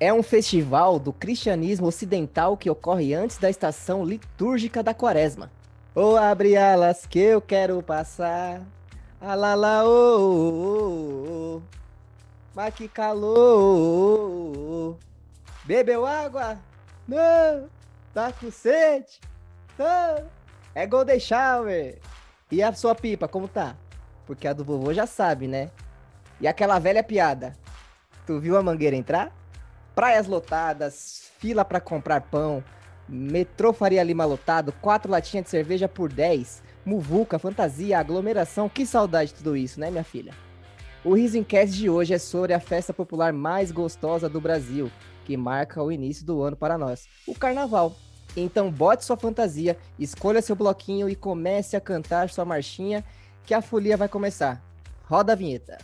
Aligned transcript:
é 0.00 0.12
um 0.12 0.22
festival 0.22 0.98
do 0.98 1.12
cristianismo 1.12 1.86
ocidental 1.88 2.56
que 2.56 2.70
ocorre 2.70 3.14
antes 3.14 3.36
da 3.38 3.50
estação 3.50 4.04
litúrgica 4.04 4.80
da 4.82 4.94
quaresma. 4.94 5.50
Ô, 5.94 6.16
abre 6.16 6.56
alas 6.56 7.04
que 7.06 7.18
eu 7.18 7.40
quero 7.40 7.82
passar. 7.82 8.62
Alala, 9.20 9.84
ô, 9.84 9.88
ô, 9.88 11.56
ô. 11.56 11.62
Mas 12.54 12.72
que 12.74 12.86
calor. 12.88 13.36
Bebeu 15.64 16.06
água? 16.06 16.56
Não. 17.06 17.68
Tá 18.14 18.32
com 18.32 18.50
sede? 18.50 19.20
Não. 19.76 20.24
É 20.74 20.86
Golden 20.86 21.18
Shower. 21.18 21.98
E 22.50 22.62
a 22.62 22.72
sua 22.72 22.94
pipa, 22.94 23.26
como 23.26 23.48
tá? 23.48 23.76
Porque 24.26 24.46
a 24.46 24.52
do 24.52 24.64
vovô 24.64 24.94
já 24.94 25.06
sabe, 25.06 25.48
né? 25.48 25.70
E 26.40 26.46
aquela 26.46 26.78
velha 26.78 27.02
piada. 27.02 27.56
Tu 28.26 28.38
viu 28.38 28.56
a 28.56 28.62
mangueira 28.62 28.94
entrar? 28.94 29.32
Praias 29.98 30.28
lotadas, 30.28 31.28
fila 31.40 31.64
para 31.64 31.80
comprar 31.80 32.20
pão, 32.20 32.62
metrô 33.08 33.72
Faria 33.72 34.00
Lima 34.00 34.24
lotado, 34.24 34.70
quatro 34.80 35.10
latinhas 35.10 35.46
de 35.46 35.50
cerveja 35.50 35.88
por 35.88 36.12
10, 36.12 36.62
muvuca, 36.84 37.36
fantasia, 37.36 37.98
aglomeração. 37.98 38.68
Que 38.68 38.86
saudade 38.86 39.30
de 39.30 39.38
tudo 39.38 39.56
isso, 39.56 39.80
né, 39.80 39.90
minha 39.90 40.04
filha? 40.04 40.32
O 41.04 41.14
Risencast 41.14 41.76
de 41.76 41.90
hoje 41.90 42.14
é 42.14 42.18
sobre 42.18 42.54
a 42.54 42.60
festa 42.60 42.94
popular 42.94 43.32
mais 43.32 43.72
gostosa 43.72 44.28
do 44.28 44.40
Brasil, 44.40 44.88
que 45.24 45.36
marca 45.36 45.82
o 45.82 45.90
início 45.90 46.24
do 46.24 46.42
ano 46.42 46.56
para 46.56 46.78
nós, 46.78 47.08
o 47.26 47.34
Carnaval. 47.34 47.96
Então 48.36 48.70
bote 48.70 49.04
sua 49.04 49.16
fantasia, 49.16 49.76
escolha 49.98 50.40
seu 50.40 50.54
bloquinho 50.54 51.08
e 51.08 51.16
comece 51.16 51.76
a 51.76 51.80
cantar 51.80 52.30
sua 52.30 52.44
marchinha, 52.44 53.04
que 53.44 53.52
a 53.52 53.60
folia 53.60 53.96
vai 53.96 54.06
começar. 54.08 54.62
Roda 55.08 55.32
a 55.32 55.34
vinheta. 55.34 55.76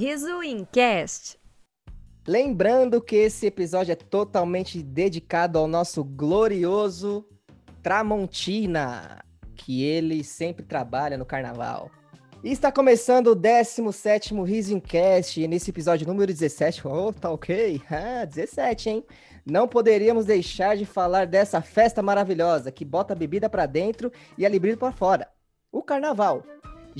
Riso 0.00 0.42
Incast. 0.42 1.38
Lembrando 2.26 3.02
que 3.02 3.16
esse 3.16 3.44
episódio 3.48 3.92
é 3.92 3.94
totalmente 3.94 4.82
dedicado 4.82 5.58
ao 5.58 5.66
nosso 5.66 6.02
glorioso 6.02 7.22
Tramontina, 7.82 9.22
que 9.54 9.84
ele 9.84 10.24
sempre 10.24 10.64
trabalha 10.64 11.18
no 11.18 11.26
carnaval. 11.26 11.90
E 12.42 12.50
está 12.50 12.72
começando 12.72 13.26
o 13.26 13.34
17 13.34 14.32
Risencast, 14.42 15.38
e 15.38 15.46
nesse 15.46 15.68
episódio 15.68 16.06
número 16.06 16.32
17, 16.32 16.88
oh, 16.88 17.12
tá 17.12 17.30
ok? 17.30 17.82
Ah, 17.92 18.24
17, 18.24 18.88
hein? 18.88 19.04
Não 19.44 19.68
poderíamos 19.68 20.24
deixar 20.24 20.78
de 20.78 20.86
falar 20.86 21.26
dessa 21.26 21.60
festa 21.60 22.00
maravilhosa 22.00 22.72
que 22.72 22.86
bota 22.86 23.12
a 23.12 23.16
bebida 23.16 23.50
para 23.50 23.66
dentro 23.66 24.10
e 24.38 24.46
a 24.46 24.48
libido 24.48 24.78
para 24.78 24.92
fora. 24.92 25.28
O 25.70 25.82
carnaval. 25.82 26.42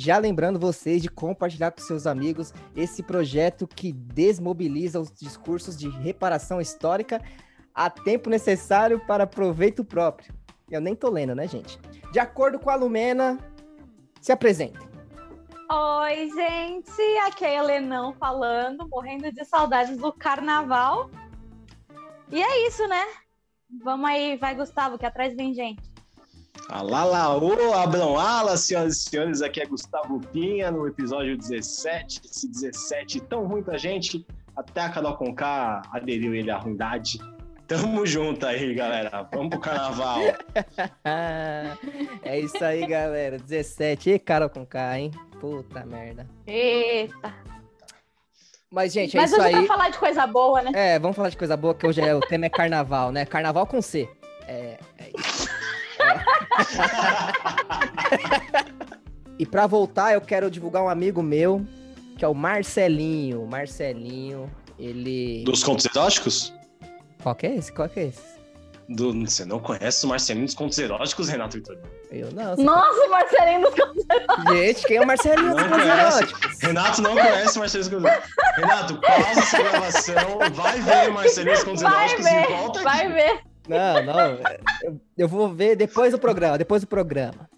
Já 0.03 0.17
lembrando 0.17 0.59
vocês 0.59 1.03
de 1.03 1.11
compartilhar 1.11 1.73
com 1.73 1.81
seus 1.83 2.07
amigos 2.07 2.55
esse 2.75 3.03
projeto 3.03 3.69
que 3.69 3.93
desmobiliza 3.93 4.99
os 4.99 5.13
discursos 5.13 5.77
de 5.77 5.91
reparação 5.91 6.59
histórica 6.59 7.21
a 7.75 7.91
tempo 7.91 8.31
necessário 8.31 8.99
para 9.07 9.27
proveito 9.27 9.85
próprio. 9.85 10.33
Eu 10.71 10.81
nem 10.81 10.97
tô 10.97 11.11
lendo, 11.11 11.35
né, 11.35 11.47
gente? 11.47 11.79
De 12.11 12.19
acordo 12.19 12.59
com 12.59 12.71
a 12.71 12.77
Lumena, 12.77 13.37
se 14.23 14.33
apresente. 14.33 14.79
Oi, 15.71 16.31
gente! 16.31 17.19
Aqui 17.27 17.45
é 17.45 17.59
a 17.59 17.63
Helenão 17.63 18.15
falando, 18.15 18.89
morrendo 18.89 19.31
de 19.31 19.45
saudades 19.45 19.99
do 19.99 20.15
carnaval. 20.15 21.11
E 22.31 22.43
é 22.43 22.67
isso, 22.67 22.89
né? 22.89 23.05
Vamos 23.85 24.09
aí, 24.09 24.39
vai 24.39 24.55
Gustavo, 24.55 24.97
que 24.97 25.05
atrás 25.05 25.37
vem 25.37 25.53
gente. 25.53 25.90
Alalaô, 26.69 27.75
abram 27.75 28.19
alas, 28.19 28.61
senhoras 28.61 28.97
e 28.97 29.11
senhores, 29.11 29.43
aqui 29.43 29.61
é 29.61 29.67
Gustavo 29.67 30.21
Pinha 30.33 30.71
no 30.71 30.87
episódio 30.87 31.37
17, 31.37 32.21
esse 32.25 32.49
17 32.49 33.21
tão 33.23 33.47
ruim 33.47 33.63
pra 33.63 33.77
gente, 33.77 34.25
até 34.57 34.83
a 34.83 34.89
Carol 34.89 35.17
Conká 35.17 35.83
aderiu 35.91 36.35
ele 36.35 36.51
à 36.51 36.57
ruindade. 36.57 37.19
Tamo 37.67 38.05
junto 38.05 38.47
aí, 38.47 38.75
galera, 38.75 39.29
vamos 39.33 39.51
pro 39.51 39.61
carnaval. 39.61 40.21
é 42.23 42.41
isso 42.41 42.65
aí, 42.65 42.87
galera, 42.87 43.39
17, 43.39 44.11
e 44.11 44.19
Carol 44.19 44.51
Conká, 44.51 44.99
hein? 44.99 45.11
Puta 45.41 45.85
merda. 45.85 46.27
Eita. 46.47 47.35
Mas, 48.71 48.93
gente, 48.93 49.17
é 49.17 49.21
Mas 49.21 49.33
isso 49.33 49.41
hoje 49.41 49.49
aí. 49.49 49.55
vai 49.55 49.67
falar 49.67 49.89
de 49.89 49.99
coisa 49.99 50.27
boa, 50.29 50.63
né? 50.63 50.71
É, 50.75 50.99
vamos 50.99 51.17
falar 51.17 51.31
de 51.31 51.37
coisa 51.37 51.57
boa, 51.57 51.75
que 51.75 51.85
hoje 51.85 52.01
é, 52.01 52.15
o 52.15 52.21
tema 52.21 52.47
é 52.47 52.49
carnaval, 52.49 53.11
né? 53.11 53.25
Carnaval 53.25 53.67
com 53.67 53.83
C. 53.83 54.09
É. 54.47 54.79
E 59.39 59.47
pra 59.47 59.67
voltar, 59.67 60.13
eu 60.13 60.21
quero 60.21 60.51
divulgar 60.51 60.83
um 60.83 60.89
amigo 60.91 61.23
meu, 61.23 61.65
que 62.19 62.25
é 62.25 62.29
o 62.29 62.35
Marcelinho. 62.35 63.47
Marcelinho, 63.47 64.51
ele. 64.79 65.43
Dos 65.45 65.65
contos 65.65 65.87
eróticos? 65.87 66.53
Qual 67.23 67.35
que 67.35 67.47
é 67.47 67.57
esse? 67.57 67.73
Qual 67.73 67.89
que 67.89 68.01
é 68.01 68.07
esse? 68.09 68.39
Do... 68.91 69.15
Você 69.25 69.47
não 69.47 69.59
conhece 69.59 70.05
o 70.05 70.11
Marcelinho 70.11 70.45
dos 70.45 70.55
contos 70.55 70.77
eróticos, 70.79 71.31
Renato 71.31 71.57
Vitorino? 71.57 71.83
Eu 72.11 72.31
não. 72.33 72.55
Nossa, 72.57 73.09
Marcelinho 73.09 73.63
dos 73.63 73.75
Contos. 73.75 74.05
Gente, 74.53 74.87
quem 74.87 74.99
é 74.99 75.01
o 75.01 75.07
Marcelinho 75.07 75.55
dos 75.55 75.63
Contos? 75.63 75.87
Eróticos? 75.87 76.59
Renato 76.61 77.01
não 77.01 77.13
conhece 77.13 77.57
o 77.57 77.61
Marcelinho 77.61 77.91
dos 77.91 77.99
contos 77.99 78.11
eróticos. 78.11 78.35
Renato, 78.57 79.01
pausa 79.01 79.41
essa 79.41 79.63
gravação, 79.63 80.39
vai 80.53 80.81
ver 80.83 81.09
o 81.09 81.13
Marcelinho 81.15 81.55
dos 81.55 81.65
contos 81.65 81.81
Vai 81.83 82.09
eróticos 82.11 82.27
e 82.27 82.31
ver, 82.31 82.47
volta 82.49 82.83
vai 82.83 83.07
aqui. 83.07 83.13
ver. 83.15 83.41
Não, 83.71 84.03
não. 84.05 84.39
Eu, 84.83 85.01
eu 85.19 85.29
vou 85.29 85.49
ver 85.53 85.77
depois 85.77 86.13
do 86.13 86.19
programa, 86.19 86.59
depois 86.59 86.83
do 86.83 86.89
programa. 86.89 87.49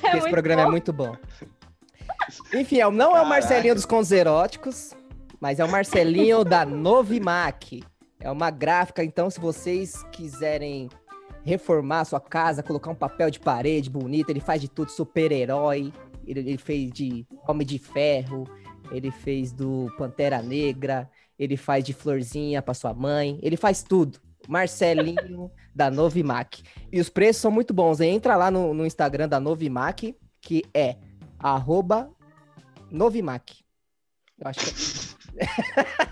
Porque 0.00 0.06
esse 0.16 0.20
muito 0.20 0.30
programa 0.30 0.62
bom. 0.62 0.68
é 0.68 0.70
muito 0.70 0.92
bom. 0.92 1.16
Enfim, 2.54 2.80
é- 2.80 2.90
não 2.90 3.16
é 3.16 3.20
o 3.20 3.26
Marcelinho 3.28 3.62
Caraca. 3.62 3.74
dos 3.74 3.86
Contos 3.86 4.12
Eróticos, 4.12 4.92
mas 5.40 5.58
é 5.58 5.64
o 5.64 5.70
Marcelinho 5.70 6.44
da 6.44 6.64
Novimac. 6.64 7.82
É 8.20 8.30
uma 8.30 8.50
gráfica, 8.50 9.02
então, 9.02 9.30
se 9.30 9.40
vocês 9.40 10.02
quiserem 10.12 10.88
reformar 11.42 12.00
a 12.00 12.04
sua 12.04 12.20
casa, 12.20 12.62
colocar 12.62 12.90
um 12.90 12.94
papel 12.94 13.30
de 13.30 13.40
parede 13.40 13.88
bonito, 13.88 14.28
ele 14.30 14.40
faz 14.40 14.60
de 14.60 14.68
tudo, 14.68 14.90
super-herói. 14.90 15.92
Ele, 16.26 16.40
ele 16.40 16.58
fez 16.58 16.92
de 16.92 17.26
Homem 17.48 17.66
de 17.66 17.78
Ferro, 17.78 18.44
ele 18.92 19.10
fez 19.10 19.52
do 19.52 19.86
Pantera 19.96 20.42
Negra, 20.42 21.10
ele 21.38 21.56
faz 21.56 21.82
de 21.82 21.94
florzinha 21.94 22.60
pra 22.60 22.74
sua 22.74 22.92
mãe, 22.92 23.38
ele 23.42 23.56
faz 23.56 23.82
tudo. 23.82 24.20
Marcelinho 24.50 25.48
da 25.72 25.88
Novimac. 25.90 26.62
E 26.92 27.00
os 27.00 27.08
preços 27.08 27.40
são 27.40 27.52
muito 27.52 27.72
bons. 27.72 28.00
hein? 28.00 28.16
Entra 28.16 28.34
lá 28.34 28.50
no, 28.50 28.74
no 28.74 28.84
Instagram 28.84 29.28
da 29.28 29.38
Novimac, 29.38 30.16
que 30.40 30.64
é 30.74 30.96
arroba 31.38 32.10
Novimac. 32.90 33.60
Eu 34.38 34.48
acho 34.48 34.60
que 34.60 34.70
é 35.38 36.10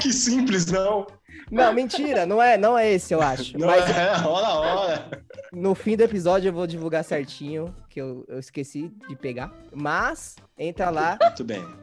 Que 0.00 0.12
simples, 0.12 0.66
não. 0.66 1.06
Não, 1.50 1.72
mentira, 1.72 2.26
não 2.26 2.42
é, 2.42 2.56
não 2.56 2.76
é 2.76 2.90
esse, 2.90 3.14
eu 3.14 3.20
acho. 3.22 3.56
Não 3.58 3.66
Mas 3.68 3.88
é, 3.90 4.10
ora, 4.26 4.48
ora. 4.48 5.24
no 5.52 5.74
fim 5.74 5.96
do 5.96 6.02
episódio 6.02 6.48
eu 6.48 6.52
vou 6.52 6.66
divulgar 6.66 7.04
certinho, 7.04 7.74
que 7.90 8.00
eu, 8.00 8.24
eu 8.26 8.38
esqueci 8.38 8.90
de 9.08 9.14
pegar. 9.14 9.52
Mas 9.72 10.36
entra 10.58 10.88
lá 10.88 11.18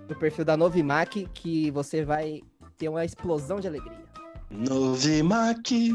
no 0.10 0.16
perfil 0.16 0.44
da 0.44 0.58
Novimac 0.58 1.28
que 1.34 1.70
você 1.72 2.04
vai 2.04 2.42
ter 2.78 2.90
uma 2.90 3.06
explosão 3.06 3.60
de 3.60 3.68
alegria. 3.68 4.09
Novimac, 4.52 5.92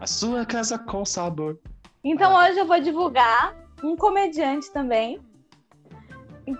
a 0.00 0.06
sua 0.06 0.46
casa 0.46 0.78
com 0.78 1.04
sabor. 1.04 1.58
Então 2.04 2.34
hoje 2.34 2.58
eu 2.58 2.66
vou 2.66 2.80
divulgar 2.80 3.54
um 3.82 3.96
comediante 3.96 4.70
também, 4.72 5.20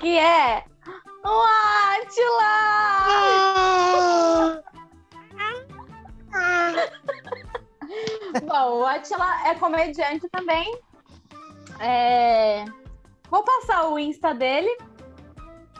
que 0.00 0.18
é 0.18 0.64
o 1.24 1.42
Atila! 2.00 2.52
Bom, 8.46 8.80
o 8.80 8.86
Atila 8.86 9.48
é 9.48 9.54
comediante 9.54 10.28
também. 10.30 10.78
É, 11.80 12.64
Vou 13.32 13.42
passar 13.42 13.88
o 13.88 13.98
Insta 13.98 14.34
dele. 14.34 14.68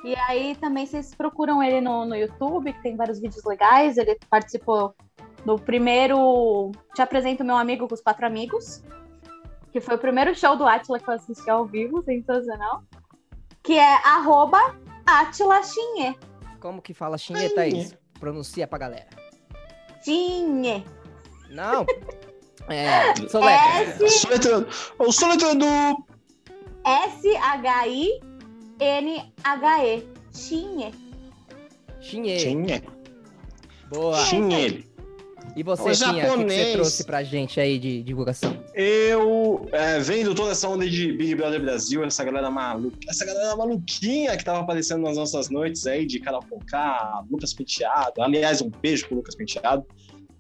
E 0.03 0.17
aí 0.17 0.57
também 0.57 0.87
vocês 0.87 1.15
procuram 1.15 1.63
ele 1.63 1.83
no, 1.83 2.07
no 2.07 2.17
YouTube, 2.17 2.73
que 2.73 2.83
tem 2.83 2.97
vários 2.97 3.21
vídeos 3.21 3.45
legais. 3.45 3.99
Ele 3.99 4.19
participou 4.31 4.95
do 5.45 5.57
primeiro 5.59 6.71
Te 6.95 7.03
Apresento 7.03 7.45
Meu 7.45 7.57
Amigo 7.57 7.89
com 7.89 7.95
os 7.95 8.01
Quatro 8.01 8.27
Amigos, 8.27 8.83
que 9.73 9.81
foi 9.81 9.95
o 9.97 9.99
primeiro 9.99 10.35
show 10.35 10.57
do 10.57 10.67
Atila 10.67 10.99
que 10.99 11.09
eu 11.09 11.15
assisti 11.15 11.51
ao 11.51 11.67
vivo, 11.67 12.03
sensacional. 12.03 12.83
Que 13.63 13.79
é 13.79 13.95
arroba 14.07 14.59
Atila. 15.07 15.61
Como 16.61 16.83
que 16.83 16.95
fala 16.95 17.19
chinheta 17.19 17.63
Ai, 17.63 17.71
isso? 17.71 17.97
Pronuncia 18.21 18.67
pra 18.67 18.79
galera. 18.79 19.09
Chinhe. 20.05 20.85
Não. 21.51 21.87
É, 22.69 23.13
soletra. 23.29 24.05
S 24.05 24.21
Soletrando. 24.21 24.69
O 24.97 25.11
soletrando. 25.11 25.67
S-H-I-N-H-E. 26.85 28.23
Chinhe. 30.33 30.95
Chinhe. 32.01 32.37
Tinha. 32.39 32.83
Boa. 33.89 34.23
Tinha 34.25 34.61
ele. 34.61 34.92
E 35.57 35.63
você, 35.63 35.83
O 35.91 35.93
Tinha, 35.93 36.11
o 36.11 36.15
que, 36.15 36.21
que 36.21 36.27
você 36.27 36.29
japonês. 36.29 36.73
trouxe 36.73 37.05
pra 37.05 37.23
gente 37.23 37.61
aí 37.61 37.79
de 37.79 38.03
divulgação? 38.03 38.57
Eu, 38.75 39.67
é, 39.73 39.99
vendo 40.01 40.35
toda 40.35 40.53
essa 40.53 40.69
onda 40.69 40.89
de 40.89 41.13
Big 41.13 41.35
Brother 41.35 41.61
Brasil, 41.61 42.03
essa 42.05 42.25
galera 42.25 42.51
maluca, 42.51 42.97
essa 43.09 43.25
galera 43.25 43.55
maluquinha 43.57 44.37
que 44.37 44.45
tava 44.45 44.61
aparecendo 44.61 45.03
nas 45.03 45.17
nossas 45.17 45.51
noites 45.51 45.87
aí, 45.87 46.07
de 46.07 46.19
Carol 46.21 46.43
Conká, 46.49 47.23
Lucas 47.31 47.53
Penteado, 47.53 48.23
aliás, 48.23 48.61
um 48.63 48.71
beijo 48.71 49.07
pro 49.07 49.17
Lucas 49.17 49.35
Penteado. 49.35 49.85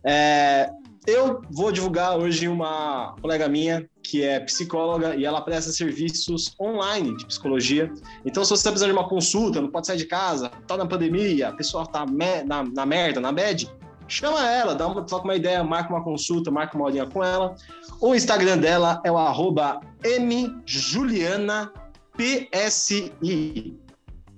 É, 0.05 0.71
eu 1.07 1.43
vou 1.51 1.71
divulgar 1.73 2.17
hoje 2.17 2.47
uma 2.49 3.15
colega 3.21 3.49
minha 3.49 3.89
que 4.03 4.23
é 4.25 4.41
psicóloga 4.41 5.15
e 5.17 5.25
ela 5.25 5.41
presta 5.41 5.71
serviços 5.73 6.55
online 6.61 7.17
de 7.17 7.27
psicologia. 7.27 7.91
Então, 8.25 8.45
se 8.45 8.51
você 8.51 8.55
está 8.61 8.71
precisando 8.71 8.93
de 8.93 8.99
uma 8.99 9.09
consulta, 9.09 9.61
não 9.61 9.69
pode 9.71 9.87
sair 9.87 9.97
de 9.97 10.07
casa, 10.07 10.49
tá 10.67 10.77
na 10.77 10.87
pandemia, 10.87 11.49
a 11.49 11.53
pessoa 11.53 11.87
tá 11.87 12.05
me- 12.07 12.43
na, 12.45 12.65
na 12.65 12.85
merda, 12.87 13.21
na 13.21 13.31
bad, 13.33 13.69
chama 14.13 14.47
ela, 14.49 14.75
dá 14.75 14.87
uma, 14.87 15.03
troca 15.03 15.25
uma 15.25 15.35
ideia, 15.35 15.65
marca 15.65 15.93
uma 15.93 16.05
consulta, 16.05 16.51
marca 16.51 16.77
uma 16.77 16.85
horinha 16.85 17.07
com 17.07 17.25
ela. 17.25 17.55
O 18.01 18.15
Instagram 18.15 18.59
dela 18.59 19.01
é 19.05 19.11
o 19.11 19.17
arroba 19.17 19.81
mjulianapsi. 20.21 21.73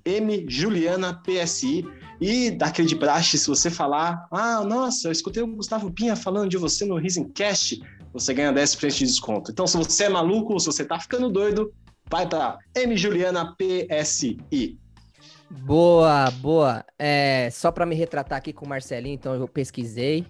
mjulianapsi. 0.07 1.85
E 2.21 2.51
daquele 2.53 2.89
de 2.89 2.97
praxe, 2.97 3.37
se 3.37 3.49
você 3.49 3.71
falar, 3.71 4.27
ah, 4.31 4.63
nossa, 4.65 5.09
eu 5.09 5.13
escutei 5.13 5.43
o 5.43 5.47
Gustavo 5.49 5.91
Pinha 5.91 6.15
falando 6.15 6.49
de 6.49 6.57
você 6.57 6.85
no 6.85 6.97
Risencast, 6.97 7.83
você 8.13 8.33
ganha 8.33 8.53
10% 8.53 8.95
de 8.97 9.05
desconto. 9.05 9.51
Então, 9.51 9.67
se 9.67 9.77
você 9.77 10.05
é 10.05 10.09
maluco 10.09 10.59
se 10.61 10.67
você 10.67 10.85
tá 10.85 11.01
ficando 11.01 11.29
doido, 11.29 11.73
vai 12.09 12.29
para 12.29 12.59
mjulianapsi. 12.87 14.39
Boa, 15.63 16.31
boa. 16.31 16.85
É, 16.99 17.49
só 17.51 17.71
pra 17.71 17.87
me 17.87 17.95
retratar 17.95 18.39
aqui 18.39 18.53
com 18.53 18.67
o 18.67 18.69
Marcelinho, 18.69 19.15
então 19.15 19.35
eu 19.35 19.47
pesquisei. 19.49 20.27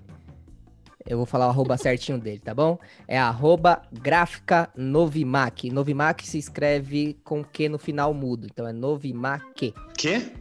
Eu 1.07 1.19
vou 1.19 1.27
falar 1.27 1.47
o 1.47 1.51
arroba 1.51 1.77
certinho 1.77 2.19
dele, 2.19 2.39
tá 2.39 2.55
bom? 2.55 2.79
É 3.07 3.19
arroba 3.19 3.83
gráfica 3.93 4.71
Novimac. 4.75 5.69
Novimac 5.71 6.27
se 6.27 6.39
escreve 6.39 7.19
com 7.23 7.45
Q 7.45 7.69
no 7.69 7.79
final 7.79 8.15
mudo. 8.15 8.47
Então 8.51 8.67
é 8.67 8.73
Novimac. 8.73 9.75
Quê? 9.95 10.33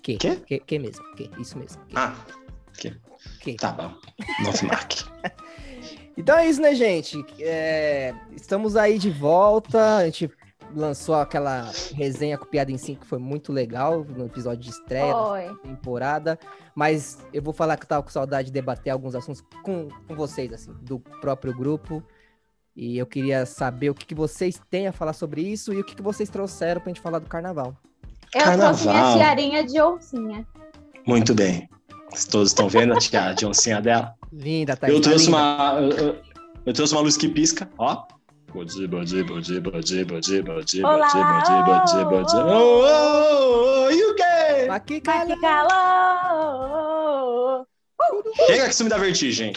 Que, 0.00 0.16
Quê? 0.16 0.36
que, 0.46 0.58
que 0.60 0.78
mesmo. 0.78 1.04
Que, 1.14 1.30
isso 1.38 1.58
mesmo. 1.58 1.82
Que, 1.84 1.94
Ah, 1.96 2.14
que. 3.40 3.54
tá 3.56 3.72
bom. 3.72 3.92
Novimac. 4.44 5.04
Então 6.20 6.36
é 6.36 6.48
isso, 6.48 6.60
né, 6.60 6.74
gente? 6.74 7.24
É, 7.38 8.12
estamos 8.34 8.74
aí 8.74 8.98
de 8.98 9.08
volta. 9.08 9.98
A 9.98 10.04
gente 10.06 10.28
lançou 10.74 11.14
aquela 11.14 11.70
resenha 11.94 12.36
com 12.38 12.44
piada 12.46 12.70
em 12.70 12.78
5 12.78 13.00
que 13.02 13.06
foi 13.06 13.18
muito 13.18 13.52
legal 13.52 14.04
no 14.04 14.26
episódio 14.26 14.60
de 14.64 14.70
estreia 14.70 15.12
da 15.12 15.54
temporada. 15.62 16.38
Mas 16.74 17.18
eu 17.32 17.42
vou 17.42 17.52
falar 17.52 17.76
que 17.76 17.84
eu 17.84 17.88
tava 17.88 18.02
com 18.02 18.10
saudade 18.10 18.46
de 18.46 18.52
debater 18.52 18.90
alguns 18.92 19.14
assuntos 19.14 19.42
com, 19.62 19.88
com 20.06 20.14
vocês, 20.14 20.52
assim, 20.52 20.72
do 20.82 20.98
próprio 21.20 21.52
grupo. 21.54 22.02
E 22.76 22.96
eu 22.96 23.06
queria 23.06 23.44
saber 23.44 23.90
o 23.90 23.94
que, 23.94 24.06
que 24.06 24.14
vocês 24.14 24.60
têm 24.70 24.86
a 24.86 24.92
falar 24.92 25.12
sobre 25.12 25.40
isso 25.42 25.72
e 25.72 25.80
o 25.80 25.84
que, 25.84 25.96
que 25.96 26.02
vocês 26.02 26.28
trouxeram 26.28 26.80
pra 26.80 26.90
gente 26.90 27.00
falar 27.00 27.18
do 27.18 27.26
carnaval. 27.26 27.76
Eu 28.34 28.40
trouxe 28.42 28.56
minha 28.58 28.94
Carnaval. 28.94 29.16
tiarinha 29.16 29.64
de 29.64 29.80
oncinha. 29.80 30.46
Muito 31.06 31.34
bem. 31.34 31.68
Todos 32.30 32.50
estão 32.50 32.68
vendo 32.68 32.92
a 32.92 32.98
tia- 32.98 33.34
a 33.42 33.46
oncinha 33.48 33.80
dela? 33.80 34.14
Linda, 34.32 34.76
tá 34.76 34.88
eu 34.88 35.00
tá 35.00 35.08
trouxe 35.08 35.26
linda. 35.26 35.36
uma. 35.38 35.78
Eu, 35.80 35.90
eu- 35.90 36.16
eu 36.66 36.72
trouxe 36.72 36.92
uma 36.94 37.00
luz 37.02 37.16
que 37.16 37.28
pisca, 37.28 37.68
ó. 37.78 38.04
Olá! 42.46 43.92
e 43.92 44.04
o 44.04 44.14
quê? 44.14 44.66
Que 44.86 45.00
calor! 45.40 45.68
Chega 48.46 48.64
que 48.64 48.70
isso 48.70 48.84
me 48.84 48.90
dá 48.90 48.96
vertigem. 48.96 49.52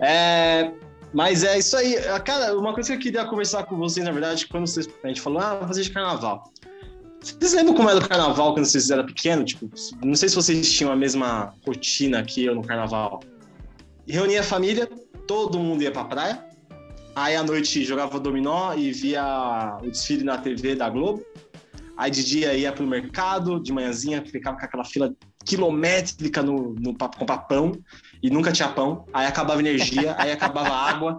É, 0.00 0.70
mas 1.12 1.42
é 1.42 1.58
isso 1.58 1.76
aí. 1.76 1.96
Cara, 2.24 2.56
uma 2.58 2.74
coisa 2.74 2.90
que 2.90 2.96
eu 2.96 3.00
queria 3.00 3.24
conversar 3.24 3.64
com 3.64 3.76
vocês, 3.76 4.04
na 4.04 4.12
verdade, 4.12 4.46
quando 4.46 4.66
vocês, 4.66 4.86
a 5.02 5.08
gente 5.08 5.20
falou, 5.20 5.40
ah, 5.40 5.54
vou 5.56 5.68
fazer 5.68 5.82
de 5.82 5.90
carnaval. 5.90 6.52
Vocês 7.20 7.54
lembram 7.54 7.74
como 7.74 7.88
era 7.88 7.98
o 7.98 8.08
carnaval 8.08 8.52
quando 8.52 8.66
vocês 8.66 8.90
eram 8.90 9.06
pequenos? 9.06 9.52
Tipo, 9.52 9.70
não 10.04 10.14
sei 10.14 10.28
se 10.28 10.34
vocês 10.34 10.70
tinham 10.70 10.92
a 10.92 10.96
mesma 10.96 11.54
rotina 11.66 12.22
que 12.22 12.44
eu 12.44 12.54
no 12.54 12.62
carnaval. 12.62 13.20
Reunia 14.06 14.40
a 14.40 14.44
família, 14.44 14.86
todo 15.26 15.58
mundo 15.58 15.82
ia 15.82 15.90
pra 15.90 16.04
praia. 16.04 16.53
Aí 17.14 17.36
à 17.36 17.42
noite 17.42 17.84
jogava 17.84 18.18
dominó 18.18 18.74
e 18.74 18.90
via 18.92 19.78
o 19.82 19.90
desfile 19.90 20.24
na 20.24 20.38
TV 20.38 20.74
da 20.74 20.88
Globo. 20.88 21.24
Aí 21.96 22.10
de 22.10 22.24
dia 22.24 22.54
ia 22.54 22.72
pro 22.72 22.86
mercado, 22.86 23.60
de 23.62 23.72
manhãzinha 23.72 24.24
ficava 24.24 24.58
com 24.58 24.64
aquela 24.64 24.84
fila 24.84 25.14
quilométrica 25.44 26.42
no, 26.42 26.74
no 26.74 26.94
com 26.96 27.24
papão 27.24 27.72
e 28.22 28.28
nunca 28.30 28.50
tinha 28.50 28.68
pão. 28.68 29.04
Aí 29.12 29.26
acabava 29.26 29.60
energia, 29.60 30.14
aí 30.18 30.32
acabava 30.32 30.70
água. 30.70 31.16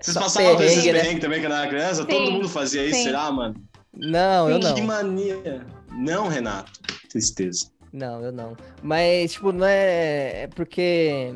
Vocês 0.00 0.14
Só 0.14 0.20
passavam 0.20 0.56
por 0.56 0.64
esses 0.64 0.84
né? 0.84 0.92
perrengues 0.92 1.20
também 1.20 1.40
quando 1.40 1.54
era 1.54 1.66
criança? 1.68 2.04
Todo 2.04 2.26
Sim, 2.26 2.32
mundo 2.32 2.48
fazia 2.48 2.84
isso, 2.84 2.96
sim. 2.98 3.04
será, 3.04 3.30
mano? 3.32 3.54
Não, 3.92 4.50
eu 4.50 4.60
Que 4.60 4.80
não. 4.80 4.86
mania. 4.86 5.66
Não, 5.92 6.28
Renato. 6.28 6.72
Tristeza. 7.08 7.70
Não, 7.92 8.20
eu 8.22 8.32
não. 8.32 8.56
Mas, 8.82 9.32
tipo, 9.32 9.52
não 9.52 9.66
é. 9.66 10.42
É 10.42 10.46
porque. 10.48 11.34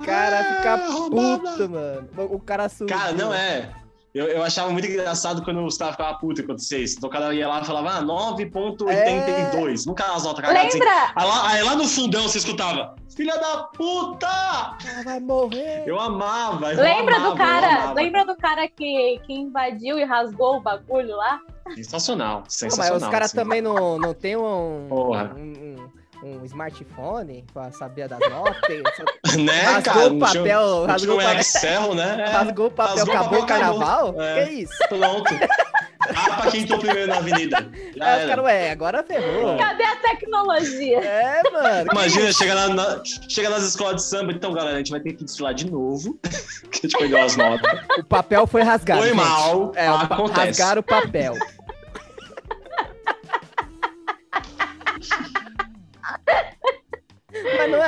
o 0.00 0.04
cara 0.04 0.44
fica 0.44 0.76
roubada. 0.90 1.50
puto, 1.50 1.70
mano. 1.70 2.08
O 2.30 2.40
cara 2.40 2.68
subiu. 2.68 2.96
Cara, 2.96 3.12
não 3.12 3.32
é. 3.32 3.70
Eu, 4.14 4.26
eu 4.26 4.42
achava 4.42 4.70
muito 4.70 4.86
engraçado 4.88 5.42
quando 5.44 5.60
o 5.60 5.64
Gustavo 5.64 5.92
ficava 5.92 6.18
puto 6.18 6.44
com 6.44 6.56
vocês. 6.56 6.94
Então 6.96 7.08
o 7.08 7.12
cara 7.12 7.32
ia 7.34 7.46
lá 7.46 7.60
e 7.60 7.64
falava, 7.64 7.98
ah, 7.98 8.02
9.82. 8.02 9.86
Nunca 9.86 10.12
as 10.14 10.24
notas 10.24 10.44
cagadas 10.44 10.68
assim. 10.68 10.78
Lembra? 10.78 11.12
Aí 11.14 11.26
lá, 11.26 11.48
aí 11.48 11.62
lá 11.62 11.76
no 11.76 11.86
fundão 11.86 12.22
você 12.22 12.38
escutava, 12.38 12.96
filha 13.14 13.36
da 13.36 13.64
puta! 13.64 14.76
Ela 14.84 15.04
vai 15.04 15.20
morrer. 15.20 15.84
Eu 15.86 16.00
amava. 16.00 16.72
Eu 16.72 16.82
Lembra 16.82 17.16
amava, 17.16 17.30
do 17.30 17.36
cara? 17.36 17.92
Lembra 17.92 18.24
do 18.24 18.36
cara 18.36 18.66
que, 18.68 19.20
que 19.26 19.32
invadiu 19.34 19.98
e 19.98 20.04
rasgou 20.04 20.56
o 20.56 20.60
bagulho 20.60 21.14
lá? 21.14 21.40
Sensacional, 21.74 22.38
Pô, 22.38 22.42
mas 22.44 22.54
sensacional. 22.54 22.96
os 22.96 23.08
caras 23.08 23.26
assim. 23.26 23.36
também 23.36 23.60
não, 23.60 23.98
não 23.98 24.14
tem 24.14 24.36
um, 24.36 24.86
Porra. 24.88 25.34
um, 25.36 25.76
um- 26.22 26.44
smartphone 26.44 27.44
pra 27.52 27.70
saber 27.72 28.08
das 28.08 28.18
notas. 28.18 28.82
Né, 29.38 29.60
rasgou 29.60 29.92
cara? 29.92 30.06
o 30.06 30.10
não 30.14 30.26
tinha- 30.30 30.42
papel, 30.42 30.60
não 30.80 30.86
rasgou 30.86 30.98
tinha 30.98 31.12
o 31.12 31.16
um 31.16 31.22
papel. 31.22 31.40
Excel, 31.40 31.94
né? 31.94 32.16
É, 32.26 32.30
Rasgou 32.30 32.66
o 32.66 32.70
papel, 32.70 32.96
rasgou 32.96 33.14
acabou 33.14 33.38
o 33.42 33.46
carnaval? 33.46 34.14
É. 34.22 34.44
Que 34.46 34.52
isso? 34.54 34.78
Pronto. 34.88 35.34
Ah, 36.14 36.36
pra 36.40 36.50
quem 36.50 36.62
entrou 36.62 36.78
primeiro 36.78 37.08
na 37.08 37.18
avenida. 37.18 37.68
Já 37.94 38.06
Aí 38.06 38.22
os 38.22 38.30
caras, 38.30 38.44
ué, 38.46 38.70
agora 38.70 39.02
ferrou. 39.02 39.58
Cadê 39.58 39.82
a 39.82 39.96
tecnologia? 39.96 41.00
É, 41.00 41.42
mano. 41.50 41.90
Imagina, 41.92 42.32
chega, 42.32 42.54
na, 42.54 42.68
na- 42.68 43.02
chega 43.28 43.50
nas 43.50 43.64
escolas 43.64 43.96
de 43.96 44.02
samba, 44.04 44.32
então, 44.32 44.52
galera, 44.54 44.76
a 44.76 44.78
gente 44.78 44.90
vai 44.92 45.00
ter 45.00 45.12
que 45.12 45.24
desfilar 45.24 45.52
de 45.52 45.68
novo, 45.70 46.18
que 46.70 46.78
a 46.78 46.88
gente 46.88 46.96
perdeu 46.96 47.20
as 47.22 47.36
notas. 47.36 47.80
O 47.98 48.04
papel 48.04 48.46
foi 48.46 48.62
rasgado. 48.62 49.00
Foi 49.00 49.08
gente. 49.08 49.16
mal, 49.18 49.72
É, 49.74 49.86
acontece. 49.88 50.46
rasgaram 50.46 50.80
o 50.80 50.84
papel. 50.84 51.34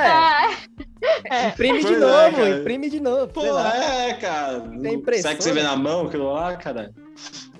É. 0.01 0.57
Ah, 1.29 1.47
Imprime 1.49 1.79
de 1.79 1.83
Pois 1.87 1.97
é, 2.01 2.31
novo, 2.31 2.47
imprime 2.47 2.89
de 2.89 2.99
novo. 2.99 3.27
Pô, 3.27 3.41
sei 3.41 3.51
lá. 3.51 3.75
é, 4.07 4.13
cara. 4.13 4.59
Tem 4.81 4.93
impressora? 4.95 5.21
Será 5.21 5.35
que 5.35 5.43
você 5.43 5.51
vê 5.53 5.63
na 5.63 5.75
mão 5.75 6.07
aquilo 6.07 6.31
lá, 6.33 6.55
cara? 6.57 6.93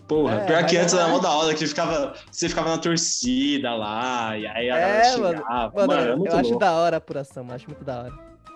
Porra, 0.08 0.42
É, 0.42 0.46
pior 0.46 0.66
que 0.66 0.78
antes 0.78 0.94
é. 0.94 0.98
era 0.98 1.08
mó 1.08 1.20
da 1.20 1.32
hora, 1.32 1.54
que 1.56 1.66
ficava, 1.66 2.14
você 2.30 2.50
ficava 2.50 2.70
na 2.70 2.78
torcida 2.78 3.74
lá, 3.74 4.38
e 4.38 4.46
aí 4.46 4.70
a 4.70 4.78
É, 4.78 5.18
mano. 5.18 5.44
Mano, 5.50 5.72
Mano, 5.88 5.94
é 6.12 6.16
muito 6.16 6.32
eu 6.34 6.38
acho 6.40 6.50
louco. 6.50 6.60
da 6.60 6.74
hora 6.74 6.96
a 6.96 7.00
apuração, 7.00 7.46
eu 7.48 7.56
acho 7.56 7.66
muito 7.68 7.84
da 7.86 8.00
hora. 8.04 8.14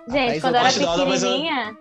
Gente, 0.10 0.42
quando 0.42 0.56
eu 0.56 0.60
eu 0.60 0.60
era 0.60 0.68
acho 0.68 0.80
da 0.82 0.92
hora, 0.92 1.06
mas 1.06 1.24
eu- 1.24 1.30
pequenininha. 1.30 1.78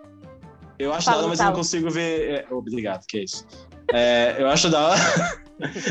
Eu 0.79 0.93
acho 0.93 1.09
da 1.09 1.17
hora, 1.17 1.27
mas 1.27 1.39
eu 1.39 1.45
não 1.45 1.53
consigo 1.53 1.89
ver. 1.91 2.45
é, 2.49 2.53
obrigado, 2.53 3.05
que 3.07 3.17
é 3.19 3.23
isso. 3.23 3.45
É, 3.93 4.35
eu 4.39 4.47
acho 4.49 4.69
da 4.69 4.87
hora. 4.89 4.99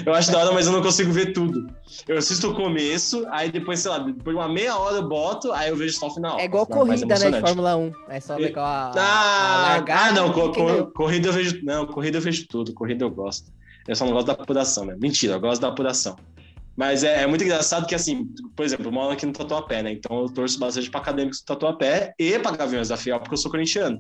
eu 0.05 0.15
acho 0.15 0.31
da 0.31 0.39
hora, 0.39 0.53
mas 0.53 0.67
eu 0.67 0.73
não 0.73 0.83
consigo 0.83 1.11
ver 1.13 1.33
tudo. 1.33 1.67
Eu 2.07 2.19
assisto 2.19 2.51
o 2.51 2.55
começo, 2.55 3.27
aí 3.31 3.51
depois, 3.51 3.81
sei 3.81 3.91
lá, 3.91 3.99
depois 3.99 4.37
de 4.37 4.43
uma 4.43 4.49
meia 4.49 4.77
hora 4.77 4.97
eu 4.97 5.09
boto, 5.09 5.53
aí 5.53 5.71
eu 5.71 5.77
vejo 5.77 5.97
só 5.99 6.09
o 6.09 6.11
final. 6.15 6.39
É 6.39 6.45
igual 6.45 6.67
mais 6.71 7.01
corrida, 7.01 7.19
né, 7.19 7.31
de. 7.31 7.41
Fórmula 7.41 7.77
1. 7.77 7.93
É 8.09 8.21
só 8.21 8.37
ver 8.37 8.57
a, 8.59 8.63
a 8.63 8.97
Ah, 8.97 9.59
largada 9.63 10.09
ah, 10.09 10.13
não, 10.13 10.29
e 10.29 10.33
co- 10.33 10.51
quem 10.53 10.65
co- 10.65 10.71
ganhou. 10.71 10.87
corrida 10.93 11.29
eu 11.29 11.33
vejo. 11.33 11.61
Não, 11.65 11.87
corrida 11.87 12.19
eu 12.19 12.23
vejo 12.23 12.47
tudo, 12.49 12.75
corrida 12.75 13.05
eu 13.05 13.11
gosto. 13.11 13.51
Eu 13.87 13.95
só 13.97 14.05
não 14.05 14.13
gosto 14.13 14.27
da 14.27 14.33
apuração, 14.35 14.85
né? 14.87 14.97
Mentira, 14.99 15.35
eu 15.35 15.41
gosto 15.41 15.61
da 15.61 15.69
apuração. 15.69 16.17
Mas 16.77 17.05
é, 17.05 17.23
é 17.23 17.27
muito 17.27 17.45
engraçado 17.45 17.87
que, 17.87 17.95
assim, 17.95 18.27
por 18.57 18.65
exemplo, 18.65 18.87
eu 18.87 18.93
moro 18.93 19.13
aqui 19.13 19.25
no 19.25 19.33
Tatuapé, 19.33 19.83
né? 19.83 19.93
Então 19.93 20.23
eu 20.23 20.33
torço 20.33 20.59
bastante 20.59 20.91
para 20.91 21.01
acadêmicos 21.01 21.41
do 21.41 21.45
Tatuapé 21.45 22.13
e 22.19 22.39
para 22.39 22.57
Gaviões 22.57 22.89
da 22.89 22.97
Fiel, 22.97 23.21
porque 23.21 23.35
eu 23.35 23.39
sou 23.39 23.51
corintiano. 23.51 23.99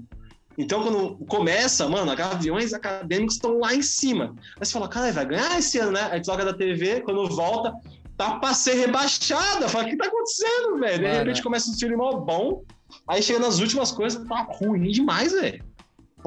Então, 0.56 0.82
quando 0.82 1.16
começa, 1.26 1.88
mano, 1.88 2.10
a 2.10 2.14
Gaviões 2.14 2.72
Acadêmicos 2.72 3.34
estão 3.34 3.58
lá 3.58 3.74
em 3.74 3.82
cima. 3.82 4.34
Aí 4.58 4.64
você 4.64 4.72
fala, 4.72 4.88
cara, 4.88 5.12
vai 5.12 5.26
ganhar 5.26 5.58
esse 5.58 5.78
ano, 5.78 5.92
né? 5.92 6.08
Aí 6.10 6.22
troca 6.22 6.44
da 6.44 6.54
TV, 6.54 7.00
quando 7.00 7.28
volta, 7.28 7.74
tá 8.16 8.38
pra 8.38 8.54
ser 8.54 8.74
rebaixada. 8.74 9.68
Fala, 9.68 9.84
o 9.84 9.88
que 9.88 9.96
tá 9.96 10.06
acontecendo, 10.06 10.78
velho? 10.78 10.98
De 10.98 11.18
repente 11.18 11.40
é. 11.40 11.42
começa 11.42 11.70
um 11.70 11.74
filme 11.74 11.96
mó 11.96 12.12
bom, 12.12 12.62
aí 13.08 13.22
chega 13.22 13.40
nas 13.40 13.58
últimas 13.58 13.90
coisas, 13.90 14.26
tá 14.28 14.46
ruim 14.48 14.90
demais, 14.90 15.32
velho. 15.32 15.64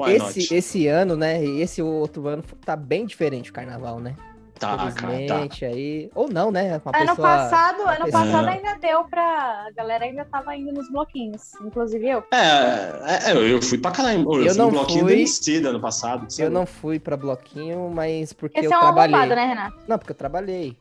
Esse, 0.06 0.54
esse 0.54 0.86
ano, 0.86 1.16
né? 1.16 1.44
E 1.44 1.60
esse 1.60 1.82
outro 1.82 2.28
ano 2.28 2.44
tá 2.64 2.76
bem 2.76 3.04
diferente 3.04 3.50
o 3.50 3.52
carnaval, 3.52 3.98
né? 3.98 4.14
Tá, 4.58 4.76
cara, 4.76 4.78
tá. 4.78 4.88
Infelizmente 4.88 5.64
aí. 5.64 6.10
Ou 6.14 6.28
não, 6.28 6.50
né? 6.50 6.80
Uma 6.84 6.96
Ano 6.96 7.08
pessoa- 7.10 7.28
passado, 7.28 7.80
ano 7.82 8.04
pessoa- 8.04 8.24
passado 8.24 8.48
ainda 8.48 8.74
deu 8.78 9.04
pra. 9.04 9.66
A 9.66 9.70
galera 9.70 10.04
ainda 10.04 10.24
tava 10.24 10.54
indo 10.56 10.72
nos 10.72 10.90
bloquinhos, 10.90 11.54
inclusive 11.62 12.08
eu. 12.08 12.24
É, 12.32 13.28
é, 13.30 13.32
eu- 13.32 13.46
eu 13.48 13.62
fui 13.62 13.78
pra 13.78 13.90
caralho. 13.90 14.20
Eu, 14.22 14.42
Eu 14.42 14.48
fui 14.50 14.58
não 14.58 14.66
no 14.66 14.70
bloquinho 14.72 15.04
fui. 15.04 15.12
MC 15.14 15.56
ano 15.66 15.80
passado. 15.80 16.24
Eu 16.24 16.30
sabe? 16.30 16.48
não 16.50 16.66
fui 16.66 16.98
pra 16.98 17.16
bloquinho, 17.16 17.90
mas 17.94 18.32
porque 18.32 18.58
Esse 18.58 18.68
eu 18.68 18.72
é 18.72 18.76
um 18.76 18.80
trabalhei. 18.80 19.14
arrombado, 19.14 19.34
né, 19.40 19.46
Renato? 19.46 19.76
Não, 19.86 19.98
porque 19.98 20.12
eu 20.12 20.16
trabalhei. 20.16 20.76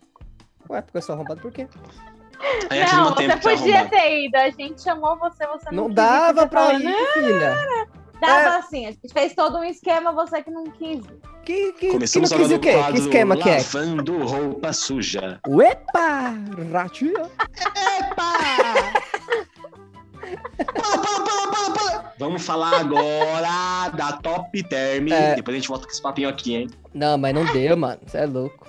Ué, 0.70 0.82
porque 0.82 0.98
eu 0.98 1.02
sou 1.02 1.16
arrombado 1.16 1.40
por 1.42 1.52
quê? 1.52 1.68
Aí 2.70 2.80
não, 2.94 3.16
você 3.16 3.24
é 3.26 3.36
podia 3.38 3.76
arrombado. 3.80 3.90
ter 3.90 4.26
ido. 4.26 4.36
A 4.36 4.50
gente 4.52 4.82
chamou 4.82 5.18
você, 5.18 5.48
você 5.48 5.72
não, 5.72 5.84
Não 5.86 5.90
dava 5.90 6.46
pra 6.48 6.74
ir, 6.74 6.84
"Não, 6.84 7.14
filha. 7.14 7.56
Dava 8.20 8.56
É. 8.56 8.58
assim, 8.58 8.86
a 8.88 8.92
gente 8.92 9.14
fez 9.14 9.34
todo 9.36 9.58
um 9.58 9.64
esquema, 9.64 10.12
você 10.12 10.42
que 10.42 10.50
não 10.50 10.64
quis. 10.66 11.06
Que, 11.44 11.72
que, 11.74 11.90
Começamos 11.92 12.30
que 12.30 12.36
não 12.38 12.44
quis 12.44 12.52
agora 12.54 12.58
o 12.58 12.60
quê? 12.60 12.74
quadro 12.74 12.94
Que 12.94 13.00
esquema 13.00 13.38
que 13.38 13.50
é? 13.50 13.58
Lavando 13.58 14.26
roupa 14.26 14.74
suja. 14.74 15.40
Uepa! 15.48 16.34
Ratinho. 16.72 17.14
Para. 18.16 18.94
Vamos 22.20 22.44
falar 22.46 22.80
agora 22.80 23.90
da 23.96 24.14
Top 24.14 24.64
Term. 24.64 25.08
É. 25.12 25.36
Depois 25.36 25.56
a 25.56 25.60
gente 25.60 25.68
volta 25.70 25.86
com 25.86 25.92
esse 25.92 26.02
papinho 26.02 26.30
aqui, 26.30 26.56
hein? 26.56 26.68
Não, 26.94 27.18
mas 27.18 27.34
não 27.34 27.46
deu, 27.54 27.78
mano. 27.78 28.00
Você 28.06 28.18
é 28.18 28.26
louco. 28.26 28.66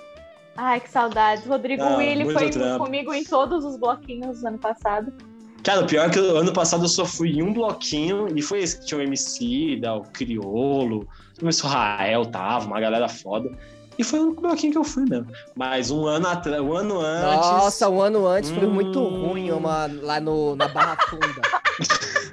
Ai, 0.55 0.79
que 0.79 0.89
saudades. 0.89 1.45
Rodrigo 1.45 1.83
Não, 1.83 1.97
Willi 1.97 2.31
foi 2.31 2.49
trampo. 2.49 2.83
comigo 2.85 3.13
em 3.13 3.23
todos 3.23 3.63
os 3.65 3.77
bloquinhos 3.77 4.41
do 4.41 4.47
ano 4.47 4.57
passado. 4.59 5.11
Cara, 5.63 5.81
o 5.81 5.85
pior 5.85 6.07
é 6.07 6.09
que 6.09 6.19
o 6.19 6.37
ano 6.37 6.53
passado 6.53 6.85
eu 6.85 6.89
só 6.89 7.05
fui 7.05 7.31
em 7.31 7.41
um 7.43 7.53
bloquinho 7.53 8.27
e 8.35 8.41
foi 8.41 8.59
esse 8.59 8.79
que 8.79 8.85
tinha 8.85 8.99
o 8.99 9.03
MC, 9.03 9.77
da, 9.81 9.95
o 9.95 10.03
Criolo, 10.03 11.07
o 11.41 11.49
Israel 11.49 12.25
tava, 12.25 12.65
uma 12.65 12.79
galera 12.79 13.09
foda. 13.09 13.49
E 13.97 14.03
foi 14.03 14.19
o 14.19 14.23
único 14.27 14.41
bloquinho 14.41 14.71
que 14.71 14.77
eu 14.77 14.83
fui 14.85 15.03
mesmo. 15.03 15.27
Mas 15.55 15.91
um 15.91 16.05
ano 16.05 16.27
atrás, 16.27 16.61
um 16.61 16.73
ano 16.73 17.01
antes. 17.01 17.35
Nossa, 17.35 17.89
um 17.89 18.01
ano 18.01 18.25
antes 18.25 18.49
foi 18.49 18.65
muito 18.65 18.97
Hum. 18.99 19.27
ruim 19.27 19.51
uma, 19.51 19.89
lá 20.01 20.21
no, 20.21 20.55
na 20.55 20.69
Barra 20.69 20.97
Funda. 21.09 21.41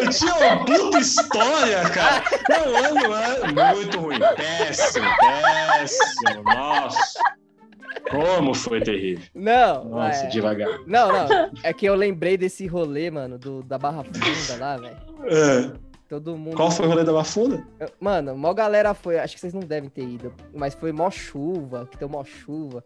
Eu 0.00 0.10
tinha 0.10 0.34
uma 0.34 0.64
puta 0.64 0.98
história, 1.00 1.82
cara. 1.90 2.22
Não, 2.48 2.76
ano, 2.76 3.12
ano, 3.12 3.76
muito 3.76 3.98
ruim. 3.98 4.18
Péssimo, 4.36 5.06
péssimo. 5.18 6.42
Nossa. 6.44 7.20
Como 8.10 8.54
foi 8.54 8.80
terrível. 8.80 9.24
Não, 9.34 9.84
Nossa, 9.84 10.24
é, 10.24 10.28
devagar. 10.28 10.68
não, 10.86 11.08
não. 11.12 11.50
É 11.62 11.72
que 11.72 11.86
eu 11.86 11.94
lembrei 11.94 12.36
desse 12.36 12.66
rolê, 12.66 13.10
mano, 13.10 13.38
do, 13.38 13.62
da 13.62 13.78
Barra 13.78 14.04
Funda 14.04 14.58
lá, 14.60 14.76
velho. 14.76 14.96
É. 15.24 15.88
Todo 16.08 16.36
mundo. 16.38 16.56
Qual 16.56 16.70
foi 16.70 16.86
o 16.86 16.88
rolê 16.88 17.04
da 17.04 17.12
Bafunda? 17.12 17.62
Mano, 18.00 18.34
mó 18.34 18.54
galera 18.54 18.94
foi. 18.94 19.18
Acho 19.18 19.34
que 19.34 19.40
vocês 19.40 19.52
não 19.52 19.60
devem 19.60 19.90
ter 19.90 20.04
ido. 20.04 20.32
Mas 20.54 20.72
foi 20.74 20.90
mó 20.90 21.10
chuva, 21.10 21.86
que 21.90 21.98
deu 21.98 22.08
mó 22.08 22.24
chuva. 22.24 22.82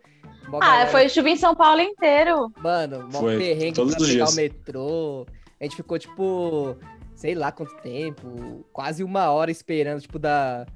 Mó 0.48 0.58
Ah, 0.60 0.66
galera- 0.66 0.90
foi 0.90 1.08
chuva 1.08 1.28
em 1.30 1.36
São 1.36 1.54
Paulo 1.54 1.80
inteiro. 1.80 2.50
Mano, 2.60 3.08
mó 3.12 3.20
Foi, 3.20 3.38
perrengue 3.38 3.74
todos 3.76 3.94
pra 3.94 4.02
os 4.02 4.08
pegar 4.10 4.24
dias. 4.24 4.32
o 4.32 4.36
metrô. 4.36 5.26
A 5.60 5.62
gente 5.64 5.76
ficou, 5.76 5.96
tipo, 6.00 6.76
sei 7.14 7.36
lá 7.36 7.52
quanto 7.52 7.76
tempo. 7.76 8.64
Quase 8.72 9.04
uma 9.04 9.30
hora 9.30 9.52
esperando, 9.52 10.00
tipo, 10.00 10.18
da. 10.18 10.66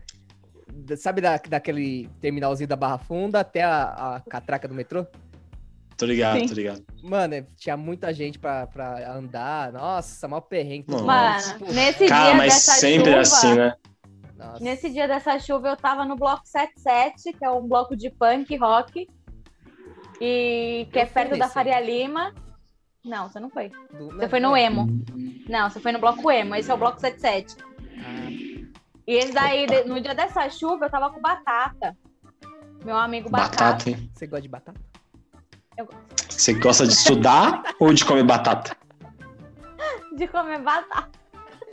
Sabe 0.97 1.21
da, 1.21 1.37
daquele 1.37 2.09
terminalzinho 2.21 2.68
da 2.68 2.76
Barra 2.76 2.99
Funda 2.99 3.40
até 3.40 3.62
a, 3.62 4.16
a 4.16 4.21
catraca 4.28 4.66
do 4.68 4.75
metrô? 4.75 5.06
Tô 5.97 6.04
ligado, 6.04 6.40
Sim. 6.40 6.47
tô 6.49 6.54
ligado. 6.54 6.85
Mano, 7.02 7.35
é, 7.35 7.47
tinha 7.56 7.76
muita 7.76 8.12
gente 8.12 8.38
pra, 8.38 8.66
pra 8.66 9.11
andar. 9.16 9.73
Nossa, 9.73 10.28
mó 10.28 10.40
perrengue. 10.40 10.90
Mano, 10.90 11.38
nesse 11.73 12.06
Cara, 12.06 12.25
dia 12.26 12.35
mas 12.35 12.52
dessa 12.54 12.73
sempre 12.73 13.06
chuva. 13.06 13.21
assim, 13.21 13.54
né? 13.54 13.75
nossa. 14.37 14.62
Nesse 14.64 14.90
dia 14.90 15.09
dessa 15.09 15.38
chuva, 15.38 15.68
eu 15.68 15.76
tava 15.76 16.04
no 16.04 16.14
bloco 16.16 16.42
77, 16.45 17.33
que 17.33 17.45
é 17.45 17.50
um 17.50 17.66
bloco 17.66 17.97
de 17.97 18.11
punk 18.11 18.54
rock. 18.59 19.09
E 20.21 20.87
que 20.92 20.99
Eu 20.99 21.02
é 21.02 21.06
perto 21.06 21.38
da 21.38 21.49
Faria 21.49 21.76
aí. 21.76 21.87
Lima. 21.87 22.33
Não, 23.04 23.28
você 23.28 23.38
não 23.40 23.49
foi. 23.50 23.68
Do- 23.68 24.09
Você 24.16 24.28
foi 24.28 24.40
no 24.40 24.56
é. 24.56 24.64
emo. 24.64 24.87
Não, 25.49 25.71
você 25.71 25.78
foi 25.80 25.92
no 25.92 25.99
bloco 25.99 26.30
emo. 26.30 26.54
Esse 26.54 26.71
é 26.71 26.75
o 26.75 26.78
bloco 26.78 27.00
77. 27.00 27.56
Ah, 27.99 28.55
E 29.06 29.14
esse 29.14 29.32
daí, 29.32 29.66
no 29.86 30.00
dia 30.00 30.14
dessa 30.14 30.48
chuva, 30.50 30.86
eu 30.86 30.90
tava 30.90 31.10
com 31.10 31.20
batata. 31.20 31.96
Meu 32.84 32.96
amigo 32.96 33.30
Batata. 33.30 33.64
Batata, 33.64 33.90
hein? 33.90 34.10
você 34.14 34.26
gosta 34.26 34.42
de 34.42 34.48
batata? 34.48 34.80
Você 36.28 36.54
gosta 36.54 36.86
de 36.86 36.92
estudar 36.92 37.62
ou 37.80 37.92
de 37.92 38.04
comer 38.04 38.25
batata? 38.25 38.76
De 40.16 40.26
comer 40.28 40.60
batata. 40.60 41.10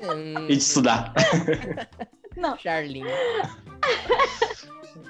Hum, 0.01 0.45
E 0.45 0.55
de 0.55 0.57
estudar. 0.57 1.13
Não. 2.35 2.57
Charlinho. 2.57 3.07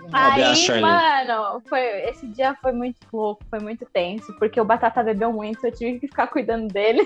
Um 0.04 0.10
Aí, 0.12 0.82
mano, 0.82 1.62
foi, 1.68 1.82
esse 2.10 2.28
dia 2.28 2.56
foi 2.62 2.72
muito 2.72 2.98
louco, 3.12 3.44
foi 3.50 3.60
muito 3.60 3.86
tenso, 3.86 4.34
porque 4.38 4.60
o 4.60 4.66
Batata 4.66 5.04
bebeu 5.04 5.32
muito, 5.34 5.66
eu 5.66 5.72
tive 5.72 6.00
que 6.00 6.08
ficar 6.08 6.28
cuidando 6.28 6.68
dele. 6.68 7.06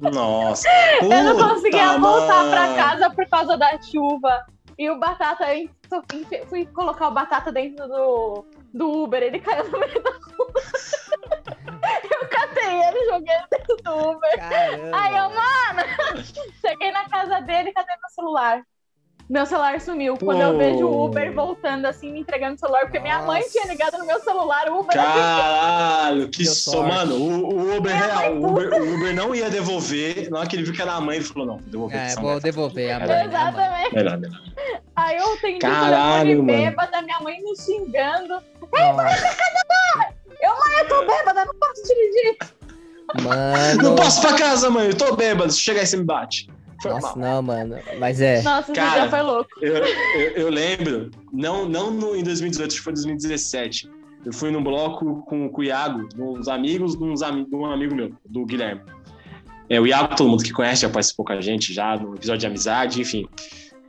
Nossa. 0.00 0.68
eu 1.00 1.08
não 1.08 1.48
conseguia 1.48 1.98
voltar 1.98 2.50
pra 2.50 2.74
casa 2.74 3.10
por 3.10 3.26
causa 3.28 3.56
da 3.56 3.80
chuva. 3.82 4.44
E 4.78 4.88
o 4.88 4.98
Batata, 4.98 5.44
eu 5.54 6.46
fui 6.48 6.64
colocar 6.66 7.08
o 7.08 7.12
Batata 7.12 7.52
dentro 7.52 7.86
do, 7.86 8.46
do 8.72 9.02
Uber, 9.04 9.22
ele 9.22 9.38
caiu 9.38 9.70
no 9.70 9.78
meio 9.78 10.02
da 10.02 10.10
rua. 10.10 10.52
eu 12.10 12.28
catei 12.28 12.82
ele, 12.82 13.04
joguei 13.10 13.34
ele 13.34 13.46
dentro 13.50 13.76
do 13.76 14.10
Uber. 14.10 14.38
Caramba. 14.38 14.96
Aí 14.96 15.16
eu, 15.16 15.30
mano, 15.30 16.24
cheguei 16.60 16.90
na 16.92 17.08
casa 17.08 17.40
dele, 17.40 17.72
cadê 17.72 17.92
meu 17.92 18.10
celular? 18.10 18.62
Meu 19.30 19.46
celular 19.46 19.80
sumiu. 19.80 20.16
Quando 20.16 20.40
eu 20.40 20.58
vejo 20.58 20.84
o 20.88 21.04
Uber 21.04 21.32
voltando 21.32 21.86
assim, 21.86 22.10
me 22.12 22.18
entregando 22.18 22.56
o 22.56 22.58
celular, 22.58 22.80
porque 22.80 22.98
minha 22.98 23.22
mãe 23.22 23.40
Nossa. 23.40 23.52
tinha 23.52 23.66
ligado 23.66 23.96
no 23.98 24.04
meu 24.04 24.18
celular, 24.18 24.68
o 24.68 24.80
Uber. 24.80 24.92
Caralho, 24.92 26.28
que 26.28 26.44
só, 26.44 26.82
mano, 26.82 27.14
o, 27.14 27.54
o 27.54 27.76
Uber 27.76 27.94
real, 27.94 28.34
o 28.34 28.50
Uber, 28.50 28.72
o 28.74 28.94
Uber 28.96 29.14
não 29.14 29.32
ia 29.32 29.48
devolver, 29.48 30.28
na 30.32 30.40
hora 30.40 30.48
que 30.48 30.56
ele 30.56 30.64
viu 30.64 30.74
que 30.74 30.82
era 30.82 30.94
a 30.94 31.00
mãe, 31.00 31.18
ele 31.18 31.24
falou, 31.24 31.46
não, 31.46 31.58
vou 31.58 31.70
devolver. 31.70 31.96
É, 31.96 32.14
vou 32.16 32.24
mulher. 32.24 32.40
devolver 32.40 32.90
a 32.90 32.98
mãe. 32.98 33.06
Melhor, 33.06 33.28
né, 33.28 33.28
mãe? 33.28 33.46
Exatamente. 33.54 33.94
Melhor, 33.94 34.18
melhor. 34.18 34.40
Aí 34.96 35.16
eu 35.16 35.32
atendi 35.34 35.56
o 35.56 35.58
Caralho, 35.60 36.42
mano. 36.42 36.58
bêbada, 36.58 37.02
minha 37.02 37.20
mãe 37.20 37.36
me 37.40 37.56
xingando. 37.56 38.42
Nossa, 38.72 40.14
Eu 40.42 40.88
tô 40.88 41.06
bêbada, 41.06 41.44
não 41.44 41.54
posso 41.54 41.82
dirigir. 41.86 42.36
Mano. 43.22 43.82
Não 43.82 43.94
posso 43.94 44.20
pra 44.20 44.36
casa, 44.36 44.68
mãe, 44.70 44.88
eu 44.88 44.96
tô 44.96 45.14
bêbado, 45.14 45.52
se 45.52 45.60
chegar 45.60 45.82
aí 45.82 45.86
você 45.86 45.96
me 45.96 46.04
bate. 46.04 46.48
Foi 46.82 46.90
Nossa, 46.92 47.08
mal. 47.08 47.16
não, 47.18 47.42
mano. 47.42 47.76
Mas 47.98 48.20
é. 48.20 48.42
Nossa, 48.42 48.72
Cara. 48.72 49.00
dia 49.02 49.10
foi 49.10 49.20
louco. 49.22 49.50
Eu, 49.60 49.76
eu, 49.76 50.30
eu 50.36 50.48
lembro, 50.50 51.10
não, 51.32 51.68
não 51.68 51.90
no, 51.90 52.16
em 52.16 52.22
2018, 52.22 52.68
acho 52.68 52.76
que 52.78 52.82
foi 52.84 52.92
2017. 52.94 53.90
Eu 54.24 54.32
fui 54.32 54.50
num 54.50 54.62
bloco 54.62 55.22
com, 55.26 55.48
com 55.48 55.60
o 55.60 55.64
Iago, 55.64 56.08
uns 56.18 56.48
amigos 56.48 56.96
de, 56.96 57.02
uns 57.04 57.22
ami- 57.22 57.46
de 57.46 57.54
um 57.56 57.64
amigo 57.66 57.94
meu, 57.94 58.12
do 58.26 58.44
Guilherme. 58.44 58.82
É, 59.68 59.80
o 59.80 59.86
Iago, 59.86 60.14
todo 60.16 60.28
mundo 60.28 60.42
que 60.42 60.52
conhece, 60.52 60.82
já 60.82 60.88
participou 60.90 61.24
com 61.24 61.32
a 61.32 61.40
gente, 61.40 61.72
já 61.72 61.96
no 61.96 62.14
episódio 62.14 62.40
de 62.40 62.46
amizade, 62.46 63.00
enfim. 63.00 63.26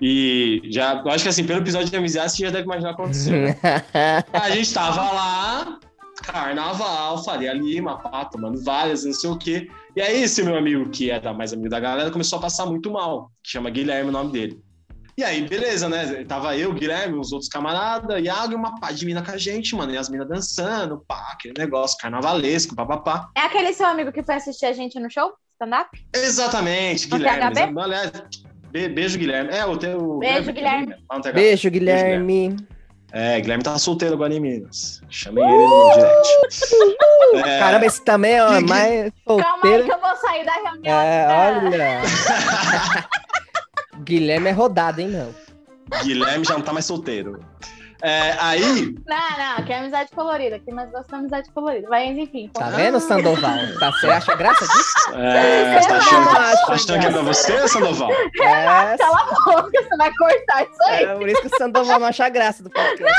E 0.02 0.62
já, 0.66 0.96
eu 1.04 1.12
acho 1.12 1.24
que 1.24 1.30
assim, 1.30 1.44
pelo 1.46 1.60
episódio 1.62 1.90
de 1.90 1.96
amizade, 1.98 2.32
você 2.32 2.44
já 2.46 2.52
deve 2.52 2.64
imaginar 2.66 2.92
o 2.92 2.96
que 2.96 3.02
aconteceu. 3.02 3.34
né? 3.42 3.56
A 4.34 4.50
gente 4.50 4.74
tava 4.74 5.02
lá, 5.12 5.80
carnaval, 6.24 7.24
Faria 7.24 7.54
Lima, 7.54 7.98
pá, 7.98 8.26
tomando 8.26 8.64
várias, 8.64 9.06
não 9.06 9.14
sei 9.14 9.30
o 9.30 9.38
quê. 9.38 9.68
E 9.96 10.02
aí, 10.02 10.24
esse 10.24 10.42
meu 10.44 10.56
amigo, 10.56 10.90
que 10.90 11.12
era 11.12 11.34
mais 11.34 11.52
amigo 11.52 11.70
da 11.70 11.80
galera, 11.80 12.12
começou 12.12 12.40
a 12.40 12.42
passar 12.42 12.66
muito 12.66 12.90
mal, 12.92 13.30
que 13.44 13.52
chama 13.52 13.70
Guilherme 13.70 14.10
o 14.10 14.14
nome 14.14 14.32
dele. 14.32 14.60
E 15.18 15.24
aí, 15.24 15.46
beleza, 15.46 15.90
né? 15.90 16.24
Tava 16.24 16.58
eu, 16.58 16.74
Guilherme, 16.74 17.20
os 17.20 17.34
outros 17.34 17.50
camaradas, 17.50 18.24
Iago 18.24 18.54
e 18.54 18.56
uma 18.56 18.80
pá 18.80 18.92
de 18.92 19.06
mina 19.06 19.22
com 19.22 19.32
a 19.32 19.38
gente, 19.38 19.76
mano. 19.76 19.94
E 19.94 19.98
as 19.98 20.10
minas 20.10 20.28
dançando, 20.28 21.04
pá, 21.06 21.32
aquele 21.34 21.54
negócio 21.58 21.98
carnavalesco, 21.98 22.74
pá, 22.74 22.86
pá, 22.86 22.98
pá. 22.98 23.30
É 23.36 23.42
aquele 23.42 23.74
seu 23.74 23.86
amigo 23.86 24.12
que 24.12 24.24
foi 24.24 24.36
assistir 24.36 24.66
a 24.66 24.74
gente 24.74 24.98
no 25.00 25.12
show? 25.12 25.34
Stand-up? 25.56 25.90
Exatamente, 26.16 27.10
No 27.10 27.18
Guilherme. 27.18 27.54
THB? 27.54 27.80
Aliás, 27.82 28.12
be- 28.72 28.90
beijo, 28.90 29.20
Guilherme. 29.20 29.50
É, 29.54 29.66
o 29.66 29.78
teu. 29.78 30.18
Beijo, 30.20 30.54
Guilherme. 30.54 30.96
Lá 31.10 31.18
no 31.18 31.22
THB. 31.22 31.34
Beijo, 31.34 31.70
Guilherme. 31.70 32.56
É, 33.14 33.40
Guilherme 33.42 33.64
tá 33.64 33.78
solteiro 33.78 34.14
agora 34.16 34.34
em 34.34 34.40
Minas. 34.40 35.02
Chamei 35.10 35.44
ele 35.44 35.54
no 35.68 35.92
direct. 35.94 37.46
É, 37.50 37.60
Caramba, 37.60 37.86
esse 37.86 38.02
também 38.04 38.34
é 38.40 38.58
Gui- 38.62 38.70
mais 38.70 39.12
Calma 39.26 39.44
aí 39.44 39.44
solteiro. 39.52 39.84
que 39.86 39.92
eu 39.94 40.00
vou 40.00 40.16
sair 40.16 40.46
da 40.46 40.54
reunião. 40.54 41.00
É, 41.00 41.28
olha. 41.28 42.02
Guilherme 44.04 44.50
é 44.50 44.52
rodado, 44.52 45.02
hein, 45.02 45.10
não? 45.10 45.34
Guilherme 46.04 46.46
já 46.46 46.54
não 46.54 46.62
tá 46.62 46.72
mais 46.74 46.86
solteiro. 46.86 47.40
É, 48.04 48.36
aí, 48.40 48.96
Não, 49.06 49.38
não, 49.58 49.64
que 49.64 49.72
é 49.72 49.78
amizade 49.78 50.10
colorida. 50.12 50.60
Quem 50.60 50.74
mais 50.74 50.90
gosta 50.92 51.12
da 51.12 51.18
amizade 51.20 51.52
colorida. 51.52 51.88
Mas 51.90 52.18
enfim. 52.18 52.50
Tá 52.54 52.66
conta. 52.66 52.76
vendo, 52.76 53.00
Sandoval? 53.00 53.54
Tá, 53.80 53.92
você 53.92 54.08
acha 54.08 54.36
graça 54.36 54.68
disso? 54.68 55.14
é, 55.16 55.80
você 55.80 55.88
tá 55.88 55.98
achando, 55.98 56.32
tá 56.32 56.74
achando 56.74 57.00
que 57.00 57.06
é 57.06 57.12
pra 57.12 57.22
você, 57.22 57.68
Sandoval? 57.68 58.12
É, 58.12 58.98
Cala 58.98 59.18
a 59.22 59.52
boca, 59.62 59.84
você 59.84 59.98
vai 59.98 60.12
cortar 60.16 60.64
isso 60.64 60.84
aí. 60.88 61.04
é 61.04 61.16
por 61.16 61.30
isso 61.30 61.42
que 61.42 61.48
o 61.48 61.58
Sandoval 61.58 62.00
não 62.00 62.08
acha 62.08 62.28
graça 62.30 62.64
do 62.64 62.70
podcast. 62.70 63.14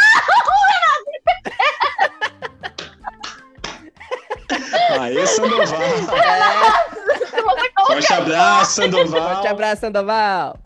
Aê, 5.01 5.27
Sandoval. 5.27 5.83
É, 5.83 7.87
Forte 7.87 8.13
abraço, 8.13 8.73
Sandoval. 8.73 9.35
forte 9.35 9.49
abraço, 9.49 9.81
Sandoval. 9.81 10.57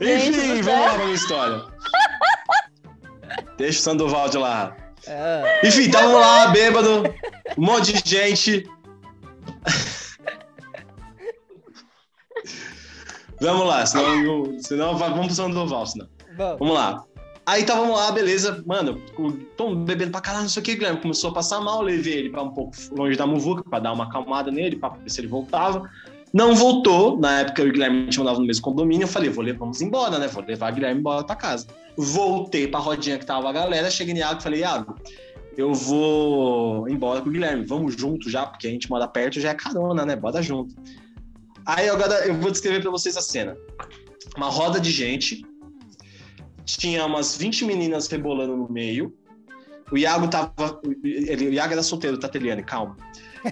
Enfim, 0.00 0.62
vamos 0.62 0.86
lá 0.86 0.94
pra 0.94 1.04
história. 1.06 1.75
Deixa 3.56 3.78
o 3.78 3.82
Sandoval 3.82 4.28
de 4.28 4.38
lá. 4.38 4.76
É, 5.06 5.66
Enfim, 5.66 5.90
tava 5.90 6.12
lá, 6.18 6.48
bêbado, 6.48 7.04
um 7.56 7.64
monte 7.64 7.92
de 7.92 8.02
gente. 8.08 8.68
Vamos 13.40 13.66
lá, 13.66 13.84
senão, 13.84 14.22
não- 14.22 14.58
senão 14.60 14.96
vamos 14.96 15.26
pro 15.26 15.34
Sandoval, 15.34 15.86
senão. 15.86 16.08
bom, 16.36 16.56
Vamos 16.58 16.74
lá. 16.74 17.04
Aí 17.44 17.62
tava 17.64 17.86
lá, 17.86 18.10
beleza, 18.10 18.62
mano, 18.66 19.00
Tom 19.56 19.84
bebendo 19.84 20.10
pra 20.10 20.20
caralho, 20.20 20.42
não 20.44 20.48
sei 20.48 20.60
o 20.62 20.64
que, 20.64 20.74
Guilherme 20.74 21.00
começou 21.00 21.30
a 21.30 21.34
passar 21.34 21.60
mal, 21.60 21.80
levei 21.80 22.14
ele 22.14 22.30
pra 22.30 22.42
um 22.42 22.50
pouco 22.50 22.72
longe 22.90 23.16
da 23.16 23.24
muvuca 23.26 23.62
pra 23.70 23.78
dar 23.78 23.92
uma 23.92 24.04
acalmada 24.04 24.50
nele, 24.50 24.74
pra 24.76 24.88
ver 24.88 25.08
se 25.08 25.20
ele 25.20 25.28
voltava. 25.28 25.88
Não 26.32 26.56
voltou, 26.56 27.16
na 27.20 27.40
época 27.42 27.62
eu 27.62 27.68
o 27.68 27.72
Guilherme 27.72 28.00
a 28.00 28.04
gente 28.06 28.18
morava 28.18 28.40
no 28.40 28.46
mesmo 28.46 28.62
condomínio, 28.64 29.04
eu 29.04 29.08
falei, 29.08 29.30
vou 29.30 29.44
levar, 29.44 29.60
vamos 29.60 29.80
embora, 29.80 30.18
né, 30.18 30.26
vou 30.26 30.42
levar 30.44 30.72
o 30.72 30.74
Guilherme 30.74 30.98
embora 30.98 31.22
pra 31.24 31.36
casa. 31.36 31.68
Voltei 31.96 32.68
pra 32.68 32.80
rodinha 32.80 33.18
que 33.18 33.26
tava 33.26 33.48
a 33.48 33.52
galera, 33.52 33.90
cheguei 33.90 34.12
no 34.12 34.20
Iago 34.20 34.40
e 34.40 34.42
falei, 34.42 34.60
Iago, 34.60 34.94
eu 35.56 35.72
vou 35.72 36.88
embora 36.88 37.22
com 37.22 37.28
o 37.28 37.32
Guilherme, 37.32 37.64
vamos 37.64 37.96
junto 37.96 38.28
já, 38.28 38.44
porque 38.44 38.66
a 38.66 38.70
gente 38.70 38.90
mora 38.90 39.08
perto, 39.08 39.40
já 39.40 39.50
é 39.50 39.54
carona, 39.54 40.04
né, 40.04 40.14
bora 40.14 40.42
junto. 40.42 40.74
Aí 41.64 41.88
agora 41.88 42.26
eu 42.26 42.34
vou 42.34 42.50
descrever 42.50 42.80
pra 42.80 42.90
vocês 42.90 43.16
a 43.16 43.22
cena. 43.22 43.56
Uma 44.36 44.48
roda 44.48 44.78
de 44.78 44.90
gente, 44.90 45.42
tinha 46.64 47.06
umas 47.06 47.36
20 47.36 47.64
meninas 47.64 48.06
rebolando 48.08 48.56
no 48.56 48.70
meio. 48.70 49.14
O 49.90 49.96
Iago 49.96 50.28
tava. 50.28 50.80
Ele, 51.02 51.48
o 51.48 51.52
Iago 51.52 51.72
era 51.72 51.82
solteiro, 51.82 52.18
Tateliane, 52.18 52.62
calma. 52.62 52.96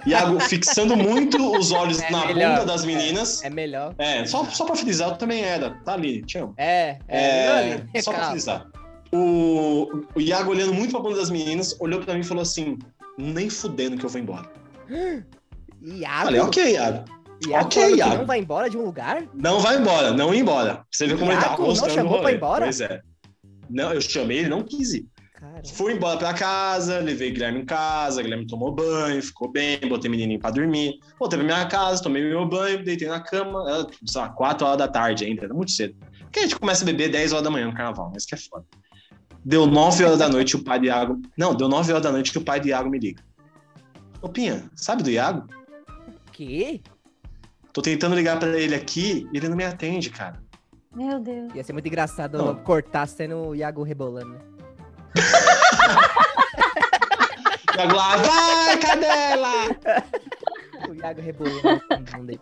Iago 0.06 0.40
fixando 0.40 0.96
muito 0.96 1.56
os 1.58 1.70
olhos 1.72 2.00
É 2.00 2.10
na 2.10 2.26
melhor. 2.26 2.54
bunda 2.60 2.66
das 2.66 2.84
meninas. 2.84 3.42
é 3.42 3.50
melhor. 3.50 3.94
É, 3.98 4.24
só, 4.26 4.44
só 4.46 4.64
pra 4.64 4.74
frisar, 4.76 5.16
também 5.16 5.42
era. 5.42 5.70
Tá 5.84 5.94
ali, 5.94 6.22
te 6.22 6.38
amo. 6.38 6.54
É, 6.56 6.98
é, 7.08 7.80
É, 7.92 8.02
só 8.02 8.12
pra 8.12 8.30
frisar. 8.30 8.66
O, 9.12 9.88
o 10.14 10.20
Iago 10.20 10.50
olhando 10.50 10.74
muito 10.74 10.90
pra 10.90 11.00
bunda 11.00 11.16
das 11.16 11.30
meninas, 11.30 11.76
olhou 11.80 12.00
pra 12.00 12.14
mim 12.14 12.20
e 12.20 12.24
falou 12.24 12.42
assim: 12.42 12.78
nem 13.16 13.48
fudendo 13.48 13.96
que 13.96 14.04
eu 14.04 14.10
vou 14.10 14.20
embora. 14.20 14.48
Iago, 15.82 16.24
Falei, 16.24 16.40
ok, 16.40 16.72
Iago. 16.72 17.04
Iago 17.46 17.64
ok, 17.66 17.94
Iago. 17.96 18.16
não 18.18 18.26
vai 18.26 18.38
embora 18.38 18.70
de 18.70 18.76
um 18.78 18.82
lugar? 18.84 19.22
Não 19.34 19.60
vai 19.60 19.76
embora, 19.76 20.12
não 20.12 20.34
ir 20.34 20.38
embora. 20.40 20.82
Você 20.90 21.06
viu 21.06 21.18
como 21.18 21.30
ele 21.30 21.40
Iago 21.40 21.60
não 21.62 21.68
mostrando 21.68 21.90
o 21.90 21.94
chamou 21.94 22.20
pra 22.20 22.32
ir 22.32 22.36
embora? 22.36 22.64
Pois 22.64 22.80
é. 22.80 23.00
Não, 23.68 23.92
eu 23.92 24.00
chamei, 24.00 24.38
ele 24.38 24.48
não 24.48 24.62
quis 24.62 24.94
ir. 24.94 25.06
Cara, 25.44 25.60
Fui 25.74 25.92
embora 25.92 26.18
pra 26.18 26.32
casa, 26.32 27.00
levei 27.00 27.30
Guilherme 27.30 27.60
em 27.60 27.64
casa, 27.66 28.22
Guilherme 28.22 28.46
tomou 28.46 28.72
banho, 28.74 29.22
ficou 29.22 29.50
bem, 29.52 29.78
botei 29.86 30.10
menininho 30.10 30.40
pra 30.40 30.50
dormir. 30.50 30.98
Voltei 31.18 31.38
pra 31.38 31.46
minha 31.46 31.66
casa, 31.66 32.02
tomei 32.02 32.26
meu 32.26 32.48
banho, 32.48 32.82
deitei 32.82 33.06
na 33.08 33.20
cama, 33.20 33.62
era, 33.70 33.84
tipo, 33.84 34.10
sei 34.10 34.20
lá, 34.22 34.30
4 34.30 34.66
horas 34.66 34.78
da 34.78 34.88
tarde 34.88 35.26
ainda, 35.26 35.44
era 35.44 35.52
muito 35.52 35.70
cedo. 35.72 35.94
Porque 36.20 36.38
a 36.38 36.42
gente 36.42 36.58
começa 36.58 36.82
a 36.82 36.86
beber 36.86 37.10
10 37.10 37.32
horas 37.32 37.44
da 37.44 37.50
manhã 37.50 37.66
no 37.66 37.74
carnaval, 37.74 38.10
mas 38.12 38.24
que 38.24 38.34
é 38.34 38.38
foda. 38.38 38.64
Deu 39.44 39.66
9 39.66 40.04
horas 40.04 40.18
da 40.18 40.30
noite 40.30 40.56
o 40.56 40.64
pai 40.64 40.78
do 40.78 40.86
Iago. 40.86 41.20
Não, 41.36 41.54
deu 41.54 41.68
9 41.68 41.92
horas 41.92 42.02
da 42.02 42.10
noite 42.10 42.32
que 42.32 42.38
o 42.38 42.44
pai 42.44 42.58
do 42.58 42.68
Iago 42.68 42.88
me 42.88 42.98
liga. 42.98 43.22
Ô, 44.22 44.28
Pinha, 44.30 44.70
sabe 44.74 45.02
do 45.02 45.10
Iago? 45.10 45.46
que? 46.32 46.80
Tô 47.70 47.82
tentando 47.82 48.14
ligar 48.14 48.38
pra 48.38 48.58
ele 48.58 48.74
aqui 48.74 49.28
e 49.32 49.36
ele 49.36 49.48
não 49.48 49.56
me 49.56 49.64
atende, 49.64 50.08
cara. 50.08 50.42
Meu 50.94 51.20
Deus. 51.20 51.54
Ia 51.54 51.62
ser 51.62 51.72
muito 51.74 51.86
engraçado 51.86 52.38
Não. 52.38 52.54
cortar 52.56 53.06
sendo 53.06 53.48
o 53.48 53.54
Iago 53.54 53.82
rebolando, 53.82 54.30
né? 54.30 54.53
Iago 57.76 57.94
lá, 57.94 58.16
vai, 58.16 58.78
cadela! 58.78 59.52
O 60.88 60.94
Iago 60.94 61.20
no 61.22 62.06
fundo 62.06 62.26
dele. 62.26 62.40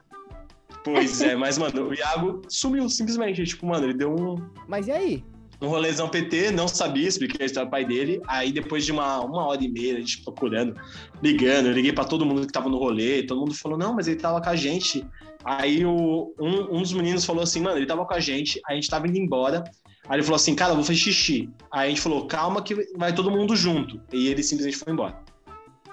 Pois 0.84 1.22
é, 1.22 1.34
mas, 1.36 1.58
mano, 1.58 1.88
o 1.88 1.94
Iago 1.94 2.42
sumiu 2.48 2.88
simplesmente. 2.88 3.44
Tipo, 3.44 3.66
mano, 3.66 3.86
ele 3.86 3.94
deu 3.94 4.14
um, 4.14 4.36
Mas 4.66 4.88
e 4.88 4.92
aí? 4.92 5.24
um 5.62 5.68
rolezão 5.68 6.08
PT, 6.08 6.50
não 6.50 6.66
sabia, 6.66 7.06
expliquei 7.06 7.44
a 7.44 7.46
história 7.46 7.68
do 7.68 7.70
pai 7.70 7.84
dele. 7.84 8.20
Aí, 8.26 8.52
depois 8.52 8.84
de 8.84 8.90
uma, 8.90 9.20
uma 9.20 9.46
hora 9.46 9.62
e 9.62 9.68
meia, 9.68 9.96
a 9.96 10.00
gente 10.00 10.22
procurando, 10.22 10.74
ligando, 11.22 11.66
eu 11.66 11.72
liguei 11.72 11.92
pra 11.92 12.04
todo 12.04 12.26
mundo 12.26 12.44
que 12.44 12.52
tava 12.52 12.68
no 12.68 12.78
rolê, 12.78 13.22
todo 13.22 13.40
mundo 13.40 13.54
falou, 13.54 13.78
não, 13.78 13.94
mas 13.94 14.08
ele 14.08 14.16
tava 14.16 14.40
com 14.40 14.50
a 14.50 14.56
gente. 14.56 15.06
Aí, 15.44 15.86
o, 15.86 16.34
um, 16.40 16.78
um 16.78 16.82
dos 16.82 16.92
meninos 16.92 17.24
falou 17.24 17.44
assim, 17.44 17.60
mano, 17.60 17.78
ele 17.78 17.86
tava 17.86 18.04
com 18.04 18.14
a 18.14 18.20
gente, 18.20 18.60
a 18.66 18.74
gente 18.74 18.90
tava 18.90 19.06
indo 19.06 19.18
embora. 19.18 19.62
Aí 20.08 20.16
ele 20.16 20.22
falou 20.22 20.36
assim, 20.36 20.54
cara, 20.54 20.72
eu 20.72 20.76
vou 20.76 20.84
fazer 20.84 20.98
xixi. 20.98 21.48
Aí 21.70 21.86
a 21.86 21.88
gente 21.88 22.00
falou, 22.00 22.26
calma 22.26 22.62
que 22.62 22.74
vai 22.96 23.14
todo 23.14 23.30
mundo 23.30 23.54
junto. 23.54 24.00
E 24.12 24.28
ele 24.28 24.42
simplesmente 24.42 24.76
foi 24.76 24.92
embora. 24.92 25.16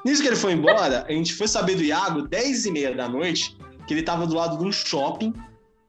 Nisso 0.06 0.22
que 0.22 0.28
ele 0.28 0.36
foi 0.36 0.54
embora, 0.54 1.06
a 1.08 1.12
gente 1.12 1.34
foi 1.34 1.48
saber 1.48 1.76
do 1.76 1.84
Iago, 1.84 2.28
10 2.28 2.66
e 2.66 2.72
meia 2.72 2.96
da 2.96 3.08
noite, 3.08 3.56
que 3.86 3.94
ele 3.94 4.02
tava 4.02 4.26
do 4.26 4.36
lado 4.36 4.58
de 4.58 4.64
um 4.64 4.72
shopping, 4.72 5.34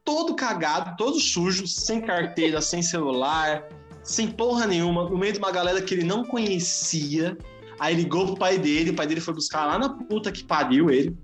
todo 0.03 0.35
cagado, 0.35 0.95
todo 0.97 1.19
sujo, 1.19 1.65
sem 1.65 2.01
carteira, 2.01 2.59
sem 2.61 2.81
celular, 2.81 3.67
sem 4.03 4.27
porra 4.27 4.67
nenhuma, 4.67 5.09
no 5.09 5.17
meio 5.17 5.33
de 5.33 5.39
uma 5.39 5.51
galera 5.51 5.81
que 5.81 5.93
ele 5.93 6.03
não 6.03 6.23
conhecia. 6.23 7.37
Aí 7.79 7.95
ligou 7.95 8.27
pro 8.27 8.37
pai 8.37 8.57
dele, 8.57 8.91
o 8.91 8.95
pai 8.95 9.07
dele 9.07 9.21
foi 9.21 9.33
buscar 9.33 9.65
lá 9.65 9.79
na 9.79 9.89
puta 9.89 10.31
que 10.31 10.43
pariu 10.43 10.91
ele. 10.91 11.17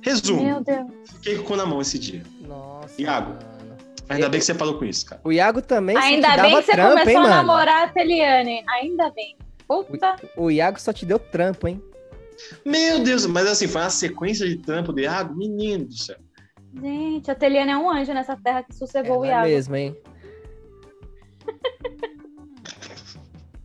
Resumo, 0.00 0.42
Meu 0.42 0.62
Deus. 0.62 0.86
fiquei 1.16 1.36
com 1.36 1.42
o 1.42 1.44
cu 1.44 1.56
na 1.56 1.66
mão 1.66 1.80
esse 1.80 1.98
dia. 1.98 2.22
Nossa. 2.40 3.00
Iago. 3.02 3.36
Ainda 4.08 4.28
bem 4.28 4.40
que 4.40 4.46
você 4.46 4.54
parou 4.54 4.78
com 4.78 4.84
isso, 4.84 5.06
cara. 5.06 5.20
O 5.24 5.30
Iago 5.32 5.60
também 5.60 5.96
Ainda 5.96 6.36
bem 6.36 6.56
que 6.56 6.62
você 6.62 6.72
trampo, 6.72 6.90
começou 6.98 7.10
hein, 7.10 7.16
a 7.18 7.22
mano? 7.22 7.34
namorar 7.34 7.84
a 7.84 7.88
Teliane. 7.88 8.64
Ainda 8.68 9.10
bem. 9.10 9.36
Puta. 9.66 10.16
O 10.36 10.50
Iago 10.50 10.80
só 10.80 10.92
te 10.92 11.04
deu 11.04 11.18
trampo, 11.18 11.68
hein? 11.68 11.82
Meu 12.64 13.00
Deus, 13.00 13.26
mas 13.26 13.46
assim, 13.46 13.66
foi 13.68 13.82
uma 13.82 13.90
sequência 13.90 14.48
de 14.48 14.56
trampo 14.56 14.92
do 14.92 15.00
Iago, 15.00 15.34
menino 15.34 15.84
do 15.86 15.94
céu. 15.94 16.16
Gente, 16.80 17.30
a 17.30 17.34
Teliane 17.34 17.72
é 17.72 17.76
um 17.76 17.90
anjo 17.90 18.14
nessa 18.14 18.36
terra 18.36 18.62
que 18.62 18.74
sossegou 18.74 19.20
o 19.20 19.24
é 19.24 19.28
Iago. 19.28 19.48
mesmo, 19.48 19.76
hein? 19.76 19.96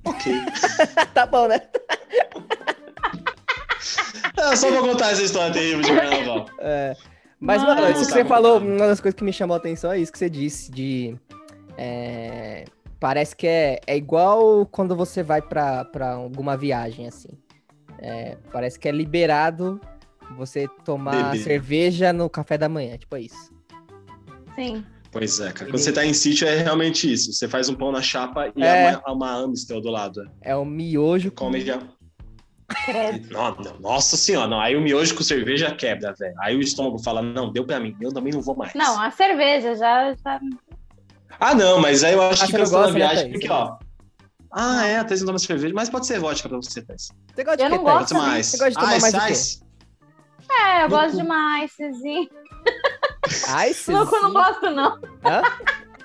Ok. 0.06 0.34
tá 1.14 1.26
bom, 1.26 1.48
né? 1.48 1.62
É 4.36 4.56
só 4.56 4.70
pra 4.72 4.82
contar 4.82 5.12
essa 5.12 5.22
história 5.24 5.54
terrível 5.54 5.82
de 5.82 5.94
carnaval. 5.96 6.46
É. 6.60 6.96
Mas, 7.46 7.62
Mano. 7.62 7.82
mano, 7.82 7.92
isso 7.94 8.06
que 8.08 8.14
você 8.14 8.24
falou, 8.24 8.58
uma 8.60 8.88
das 8.88 9.02
coisas 9.02 9.18
que 9.18 9.24
me 9.24 9.34
chamou 9.34 9.54
a 9.56 9.58
atenção 9.58 9.92
é 9.92 10.00
isso 10.00 10.12
que 10.12 10.18
você 10.18 10.30
disse, 10.30 10.72
de. 10.72 11.16
é, 11.78 12.64
parece 13.02 13.36
que 13.36 13.46
é, 13.46 13.80
é 13.86 13.98
igual 13.98 14.66
quando 14.66 14.96
você 14.96 15.22
vai 15.22 15.42
pra, 15.42 15.84
pra 15.84 16.14
alguma 16.14 16.56
viagem, 16.56 17.06
assim. 17.06 17.28
É, 18.00 18.38
parece 18.52 18.80
que 18.80 18.88
é 18.88 18.92
liberado 18.92 19.80
você 20.38 20.68
tomar 20.86 21.32
Beber. 21.32 21.44
cerveja 21.44 22.14
no 22.14 22.30
café 22.30 22.58
da 22.58 22.70
manhã, 22.70 22.98
tipo 22.98 23.18
isso. 23.18 23.52
Sim. 24.56 24.86
Pois 25.12 25.40
é, 25.42 25.52
cara. 25.52 25.70
Quando 25.70 25.80
você 25.80 25.92
tá 25.92 26.06
em 26.06 26.14
sítio, 26.14 26.48
é 26.48 26.58
realmente 26.58 27.12
isso. 27.12 27.34
Você 27.34 27.48
faz 27.48 27.68
um 27.70 27.76
pão 27.76 27.92
na 27.92 28.02
chapa 28.02 28.52
e 28.56 28.64
É. 28.64 28.94
há 28.94 29.00
uma, 29.00 29.14
uma 29.14 29.32
Amstel 29.36 29.80
do 29.82 29.90
lado. 29.90 30.22
É 30.42 30.56
o 30.56 30.66
miojo 30.66 31.30
com... 31.30 31.46
Come 31.46 31.62
já. 31.62 31.80
Credo. 32.86 33.34
Não, 33.34 33.56
não, 33.56 33.80
nossa 33.80 34.18
senhora, 34.18 34.48
não. 34.48 34.60
Aí 34.60 34.76
o 34.76 34.82
miojo 34.82 35.16
com 35.16 35.24
cerveja 35.24 35.74
quebra, 35.76 36.14
velho. 36.14 36.36
Aí 36.40 36.56
o 36.56 36.62
estômago 36.62 37.00
fala, 37.00 37.22
não, 37.22 37.52
deu 37.52 37.66
pra 37.66 37.80
mim, 37.80 37.96
eu 38.02 38.14
também 38.14 38.34
não 38.34 38.42
vou 38.42 38.56
mais. 38.56 38.74
Não, 38.74 39.00
a 39.02 39.12
cerveja 39.12 39.76
já. 39.76 40.14
já... 40.14 40.40
Ah, 41.40 41.54
não, 41.56 41.80
mas 41.80 42.04
aí 42.04 42.14
eu 42.14 42.22
acho 42.22 42.44
Ah, 42.44 42.48
que 42.48 42.54
na 42.54 42.60
gosta, 42.60 42.88
né, 42.88 42.92
viagem. 42.94 43.32
Porque, 43.32 43.50
ó. 43.50 43.78
Ah, 44.52 44.86
é, 44.86 45.00
a 45.00 45.04
Thaís 45.04 45.22
não 45.22 45.28
toma 45.28 45.40
cerveja, 45.40 45.74
mas 45.74 45.90
pode 45.90 46.06
ser 46.06 46.20
vodka 46.20 46.48
pra 46.48 46.58
você, 46.58 46.82
Thaís. 46.82 47.10
Você 47.34 47.44
gosta 47.44 47.58
de 47.58 47.64
Eu 47.64 47.70
não 47.70 47.84
gosto 47.84 48.14
Pode 48.14 48.28
mais. 48.28 48.46
Você 48.48 48.58
gosta 48.58 48.70
de 48.72 48.76
tomar 48.76 48.96
ah, 48.96 49.00
mais 49.00 49.12
sais? 49.12 49.64
É, 50.50 50.80
eu 50.84 50.90
No 50.90 50.90
gosto 50.90 51.12
cu. 51.12 51.18
de 51.18 51.24
uma 51.24 51.64
icezinha. 51.64 52.30
Sim. 53.74 53.92
Louco, 53.94 54.16
eu 54.16 54.22
não 54.22 54.34
gosto, 54.34 54.70
não. 54.70 55.00
Hã? 55.26 55.42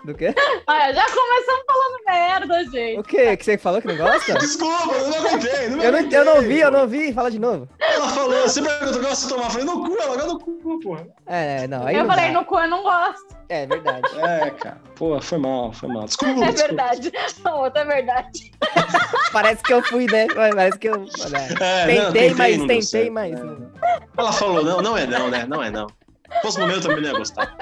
Do 0.08 0.14
quê? 0.14 0.34
Olha, 0.66 0.94
já 0.94 1.04
começamos 1.04 1.64
falando 1.66 2.04
merda, 2.06 2.64
gente. 2.70 2.98
O 2.98 3.02
quê? 3.02 3.36
Que 3.36 3.44
você 3.44 3.58
falou 3.58 3.82
que 3.82 3.88
não 3.88 3.96
gosta? 3.98 4.38
Desculpa, 4.38 4.94
eu 4.94 5.06
não 5.10 5.18
aguentei. 5.18 5.68
Não 5.68 5.82
Eu 5.82 5.92
não, 5.92 6.10
eu 6.10 6.24
não 6.24 6.40
vi, 6.40 6.60
eu 6.60 6.70
não 6.70 6.88
vi. 6.88 7.12
Fala 7.12 7.30
de 7.30 7.38
novo. 7.38 7.68
Ela 7.78 8.08
falou, 8.08 8.40
você 8.40 8.62
perguntou, 8.62 9.02
gosta 9.02 9.26
de 9.26 9.34
tomar? 9.34 9.44
Eu 9.44 9.50
falei, 9.50 9.66
no 9.66 9.84
cu, 9.84 9.96
ela 10.00 10.14
gosta 10.16 10.32
no 10.32 10.38
cu, 10.40 10.80
porra. 10.80 11.06
É, 11.26 11.68
não, 11.68 11.86
aí 11.86 11.94
eu 11.94 12.04
não 12.04 12.10
falei, 12.10 12.32
dá. 12.32 12.40
no 12.40 12.44
cu 12.46 12.58
eu 12.58 12.68
não 12.70 12.82
gosto. 12.82 13.36
É 13.50 13.66
verdade. 13.66 14.18
É, 14.18 14.50
cara. 14.50 14.80
Pô, 14.94 15.20
foi 15.20 15.36
mal, 15.38 15.72
foi 15.74 15.88
mal. 15.90 16.04
Desculpa, 16.06 16.42
É 16.42 16.52
desculpa. 16.52 16.66
verdade. 16.68 17.12
A 17.44 17.54
outra 17.56 17.82
é 17.82 17.84
verdade. 17.84 18.50
Parece 19.30 19.62
que 19.62 19.74
eu 19.74 19.82
fui, 19.82 20.06
né? 20.06 20.26
Parece 20.34 20.78
que 20.78 20.88
eu. 20.88 21.00
né? 21.00 21.48
É, 21.60 21.94
não, 22.00 22.12
Tentei, 22.12 22.34
mas 22.34 22.56
não 22.56 22.66
tentei, 22.66 23.10
mas. 23.10 23.38
É. 23.38 23.44
não. 23.44 23.70
Ela 24.16 24.32
falou, 24.32 24.64
não, 24.64 24.80
não 24.80 24.96
é 24.96 25.06
não, 25.06 25.28
né? 25.28 25.44
Não 25.46 25.62
é 25.62 25.70
não. 25.70 25.86
Se 25.86 26.40
fosse 26.42 26.58
no 26.60 26.66
meu, 26.66 26.76
eu 26.76 26.82
também 26.82 27.02
não 27.02 27.10
ia 27.10 27.18
gostar. 27.18 27.54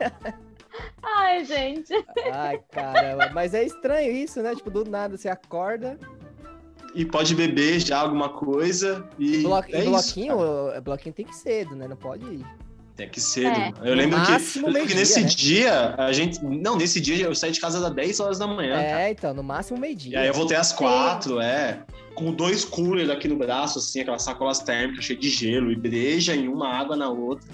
Ai, 1.02 1.44
gente. 1.44 1.92
Ai, 2.32 2.60
caramba. 2.70 3.30
Mas 3.32 3.54
é 3.54 3.64
estranho 3.64 4.12
isso, 4.12 4.42
né? 4.42 4.54
Tipo, 4.54 4.70
do 4.70 4.84
nada 4.84 5.16
você 5.16 5.28
acorda. 5.28 5.98
E 6.94 7.04
pode 7.04 7.34
beber 7.34 7.80
já 7.80 7.98
alguma 7.98 8.28
coisa 8.30 9.06
e. 9.18 9.38
Blo... 9.42 9.58
é 9.58 9.64
e 9.70 9.80
isso, 9.80 9.90
bloquinho, 9.90 10.36
cara. 10.38 10.78
o- 10.78 10.82
bloquinho 10.82 11.14
tem 11.14 11.26
que 11.26 11.34
ser 11.36 11.42
cedo, 11.64 11.76
né? 11.76 11.86
Não 11.88 11.96
pode 11.96 12.24
ir. 12.24 12.46
Tem 12.94 13.08
que 13.10 13.20
cedo. 13.20 13.48
É. 13.48 13.72
Eu 13.84 13.94
lembro 13.94 14.18
No 14.18 14.24
que, 14.24 14.32
máximo 14.32 14.66
eu 14.68 14.72
lembro 14.72 14.88
que 14.88 14.94
nesse 14.94 15.20
né? 15.20 15.26
dia, 15.28 15.94
a 15.98 16.12
gente. 16.12 16.42
Não, 16.42 16.76
nesse 16.76 16.98
dia 16.98 17.26
eu 17.26 17.34
saí 17.34 17.50
de 17.52 17.60
casa 17.60 17.86
às 17.86 17.94
10 17.94 18.20
horas 18.20 18.38
da 18.38 18.46
manhã, 18.46 18.74
cara. 18.76 19.02
É, 19.02 19.10
então, 19.10 19.34
no 19.34 19.42
máximo 19.42 19.76
E 19.76 19.80
meio-dia. 19.82 20.20
aí 20.20 20.26
eu 20.28 20.32
voltei 20.34 20.56
às 20.56 20.72
quatro, 20.72 21.38
é. 21.40 21.80
Com 22.14 22.32
dois 22.32 22.64
coolers 22.64 23.10
aqui 23.10 23.28
no 23.28 23.36
braço, 23.36 23.78
assim, 23.78 24.00
aquelas 24.00 24.22
sacolas 24.22 24.60
térmicas 24.60 25.04
cheias 25.04 25.20
de 25.20 25.28
gelo 25.28 25.70
e 25.70 25.76
breja 25.76 26.34
em 26.34 26.48
uma, 26.48 26.68
água 26.70 26.96
na 26.96 27.10
outra. 27.10 27.46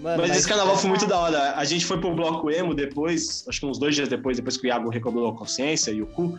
Mano, 0.00 0.22
Mas, 0.22 0.36
esse 0.36 0.48
carnaval 0.48 0.76
foi 0.76 0.88
muito 0.88 1.04
É. 1.04 1.08
da 1.08 1.18
hora. 1.18 1.52
A 1.56 1.64
gente 1.64 1.84
foi 1.84 1.98
pro 2.00 2.14
bloco 2.14 2.50
emo 2.50 2.74
depois, 2.74 3.44
acho 3.48 3.60
que 3.60 3.66
uns 3.66 3.78
dois 3.78 3.94
dias 3.94 4.08
depois, 4.08 4.36
depois 4.36 4.56
que 4.56 4.66
o 4.66 4.68
Iago 4.68 4.88
recobrou 4.88 5.28
a 5.28 5.34
consciência 5.36 5.90
e 5.90 6.00
o 6.02 6.06
cu. 6.06 6.38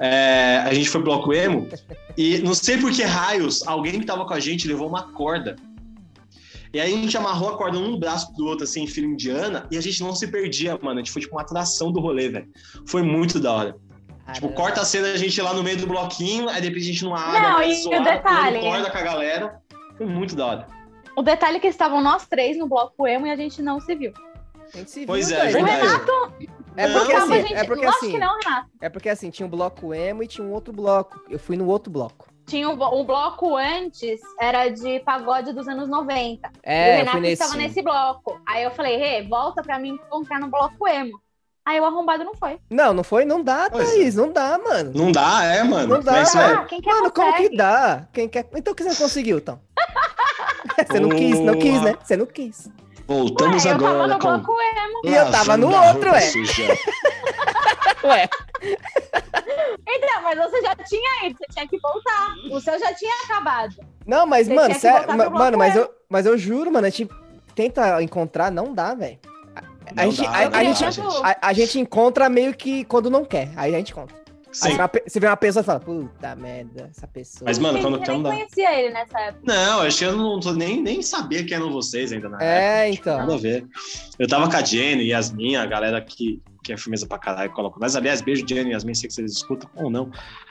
é, 0.00 0.62
a 0.64 0.72
gente 0.74 0.88
foi 0.88 1.00
pro 1.00 1.10
bloco 1.10 1.32
emo 1.32 1.66
e 2.16 2.38
não 2.38 2.54
sei 2.54 2.78
por 2.78 2.92
que 2.92 3.02
raios, 3.02 3.66
alguém 3.66 3.98
que 3.98 4.06
tava 4.06 4.24
com 4.24 4.32
a 4.34 4.38
gente 4.40 4.68
levou 4.68 4.86
uma 4.88 5.12
corda. 5.12 5.56
E 6.72 6.78
aí 6.80 6.92
a 6.92 6.96
gente 6.96 7.16
amarrou 7.16 7.48
a 7.48 7.56
corda 7.56 7.78
um 7.78 7.92
no 7.92 7.98
braço 7.98 8.32
do 8.36 8.46
outro, 8.46 8.64
assim, 8.64 8.82
em 8.82 8.86
fila 8.86 9.06
indiana, 9.06 9.66
e 9.70 9.76
a 9.78 9.80
gente 9.80 10.00
não 10.02 10.14
se 10.14 10.26
perdia, 10.28 10.78
mano. 10.82 11.00
A 11.00 11.02
gente 11.02 11.10
foi 11.10 11.22
tipo 11.22 11.34
uma 11.34 11.40
atração 11.42 11.90
do 11.90 11.98
rolê, 11.98 12.28
velho. 12.28 12.46
Foi 12.86 13.02
muito 13.02 13.40
da 13.40 13.52
hora. 13.52 13.72
Tipo, 14.34 14.48
Caramba. 14.48 14.48
corta 14.54 14.80
a 14.82 14.84
cena 14.84 15.08
a 15.08 15.16
gente 15.16 15.40
lá 15.40 15.54
no 15.54 15.62
meio 15.62 15.78
do 15.78 15.86
bloquinho, 15.86 16.48
aí 16.48 16.60
depois 16.60 16.82
a 16.84 16.86
gente 16.86 17.02
numa 17.04 17.18
água, 17.18 17.40
Não, 17.52 17.62
e 17.62 17.72
o 17.72 17.82
zoado, 17.82 18.04
detalhe? 18.04 18.60
corda 18.60 18.90
com 18.90 18.98
a 18.98 19.02
galera. 19.02 19.60
Foi 19.96 20.06
muito 20.06 20.36
da 20.36 20.46
hora. 20.46 20.66
O 21.18 21.22
detalhe 21.22 21.56
é 21.56 21.60
que 21.60 21.66
estavam 21.66 22.00
nós 22.00 22.26
três 22.26 22.56
no 22.56 22.68
bloco 22.68 23.06
emo 23.06 23.26
e 23.26 23.30
a 23.30 23.36
gente 23.36 23.60
não 23.60 23.80
se 23.80 23.92
viu. 23.94 24.12
A 24.72 24.76
gente 24.76 24.90
se 24.90 25.04
Pois 25.04 25.28
viu, 25.28 25.36
é. 25.36 25.50
O. 25.50 25.64
Renato, 25.64 26.12
É 26.76 26.86
Não, 26.86 27.00
porque 27.00 27.12
calma, 27.12 27.34
assim, 27.34 27.42
gente. 27.48 27.54
é 27.54 27.64
porque 27.64 27.84
Lógico 27.86 28.04
assim, 28.04 28.12
que 28.12 28.18
não, 28.20 28.38
Renato. 28.38 28.68
é 28.80 28.88
porque 28.88 29.08
assim, 29.08 29.30
tinha 29.30 29.46
um 29.46 29.50
bloco 29.50 29.92
emo 29.92 30.22
e 30.22 30.28
tinha 30.28 30.46
um 30.46 30.52
outro 30.52 30.72
bloco. 30.72 31.20
Eu 31.28 31.38
fui 31.40 31.56
no 31.56 31.66
outro 31.66 31.90
bloco. 31.90 32.28
Tinha 32.46 32.68
um, 32.70 32.80
o 32.80 33.04
bloco 33.04 33.56
antes, 33.56 34.20
era 34.40 34.68
de 34.68 35.00
pagode 35.00 35.52
dos 35.52 35.66
anos 35.66 35.88
90. 35.88 36.48
e 36.48 36.50
o 36.50 36.60
É, 36.62 36.92
eu 36.94 36.98
Renato 36.98 37.20
nesse. 37.20 37.32
estava 37.42 37.56
nesse 37.56 37.82
bloco. 37.82 38.40
Aí 38.46 38.62
eu 38.62 38.70
falei, 38.70 38.96
Rê, 38.96 39.22
volta 39.22 39.60
pra 39.60 39.76
mim 39.78 39.90
encontrar 40.06 40.38
no 40.38 40.46
bloco 40.48 40.86
emo. 40.86 41.18
Aí 41.66 41.80
o 41.80 41.84
arrombado 41.84 42.22
não 42.24 42.34
foi. 42.36 42.58
Não, 42.70 42.94
não 42.94 43.02
foi, 43.02 43.24
não 43.26 43.42
dá, 43.42 43.68
Pois 43.70 43.90
Thaís, 43.90 44.14
não 44.14 44.32
dá, 44.32 44.56
mano. 44.56 44.92
Não 44.94 45.10
dá, 45.12 45.44
é, 45.44 45.62
mano. 45.64 45.96
Não 45.96 46.00
dá. 46.00 46.12
Mas, 46.12 46.34
Ah, 46.36 46.64
quem 46.64 46.80
quer 46.80 46.90
Mano, 46.94 47.10
como 47.10 47.30
consegue. 47.32 47.48
que 47.50 47.56
dá? 47.56 48.08
Quem 48.12 48.28
quer... 48.28 48.48
Então 48.54 48.72
que 48.74 48.82
você 48.84 48.88
não 48.90 48.96
conseguiu, 48.96 49.38
então? 49.38 49.60
você 50.86 51.00
não 51.00 51.08
quis, 51.08 51.40
não 51.40 51.58
quis, 51.58 51.82
né? 51.82 51.96
Você 52.02 52.16
não 52.16 52.26
quis. 52.26 52.70
voltamos 53.06 53.64
Ué, 53.64 53.70
eu 53.70 53.74
agora 53.74 53.92
tava 53.92 54.06
no 54.08 54.18
com... 54.18 54.28
bloco 54.28 54.60
emo. 54.60 55.00
E 55.04 55.14
eu 55.14 55.30
tava 55.30 55.56
no 55.56 55.66
outro, 55.66 56.10
roupa 56.10 56.18
ué. 58.08 58.28
Então, 59.86 60.22
mas 60.22 60.38
você 60.38 60.62
já 60.62 60.76
tinha 60.76 61.26
ido, 61.26 61.36
você 61.38 61.46
tinha 61.50 61.68
que 61.68 61.78
voltar. 61.78 62.34
O 62.50 62.60
seu 62.60 62.78
já 62.78 62.92
tinha 62.94 63.14
acabado. 63.24 63.74
não, 64.06 64.26
mas, 64.26 64.46
Você 64.46 64.54
mano, 64.54 64.74
sério, 64.74 65.16
mano, 65.30 65.58
mas 65.58 65.76
eu, 65.76 65.90
mas 66.08 66.26
eu 66.26 66.36
juro, 66.36 66.72
mano, 66.72 66.86
a 66.86 66.90
gente 66.90 67.10
tenta 67.54 68.02
encontrar, 68.02 68.50
não 68.50 68.72
dá, 68.72 68.94
velho. 68.94 69.18
A, 69.96 70.04
gente, 70.04 70.22
dá, 70.22 70.30
a, 70.30 70.58
a 70.58 70.64
gente. 70.64 71.00
a, 71.22 71.48
a 71.48 71.52
gente 71.52 71.80
encontra 71.80 72.28
meio 72.28 72.54
que 72.54 72.84
quando 72.84 73.10
não 73.10 73.24
quer, 73.24 73.50
aí 73.56 73.74
a 73.74 73.78
gente 73.78 73.92
encontra. 73.92 74.16
Aí 74.62 74.70
Sim. 74.72 74.76
você, 74.76 74.76
vê 74.76 74.82
uma 74.82 74.88
pe- 74.88 75.02
você 75.06 75.20
vê 75.20 75.26
uma 75.26 75.36
pessoa 75.36 75.60
e 75.62 75.64
fala, 75.64 75.80
puta 75.80 76.36
merda, 76.36 76.90
essa 76.90 77.06
pessoa. 77.06 77.48
Mas, 77.48 77.58
mano, 77.58 77.80
quando 77.80 78.02
eu 78.04 78.14
não 78.14 78.22
dá. 78.22 78.30
conhecia 78.30 78.78
ele 78.80 78.92
nessa 78.94 79.18
época. 79.20 79.42
Não, 79.44 79.80
acho 79.82 79.98
que 79.98 80.04
eu 80.04 80.16
não 80.16 80.40
tô 80.40 80.52
nem, 80.52 80.82
nem 80.82 81.00
sabia 81.02 81.44
quem 81.44 81.56
eram 81.56 81.70
vocês 81.72 82.12
ainda 82.12 82.28
na 82.28 82.36
época. 82.36 82.44
É, 82.46 82.90
então. 82.90 83.18
Nada 83.18 83.34
a 83.34 83.38
ver. 83.38 83.66
Eu 84.18 84.26
tava 84.28 84.50
com 84.50 84.56
a 84.56 84.62
Jenny, 84.64 85.08
Yasmin, 85.08 85.56
a 85.56 85.66
galera 85.66 86.00
que, 86.00 86.42
que 86.64 86.72
é 86.72 86.76
firmeza 86.76 87.06
pra 87.06 87.18
caralho, 87.18 87.50
coloca. 87.52 87.78
Mas, 87.80 87.94
aliás, 87.96 88.20
beijo, 88.20 88.44
Jenny 88.48 88.70
e 88.70 88.72
Yasmin, 88.72 88.94
sei 88.94 89.08
que 89.08 89.14
vocês 89.14 89.32
escutam 89.32 89.68
ou 89.76 89.88
não. 89.90 90.10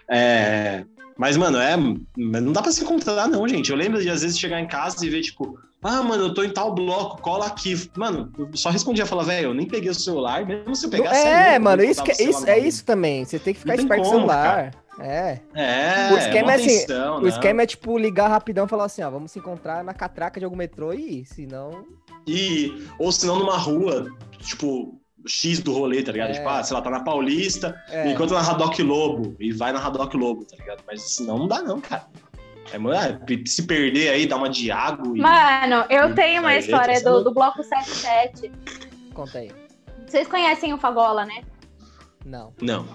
É, 0.09 0.85
Mas, 1.17 1.35
mano, 1.35 1.57
é. 1.59 1.75
Não 2.15 2.51
dá 2.51 2.61
pra 2.61 2.71
se 2.71 2.83
encontrar, 2.83 3.27
não, 3.27 3.47
gente. 3.47 3.71
Eu 3.71 3.75
lembro 3.77 4.01
de 4.01 4.09
às 4.09 4.21
vezes 4.21 4.37
chegar 4.39 4.59
em 4.61 4.67
casa 4.67 5.05
e 5.05 5.09
ver, 5.09 5.21
tipo, 5.21 5.57
ah, 5.83 6.01
mano, 6.03 6.25
eu 6.25 6.33
tô 6.33 6.43
em 6.43 6.49
tal 6.49 6.73
bloco, 6.73 7.21
cola 7.21 7.45
aqui. 7.45 7.89
Mano, 7.95 8.31
eu 8.37 8.49
só 8.55 8.69
respondia, 8.69 9.05
falava, 9.05 9.29
velho, 9.29 9.49
eu 9.49 9.53
nem 9.53 9.67
peguei 9.67 9.89
o 9.89 9.95
celular, 9.95 10.45
mesmo 10.45 10.75
se 10.75 10.85
eu 10.85 10.89
pegasse. 10.89 11.25
é, 11.25 11.49
louco, 11.51 11.63
mano, 11.63 11.83
isso, 11.83 12.03
que, 12.03 12.11
o 12.11 12.29
isso, 12.29 12.47
é 12.47 12.59
isso 12.59 12.83
também. 12.83 13.23
Você 13.23 13.39
tem 13.39 13.53
que 13.53 13.59
ficar 13.59 13.75
Não 13.75 13.83
esperto 13.83 14.03
com 14.03 14.09
celular. 14.09 14.71
É. 14.99 15.39
É, 15.53 16.09
O 16.11 16.17
esquema 16.17 16.47
mó 16.47 16.51
é 16.51 16.55
assim, 16.55 16.85
O 16.91 17.21
não. 17.21 17.27
esquema 17.27 17.61
é, 17.61 17.65
tipo, 17.67 17.97
ligar 17.99 18.27
rapidão 18.29 18.65
e 18.65 18.67
falar 18.67 18.85
assim, 18.85 19.03
ó, 19.03 19.09
vamos 19.11 19.31
se 19.31 19.37
encontrar 19.37 19.83
na 19.83 19.93
catraca 19.93 20.39
de 20.39 20.45
algum 20.45 20.57
metrô 20.57 20.91
e 20.91 21.19
ir, 21.21 21.25
senão... 21.25 21.85
E, 22.25 22.83
ou 22.97 23.11
se 23.11 23.25
não, 23.27 23.37
numa 23.37 23.57
rua, 23.57 24.07
tipo, 24.39 24.99
X 25.27 25.59
do 25.59 25.71
rolê, 25.73 26.01
tá 26.01 26.11
ligado? 26.11 26.31
É. 26.31 26.33
Tipo, 26.33 26.49
ah, 26.49 26.63
sei 26.63 26.75
lá, 26.75 26.81
tá 26.81 26.89
na 26.89 27.01
Paulista, 27.01 27.79
É, 27.89 28.11
enquanto 28.11 28.33
na 28.33 28.41
Radoc 28.41 28.77
Lobo, 28.79 29.35
e 29.39 29.51
vai 29.51 29.71
na 29.71 29.79
Radoc 29.79 30.13
Lobo, 30.15 30.43
tá 30.45 30.57
ligado? 30.57 30.83
Mas 30.87 31.01
senão 31.15 31.37
não 31.37 31.47
dá, 31.47 31.61
não, 31.61 31.79
cara. 31.79 32.07
É, 32.71 32.77
mano, 32.77 32.97
ah, 32.97 33.25
se 33.45 33.63
perder 33.63 34.09
aí, 34.09 34.27
dá 34.27 34.35
uma 34.35 34.49
de 34.49 34.69
água 34.71 35.17
e. 35.17 35.19
Mano, 35.21 35.85
eu 35.89 36.07
Hum, 36.07 36.15
tenho 36.15 36.41
uma 36.41 36.55
história 36.57 37.01
tá 37.01 37.09
do, 37.09 37.23
do 37.23 37.33
bloco 37.33 37.63
77. 37.63 38.51
conta 39.13 39.39
aí. 39.39 39.51
Vocês 40.05 40.27
conhecem 40.27 40.73
o 40.73 40.77
Fagola, 40.77 41.25
né? 41.25 41.43
Não. 42.25 42.53
Não, 42.61 42.85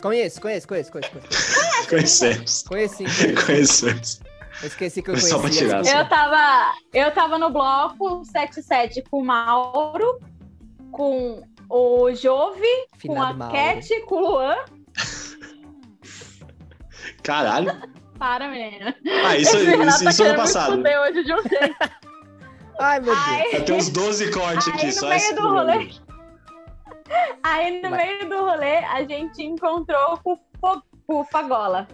Conheço, 0.00 0.40
conheço, 0.40 0.68
conheço, 0.68 0.92
conheço. 0.92 1.10
conheço. 1.10 1.88
conhecemos. 1.88 2.62
Conheci, 2.62 3.04
conheci. 3.04 3.46
Conhecemos. 3.46 4.20
Eu 4.62 4.68
esqueci 4.68 5.02
que 5.02 5.10
eu 5.10 5.16
Foi 5.16 5.28
só 5.28 5.38
pra 5.38 5.50
tirar, 5.50 5.82
desculpa. 5.82 6.04
Eu 6.04 6.08
tava, 6.08 6.74
eu 6.92 7.10
tava 7.12 7.38
no 7.38 7.50
bloco 7.50 8.24
77 8.24 9.02
com 9.10 9.20
o 9.20 9.24
Mauro, 9.24 10.18
com 10.92 11.42
o 11.68 12.14
Jove, 12.14 12.66
com 12.92 12.98
Finado 12.98 13.30
a 13.30 13.34
Mauro. 13.34 13.54
Cat, 13.54 14.00
com 14.02 14.14
o 14.14 14.20
Luan. 14.20 14.56
Caralho. 17.22 17.72
Para, 18.18 18.48
menina. 18.48 18.96
Ah, 19.24 19.36
isso, 19.36 19.56
Esse 19.56 19.70
isso, 19.70 20.04
tá 20.04 20.10
isso 20.10 20.22
ano 20.22 20.32
me 20.32 20.36
passado. 20.38 20.72
fuder 20.76 21.00
hoje 21.02 21.24
de 21.24 21.32
um 21.32 21.42
jeito. 21.42 21.76
Ai, 22.78 23.00
meu 23.00 23.14
Deus. 23.14 23.64
Ter 23.64 23.72
uns 23.72 23.88
12 23.88 24.30
cortes 24.32 24.68
Aí, 24.68 24.74
aqui, 24.74 24.86
no 24.86 24.92
só 24.92 25.08
meio 25.08 25.16
esse 25.16 25.34
do 25.34 25.48
rolê. 25.48 25.90
Aí 27.42 27.82
no 27.82 27.90
Vai. 27.90 28.06
meio 28.06 28.28
do 28.28 28.38
rolê 28.40 28.76
a 28.78 29.02
gente 29.04 29.42
encontrou 29.42 30.18
com 30.22 30.38
o 31.08 31.24
Fagola. 31.24 31.86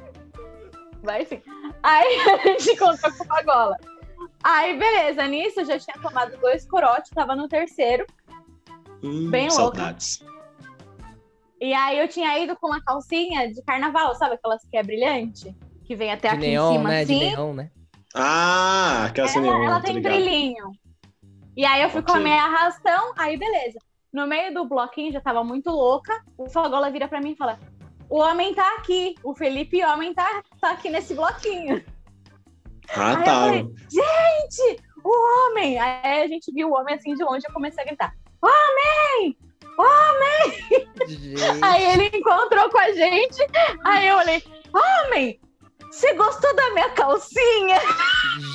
Vai 1.02 1.24
sim. 1.24 1.40
Aí 1.82 2.18
a 2.30 2.36
gente 2.48 2.70
encontrou 2.70 3.12
com 3.12 3.24
o 3.24 3.26
Fagola. 3.26 3.76
Aí, 4.42 4.76
beleza, 4.76 5.26
nisso 5.28 5.60
eu 5.60 5.64
já 5.66 5.78
tinha 5.78 5.96
tomado 6.02 6.36
dois 6.38 6.66
corotes, 6.68 7.10
tava 7.10 7.36
no 7.36 7.46
terceiro. 7.46 8.04
Hum, 9.02 9.30
Bem 9.30 9.48
louca. 9.48 9.54
saudades. 9.56 10.24
E 11.60 11.72
aí 11.72 11.98
eu 11.98 12.08
tinha 12.08 12.36
ido 12.40 12.56
com 12.56 12.66
uma 12.66 12.82
calcinha 12.82 13.52
de 13.52 13.62
carnaval, 13.62 14.14
sabe 14.16 14.34
aquelas 14.34 14.64
que 14.68 14.76
é 14.76 14.82
brilhante? 14.82 15.54
Que 15.92 15.96
vem 15.96 16.10
até 16.10 16.30
De 16.30 16.36
aqui 16.36 16.46
neon, 16.46 16.70
em 16.70 16.76
cima, 16.78 16.88
né? 16.88 17.00
assim. 17.02 17.18
De 17.18 17.24
neon, 17.26 17.52
né? 17.52 17.70
Ah, 18.14 19.04
aquela 19.04 19.28
Ela, 19.30 19.40
neon, 19.42 19.62
ela 19.64 19.80
tem 19.82 19.94
ligado? 19.96 20.12
brilhinho. 20.14 20.70
E 21.54 21.66
aí 21.66 21.82
eu 21.82 21.90
fui 21.90 22.00
com 22.00 22.12
a 22.12 22.18
meia 22.18 22.44
arrastão, 22.44 23.12
aí 23.18 23.36
beleza. 23.36 23.78
No 24.10 24.26
meio 24.26 24.54
do 24.54 24.64
bloquinho, 24.64 25.12
já 25.12 25.20
tava 25.20 25.44
muito 25.44 25.68
louca, 25.70 26.18
o 26.38 26.48
Fagola 26.48 26.90
vira 26.90 27.08
pra 27.08 27.20
mim 27.20 27.32
e 27.32 27.36
fala: 27.36 27.58
O 28.08 28.20
homem 28.20 28.54
tá 28.54 28.76
aqui, 28.78 29.14
o 29.22 29.34
Felipe 29.34 29.84
Homem 29.84 30.14
tá, 30.14 30.42
tá 30.58 30.70
aqui 30.70 30.88
nesse 30.88 31.12
bloquinho. 31.12 31.84
Ah, 32.96 33.08
Aí 33.10 33.12
eu 33.16 33.24
tá. 33.24 33.40
falei, 33.44 33.66
gente, 33.90 34.82
o 35.04 35.10
homem! 35.50 35.78
Aí 35.78 36.22
a 36.22 36.26
gente 36.26 36.50
viu 36.54 36.70
o 36.70 36.74
homem 36.74 36.94
assim 36.94 37.14
de 37.14 37.22
longe 37.22 37.44
e 37.46 37.50
eu 37.50 37.52
comecei 37.54 37.82
a 37.82 37.86
gritar: 37.86 38.14
Homem! 38.42 39.36
Gente, 41.06 41.42
Aí 41.62 41.84
ele 41.84 42.16
encontrou 42.16 42.70
com 42.70 42.78
a 42.78 42.92
gente, 42.92 43.46
aí 43.84 44.06
eu 44.08 44.16
olhei: 44.16 44.42
Homem! 44.72 45.38
Você 45.92 46.14
gostou 46.14 46.56
da 46.56 46.70
minha 46.72 46.88
calcinha? 46.90 47.78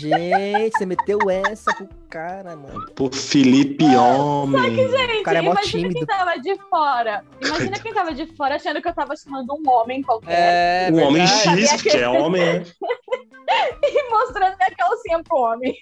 gente, 0.01 0.71
você 0.75 0.85
meteu 0.87 1.19
essa 1.29 1.71
pro 1.75 1.87
cara, 2.09 2.55
mano. 2.55 2.83
Pô, 2.95 3.11
Felipe 3.11 3.85
Homem. 3.95 4.75
Gente, 4.75 5.19
O 5.19 5.23
cara 5.23 5.37
é 5.37 5.43
imagina 5.43 5.63
tímido. 5.63 5.93
quem 5.93 6.05
tava 6.05 6.35
de 6.39 6.55
fora. 6.67 7.23
Imagina 7.39 7.79
quem 7.79 7.93
tava 7.93 8.13
de 8.15 8.25
fora 8.35 8.55
achando 8.55 8.81
que 8.81 8.87
eu 8.89 8.93
tava 8.95 9.15
chamando 9.15 9.53
um 9.53 9.69
homem 9.69 10.01
qualquer 10.01 10.89
É, 10.89 10.89
um 10.91 10.99
homem 11.03 11.27
X, 11.27 11.43
que- 11.73 11.83
porque 11.83 11.89
é 11.99 12.09
homem, 12.09 12.41
e 13.83 14.09
mostrando 14.09 14.57
minha 14.57 14.75
calcinha 14.75 15.23
pro 15.23 15.37
homem. 15.37 15.75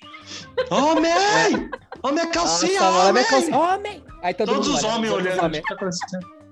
Homem! 0.70 1.70
Homem, 2.04 2.24
a 2.24 2.28
calcinha, 2.28 2.82
Nossa, 2.82 2.98
olha 2.98 3.10
homem! 3.10 3.13
minha 3.13 3.26
calcinha. 3.30 3.58
Homem! 3.58 4.04
Aí 4.22 4.34
todo 4.34 4.48
Todos 4.54 4.68
mundo 4.68 4.78
os 4.78 4.84
olha, 4.84 4.94
homens 4.96 5.13
olhando. 5.13 5.44
homens. 5.46 5.63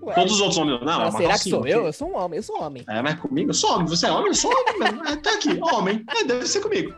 Que? 0.03 0.09
Ué, 0.09 0.15
Todos 0.15 0.33
os 0.33 0.41
outros 0.41 0.57
homens. 0.57 0.79
Não, 0.81 0.85
mas 0.85 0.97
uma 0.97 1.11
será 1.11 1.21
que 1.21 1.27
calcinha, 1.27 1.55
sou 1.55 1.67
eu? 1.67 1.77
ok. 1.79 1.87
Eu 1.89 1.93
sou 1.93 2.07
um 2.09 2.17
homem, 2.17 2.37
eu 2.37 2.43
sou 2.43 2.57
um 2.57 2.63
homem. 2.63 2.83
É, 2.87 3.01
mas 3.01 3.19
comigo? 3.19 3.49
Eu 3.49 3.53
sou 3.53 3.73
homem. 3.75 3.87
Você 3.87 4.05
é 4.07 4.11
homem? 4.11 4.27
Eu 4.27 4.33
sou 4.35 4.51
homem, 4.51 4.79
mano. 4.79 5.07
É, 5.07 5.15
tá 5.17 5.33
aqui, 5.33 5.59
homem. 5.61 6.03
É, 6.09 6.23
deve 6.23 6.45
ser 6.47 6.61
comigo. 6.61 6.93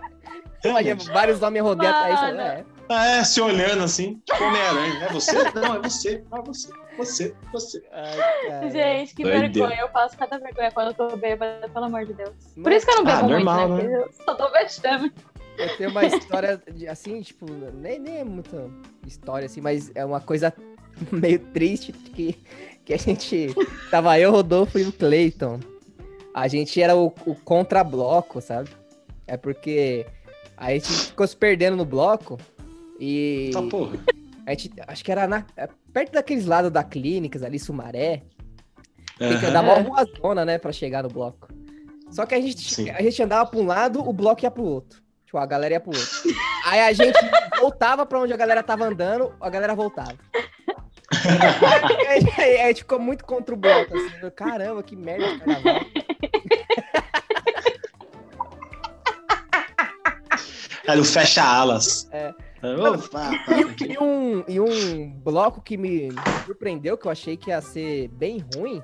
Imagina, 0.64 0.96
vários 1.14 1.42
homens 1.44 1.62
rodeiam 1.64 1.94
atrás. 1.94 2.22
Mano. 2.22 2.42
É. 2.42 2.66
É, 2.88 3.24
se 3.24 3.42
olhando 3.42 3.84
assim, 3.84 4.22
tipo 4.26 4.44
Homem-Aranha. 4.44 5.06
É 5.06 5.14
você? 5.14 5.32
Não, 5.54 5.76
é 5.76 5.80
você. 5.80 6.24
É 6.32 6.42
você. 6.42 6.70
Você, 6.98 7.36
você. 7.52 7.84
Ai. 7.92 8.70
Gente, 8.72 9.16
que 9.16 9.24
Doideira. 9.24 9.50
vergonha. 9.50 9.82
Eu 9.82 9.90
passo 9.90 10.16
cada 10.18 10.38
vergonha 10.40 10.72
quando 10.72 10.88
eu 10.88 10.94
tô 10.94 11.18
bêbada, 11.18 11.68
pelo 11.68 11.86
amor 11.86 12.06
de 12.06 12.14
Deus. 12.14 12.32
Por 12.62 12.72
isso 12.72 12.86
que 12.86 12.92
eu 12.94 12.98
não 12.98 13.04
bebo 13.04 13.18
Ah, 13.18 13.22
muito, 13.24 13.34
normal, 13.44 13.70
né? 13.70 13.84
né? 13.84 13.96
Eu 14.04 14.10
só 14.26 14.34
tô 14.36 14.50
vexame. 14.52 15.12
Eu 15.58 15.78
tenho 15.78 15.90
uma 15.90 16.06
história 16.06 16.62
de- 16.72 16.88
assim, 16.88 17.22
tipo, 17.22 17.46
nem, 17.74 18.00
nem 18.00 18.18
é 18.20 18.24
muita 18.24 18.70
história 19.06 19.46
assim, 19.46 19.62
mas 19.62 19.92
é 19.96 20.06
uma 20.06 20.22
coisa 20.22 20.54
meio 21.12 21.40
triste 21.40 21.92
que, 21.92 22.38
que 22.86 22.94
a 22.94 22.98
gente. 22.98 23.48
Tava 23.90 24.20
eu, 24.20 24.32
Rodolfo 24.32 24.78
e 24.78 24.84
o 24.84 24.94
Clayton. 24.94 25.60
A 26.34 26.48
gente 26.48 26.82
era 26.82 26.96
o, 26.96 27.08
o 27.26 27.36
contrabloco, 27.36 28.40
sabe? 28.40 28.70
É 29.26 29.36
porque 29.36 30.06
a 30.56 30.72
gente 30.72 30.92
ficou 30.92 31.28
se 31.28 31.36
perdendo 31.36 31.76
no 31.76 31.86
bloco 31.86 32.38
e. 33.00 33.50
Tá 33.52 33.62
porra. 33.64 33.98
A 34.46 34.52
gente, 34.52 34.72
acho 34.88 35.04
que 35.04 35.12
era 35.12 35.28
na, 35.28 35.44
é 35.58 35.68
perto 35.92 36.14
daqueles 36.14 36.46
lados 36.46 36.72
da 36.72 36.84
clínicas 36.84 37.42
ali, 37.42 37.58
Sumaré. 37.58 38.22
Tem 39.18 39.40
que 39.40 39.46
andar 39.46 39.64
uma 39.64 39.80
rua 39.80 40.06
zona, 40.22 40.46
né, 40.46 40.58
pra 40.58 40.72
chegar 40.72 41.02
no 41.02 41.10
bloco. 41.10 41.48
Só 42.12 42.26
que 42.26 42.36
a 42.36 42.42
gente, 42.42 42.74
Sim. 42.74 42.90
a 42.92 43.02
gente 43.02 43.24
andava 43.24 43.50
pra 43.50 43.60
um 43.60 43.66
lado, 43.66 44.08
o 44.08 44.14
bloco 44.14 44.44
ia 44.44 44.52
pro 44.52 44.64
outro. 44.64 45.02
Tipo, 45.26 45.38
a 45.38 45.46
galera 45.46 45.76
ia 45.76 45.80
pro 45.80 45.98
outro. 45.98 46.36
Aí 46.66 46.82
a 46.82 46.94
gente 46.94 47.18
voltava 47.60 48.06
pra 48.06 48.20
onde 48.20 48.34
a 48.34 48.38
galera 48.38 48.62
tava 48.62 48.86
andando, 48.86 49.34
a 49.42 49.50
galera 49.50 49.74
voltava. 49.74 50.16
A 51.12 52.68
gente 52.68 52.80
ficou 52.80 53.00
muito 53.00 53.24
contra 53.26 53.54
o 53.54 53.58
bloco, 53.58 53.96
assim. 53.96 54.30
Caramba, 54.36 54.82
que 54.84 54.96
merda 54.96 55.34
de 55.34 55.40
carnaval. 55.40 55.82
Era 60.88 61.02
o 61.02 61.06
fecha 61.06 61.44
alas. 61.44 62.08
É. 62.12 62.34
Opa, 62.64 63.32
E 63.88 63.98
um, 64.00 64.44
e 64.48 64.60
um 64.60 65.12
bloco 65.24 65.62
que 65.62 65.78
me 65.78 66.10
surpreendeu, 66.46 66.98
que 66.98 67.08
eu 67.08 67.12
achei 67.12 67.38
que 67.38 67.50
ia 67.50 67.62
ser 67.62 68.08
bem 68.10 68.44
ruim, 68.56 68.82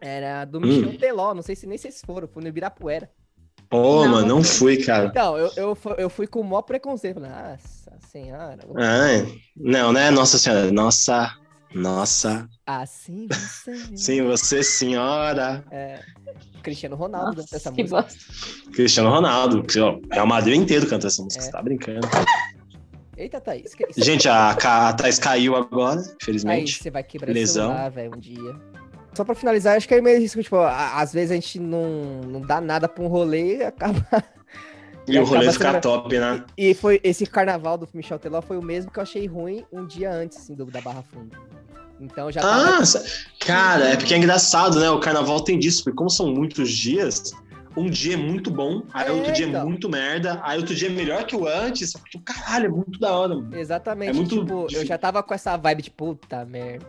era 0.00 0.44
do 0.44 0.60
Michel 0.60 0.90
Hum. 0.90 0.96
Teló. 0.96 1.34
Não 1.34 1.42
sei 1.42 1.54
se 1.56 1.66
nem 1.66 1.78
vocês 1.78 2.02
foram, 2.04 2.28
foi 2.28 2.42
no 2.42 2.48
Ibirapuera. 2.48 3.10
Pô, 3.68 4.04
Não, 4.04 4.10
mano, 4.12 4.26
não 4.26 4.44
fui, 4.44 4.76
cara. 4.84 5.06
Então, 5.06 5.38
eu, 5.38 5.50
eu, 5.56 5.78
eu 5.96 6.10
fui 6.10 6.26
com 6.26 6.40
o 6.40 6.44
maior 6.44 6.62
preconceito. 6.62 7.14
Falei, 7.14 7.30
nossa 7.30 7.81
senhora. 8.12 8.58
vou- 8.66 8.76
Ah, 8.78 9.24
não, 9.56 9.92
né? 9.92 10.10
Nossa 10.10 10.38
senhora. 10.38 10.70
Nossa. 10.70 11.34
Nossa. 11.74 12.46
Assim 12.66 13.26
você. 13.28 13.74
Sim, 13.96 14.22
você, 14.24 14.62
senhora. 14.62 15.64
É, 15.70 16.00
Cristiano 16.62 16.94
Ronaldo 16.96 17.36
Nossa, 17.38 17.50
dessa 17.50 17.72
que 17.72 17.82
música. 17.82 18.02
bosta. 18.02 18.72
Cristiano 18.72 19.08
Ronaldo. 19.10 19.64
É 20.10 20.22
o 20.22 20.26
Madrid 20.26 20.56
inteiro 20.60 20.86
canta 20.86 21.06
essa 21.06 21.22
música. 21.22 21.42
É. 21.42 21.46
Você 21.46 21.50
tá 21.52 21.62
brincando. 21.62 22.06
Eita, 23.16 23.40
Thaís. 23.40 23.74
Que? 23.74 23.86
Gente, 23.96 24.28
a, 24.28 24.50
a 24.50 24.92
Thaís 24.92 25.18
caiu 25.18 25.56
agora, 25.56 25.96
Thaís, 25.96 26.14
infelizmente. 26.20 26.82
você 26.82 26.90
vai 26.90 27.02
quebrar 27.02 27.32
Lesão. 27.32 27.66
o 27.66 27.68
celular, 27.72 27.90
velho, 27.90 28.12
um 28.16 28.18
dia. 28.20 28.54
Só 29.14 29.24
pra 29.24 29.34
finalizar, 29.34 29.76
acho 29.76 29.86
que 29.86 29.94
é 29.94 30.00
meio 30.00 30.18
isso, 30.22 30.42
tipo, 30.42 30.56
às 30.56 31.12
vezes 31.12 31.30
a 31.30 31.34
gente 31.34 31.58
não, 31.60 32.20
não 32.26 32.40
dá 32.40 32.60
nada 32.62 32.88
pra 32.88 33.02
um 33.04 33.08
rolê 33.08 33.58
e 33.58 33.62
acaba. 33.62 34.06
E 35.08 35.18
o 35.18 35.24
rolê 35.24 35.48
acaba 35.48 35.52
fica 35.52 35.70
sendo- 35.72 35.80
top, 35.82 36.18
né? 36.18 36.44
E 36.56 36.74
foi 36.74 37.00
esse 37.02 37.26
carnaval 37.26 37.76
do 37.76 37.88
Michel 37.92 38.18
Teló 38.18 38.40
foi 38.40 38.56
o 38.56 38.62
mesmo 38.62 38.90
que 38.90 38.98
eu 38.98 39.02
achei 39.02 39.26
ruim 39.26 39.64
um 39.72 39.84
dia 39.86 40.10
antes, 40.12 40.38
assim, 40.38 40.54
do, 40.54 40.64
da 40.66 40.80
Barra 40.80 41.02
Funda. 41.02 41.36
Então 42.00 42.30
já 42.32 42.40
tava. 42.40 42.78
Ah, 42.78 42.82
cara, 43.44 43.88
é 43.90 43.96
porque 43.96 44.14
é 44.14 44.16
engraçado, 44.18 44.78
né? 44.80 44.90
O 44.90 44.98
carnaval 45.00 45.40
tem 45.40 45.58
disso, 45.58 45.84
porque 45.84 45.96
como 45.96 46.10
são 46.10 46.32
muitos 46.32 46.70
dias, 46.70 47.32
um 47.76 47.88
dia 47.88 48.14
é 48.14 48.16
muito 48.16 48.50
bom, 48.50 48.82
aí 48.92 49.08
É, 49.08 49.10
outro 49.12 49.32
dia 49.32 49.46
é 49.46 49.48
então. 49.48 49.66
muito 49.68 49.88
merda, 49.88 50.40
aí 50.42 50.58
outro 50.58 50.74
dia 50.74 50.88
é 50.88 50.90
melhor 50.92 51.24
que 51.24 51.34
o 51.36 51.46
antes. 51.46 51.90
Só 51.92 51.98
que, 52.10 52.18
caralho, 52.20 52.66
é 52.66 52.68
muito 52.68 52.98
da 52.98 53.12
hora, 53.12 53.34
mano. 53.36 53.56
Exatamente. 53.56 54.10
É 54.10 54.12
muito 54.12 54.36
tipo, 54.38 54.52
eu 54.52 54.66
difícil. 54.66 54.86
já 54.88 54.98
tava 54.98 55.22
com 55.22 55.32
essa 55.34 55.56
vibe 55.56 55.82
de 55.82 55.90
puta 55.90 56.44
merda. 56.44 56.84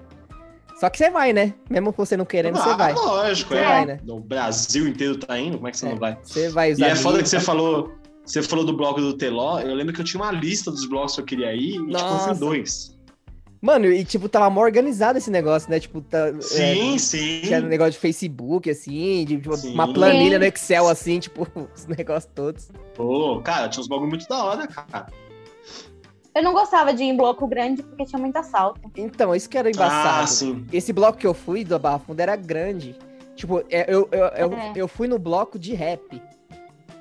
Só 0.79 0.89
que 0.89 0.97
você 0.97 1.09
vai, 1.11 1.31
né? 1.31 1.53
Mesmo 1.69 1.93
você 1.95 2.17
não 2.17 2.25
querendo, 2.25 2.57
você 2.57 2.69
Ah, 2.69 2.75
vai. 2.75 2.93
Lógico, 2.93 3.53
Você 3.53 3.59
é. 3.59 3.63
vai, 3.63 3.85
né? 3.85 3.99
O 4.07 4.19
Brasil 4.19 4.87
inteiro 4.87 5.17
tá 5.17 5.37
indo, 5.39 5.57
como 5.57 5.67
é 5.67 5.71
que 5.71 5.77
você 5.77 5.85
É. 5.85 5.89
não 5.91 5.97
vai? 5.97 6.17
Você 6.23 6.49
vai 6.49 6.71
E 6.71 6.73
usar. 6.73 6.87
é 6.87 6.95
foda 6.95 7.21
que 7.21 7.29
você 7.29 7.39
falou. 7.39 7.93
Você 8.25 8.41
falou 8.41 8.65
do 8.65 8.75
bloco 8.75 9.01
do 9.01 9.13
Teló. 9.13 9.59
Eu 9.59 9.73
lembro 9.75 9.93
que 9.93 10.01
eu 10.01 10.05
tinha 10.05 10.21
uma 10.21 10.31
lista 10.31 10.71
dos 10.71 10.85
blocos 10.85 11.15
que 11.15 11.21
eu 11.21 11.25
queria 11.25 11.53
ir 11.53 11.69
e 11.69 11.71
tipo, 11.73 11.83
eu 11.83 11.87
Nossa. 11.91 12.29
fui 12.29 12.39
dois. 12.39 12.93
Mano, 13.61 13.85
e 13.85 14.03
tipo, 14.03 14.27
tava 14.27 14.49
mal 14.49 14.63
organizado 14.65 15.17
esse 15.17 15.31
negócio, 15.31 15.69
né? 15.71 15.79
Tipo, 15.79 16.01
tá, 16.01 16.27
é, 16.27 16.41
Sim, 16.41 16.97
sim. 16.97 17.41
tinha 17.43 17.61
negócio 17.61 17.93
de 17.93 17.97
Facebook, 17.99 18.69
assim, 18.69 19.23
de 19.23 19.37
tipo, 19.37 19.55
Sim. 19.55 19.73
uma 19.73 19.93
planilha 19.93 20.33
Sim. 20.33 20.39
no 20.39 20.43
Excel, 20.45 20.87
assim, 20.89 21.19
tipo, 21.19 21.47
os 21.73 21.85
negócios 21.85 22.29
todos. 22.35 22.69
Pô, 22.93 23.39
cara, 23.41 23.69
tinha 23.69 23.79
uns 23.79 23.87
bagulho 23.87 24.09
muito 24.09 24.27
da 24.27 24.43
hora, 24.43 24.67
cara. 24.67 25.07
Eu 26.35 26.43
não 26.43 26.51
gostava 26.51 26.93
de 26.93 27.03
ir 27.03 27.07
em 27.07 27.15
bloco 27.15 27.47
grande 27.47 27.83
porque 27.83 28.05
tinha 28.05 28.19
muito 28.19 28.35
assalto. 28.35 28.81
Então, 28.97 29.33
isso 29.35 29.47
que 29.49 29.57
era 29.57 29.69
embaçado. 29.69 30.23
Ah, 30.23 30.27
sim. 30.27 30.65
Esse 30.73 30.91
bloco 30.91 31.17
que 31.17 31.27
eu 31.27 31.33
fui 31.33 31.63
do 31.63 31.77
Barra 31.79 31.99
Funda 31.99 32.23
era 32.23 32.35
grande. 32.35 32.97
Tipo, 33.35 33.59
é, 33.69 33.85
eu, 33.87 34.09
eu, 34.11 34.19
eu, 34.25 34.53
É. 34.53 34.73
eu 34.75 34.87
fui 34.87 35.07
no 35.07 35.17
bloco 35.19 35.57
de 35.59 35.73
rap. 35.73 36.21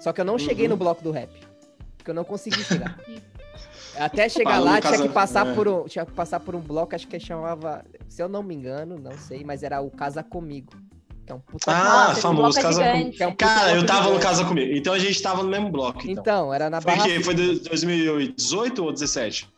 Só 0.03 0.12
que 0.12 0.21
eu 0.21 0.25
não 0.25 0.38
cheguei 0.38 0.67
Uhum. 0.67 0.71
no 0.73 0.77
bloco 0.77 1.03
do 1.03 1.11
rap. 1.12 1.31
Porque 1.97 2.11
eu 2.11 2.15
não 2.15 2.25
consegui 2.25 2.62
chegar. 2.65 2.99
Até 3.97 4.29
chegar 4.29 4.53
Falou 4.53 4.67
lá, 4.67 4.81
tinha 4.81 4.91
casa- 4.93 5.03
que 5.07 5.09
passar 5.15 5.47
é. 5.47 5.55
por 5.55 5.69
um. 5.69 5.85
Tinha 5.87 6.05
que 6.07 6.12
passar 6.12 6.41
por 6.41 6.55
um 6.57 6.61
bloco, 6.61 6.95
acho 6.95 7.07
que 7.07 7.21
chamava. 7.21 7.85
Se 8.09 8.23
eu 8.23 8.29
não 8.29 8.43
me 8.43 8.55
engano, 8.55 8.99
não 8.99 9.12
sei, 9.19 9.45
mas 9.45 9.62
era 9.62 9.81
o 9.81 9.91
Casa 9.91 10.23
Comigo. 10.23 10.73
Que 11.25 11.31
é 11.31 11.35
um 11.37 11.38
puta 11.38 11.71
Ah, 11.71 12.09
esse 12.12 12.21
famoso 12.23 12.43
bloco 12.43 12.59
é 12.59 12.62
Casa 12.62 12.83
que 13.12 13.23
é 13.23 13.27
um 13.29 13.37
Cara, 13.37 13.69
eu 13.71 13.75
bloco 13.83 13.87
tava 13.87 14.11
no. 14.11 14.19
Casa 14.19 14.45
Comigo. 14.45 14.73
Então 14.77 14.93
a 14.95 14.99
gente 14.99 15.23
tava 15.23 15.43
no 15.43 15.49
mesmo 15.51 15.71
bloco, 15.71 16.01
então. 16.01 16.12
Então, 16.23 16.55
era 16.55 16.69
na 16.69 16.81
Foi 16.81 16.97
Barra 16.97 17.07
que 17.07 17.23
Foi 17.23 17.35
de 17.35 17.61
2018 17.61 18.83
ou 18.85 18.93
17? 18.93 19.49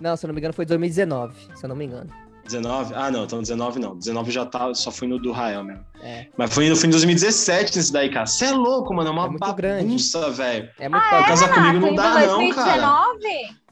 Não, 0.00 0.14
se 0.16 0.26
eu 0.26 0.28
não 0.28 0.34
me 0.34 0.40
engano, 0.40 0.52
foi 0.52 0.66
2019. 0.66 1.34
Se 1.54 1.64
eu 1.64 1.68
não 1.68 1.76
me 1.76 1.86
engano. 1.86 2.10
19? 2.46 2.94
Ah, 2.94 3.10
não, 3.10 3.24
então 3.24 3.40
19 3.40 3.78
não. 3.78 3.96
19 3.96 4.30
já 4.30 4.46
tá, 4.46 4.72
só 4.74 4.90
fui 4.90 5.06
no 5.06 5.18
do 5.18 5.32
Rael 5.32 5.62
mesmo. 5.64 5.84
É. 6.02 6.26
Mas 6.36 6.52
foi 6.54 6.68
no 6.68 6.76
fim 6.76 6.86
de 6.88 6.92
2017 6.92 7.76
nesse 7.76 7.92
daí, 7.92 8.10
cara. 8.10 8.26
Você 8.26 8.46
é 8.46 8.52
louco, 8.52 8.94
mano. 8.94 9.08
É 9.08 9.12
uma 9.12 9.26
É 9.26 9.28
muito 9.28 9.52
grande. 9.54 9.84
bagunça, 9.84 10.30
velho. 10.30 10.70
É 10.78 10.88
muito 10.88 11.02
Ah, 11.04 11.20
é, 11.20 11.24
Casa 11.24 11.46
Renato? 11.46 11.62
Comigo 11.66 11.86
não 11.86 11.94
dá, 11.94 12.10
não, 12.26 12.50
cara. 12.50 12.80
2019? 12.80 13.66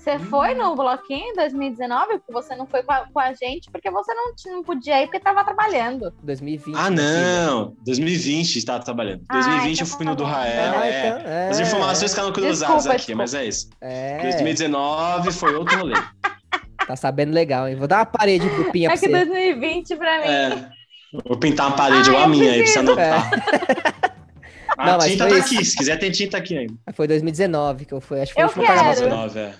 Você 0.00 0.18
foi 0.18 0.54
no 0.54 0.74
bloquinho 0.74 1.26
em 1.26 1.34
2019? 1.34 2.18
Porque 2.20 2.32
você 2.32 2.56
não 2.56 2.66
foi 2.66 2.82
com 2.82 2.90
a, 2.90 3.06
com 3.12 3.20
a 3.20 3.34
gente 3.34 3.70
porque 3.70 3.90
você 3.90 4.14
não, 4.14 4.32
não 4.46 4.62
podia 4.62 5.02
ir 5.02 5.06
porque 5.06 5.20
tava 5.20 5.44
trabalhando. 5.44 6.10
2020. 6.22 6.74
Ah, 6.74 6.88
não. 6.88 7.76
2020 7.84 8.64
tava 8.64 8.82
trabalhando. 8.82 9.22
Ah, 9.28 9.34
2020 9.34 9.66
eu 9.80 9.84
então 9.84 9.86
fui 9.98 10.06
tá 10.06 10.10
no 10.10 10.16
do. 10.16 10.24
Rael. 10.24 10.78
Ah, 10.78 10.86
é. 10.86 11.06
então, 11.08 11.30
é, 11.30 11.48
As 11.50 11.60
informações 11.60 12.10
ficaram 12.12 12.32
cruzadas 12.32 12.76
Desculpa, 12.84 12.96
aqui, 12.96 13.14
mas 13.14 13.34
é 13.34 13.44
isso. 13.44 13.68
É, 13.78 14.22
2019 14.22 15.32
foi 15.32 15.54
outro 15.54 15.76
rolê. 15.78 15.94
tá 16.90 16.96
sabendo 16.96 17.32
legal, 17.32 17.68
hein? 17.68 17.76
Vou 17.76 17.86
dar 17.86 17.98
uma 17.98 18.06
parede 18.06 18.48
de 18.48 18.54
grupinha 18.54 18.88
É 18.88 18.90
pra 18.92 18.98
que 19.00 19.08
você. 19.08 19.24
2020 19.24 19.96
pra 19.96 20.18
mim. 20.20 20.26
É. 20.26 20.68
Vou 21.24 21.38
pintar 21.38 21.68
uma 21.68 21.76
parede 21.76 22.08
Ah, 22.08 22.12
igual 22.12 22.22
a 22.22 22.26
eu 22.26 22.30
minha 22.30 22.50
aí 22.52 22.62
pra 22.62 22.72
você 22.72 22.78
anotar. 22.80 23.30
A 24.78 24.86
Não, 24.86 24.98
tinta 25.00 25.28
foi 25.28 25.38
tá 25.40 25.44
isso. 25.46 25.54
aqui. 25.54 25.64
Se 25.64 25.76
quiser, 25.76 25.96
tem 25.98 26.10
tinta 26.10 26.38
aqui 26.38 26.56
ainda. 26.56 26.74
Foi 26.94 27.06
2019 27.06 27.84
que 27.84 27.92
eu 27.92 28.00
fui. 28.00 28.20
Acho 28.20 28.32
que 28.34 28.40
foi 28.40 28.42
Eu 28.42 28.46
o 28.46 28.48
último 28.48 28.64
quero. 28.64 28.78
carnaval. 28.78 29.28
19, 29.28 29.38
é. 29.38 29.54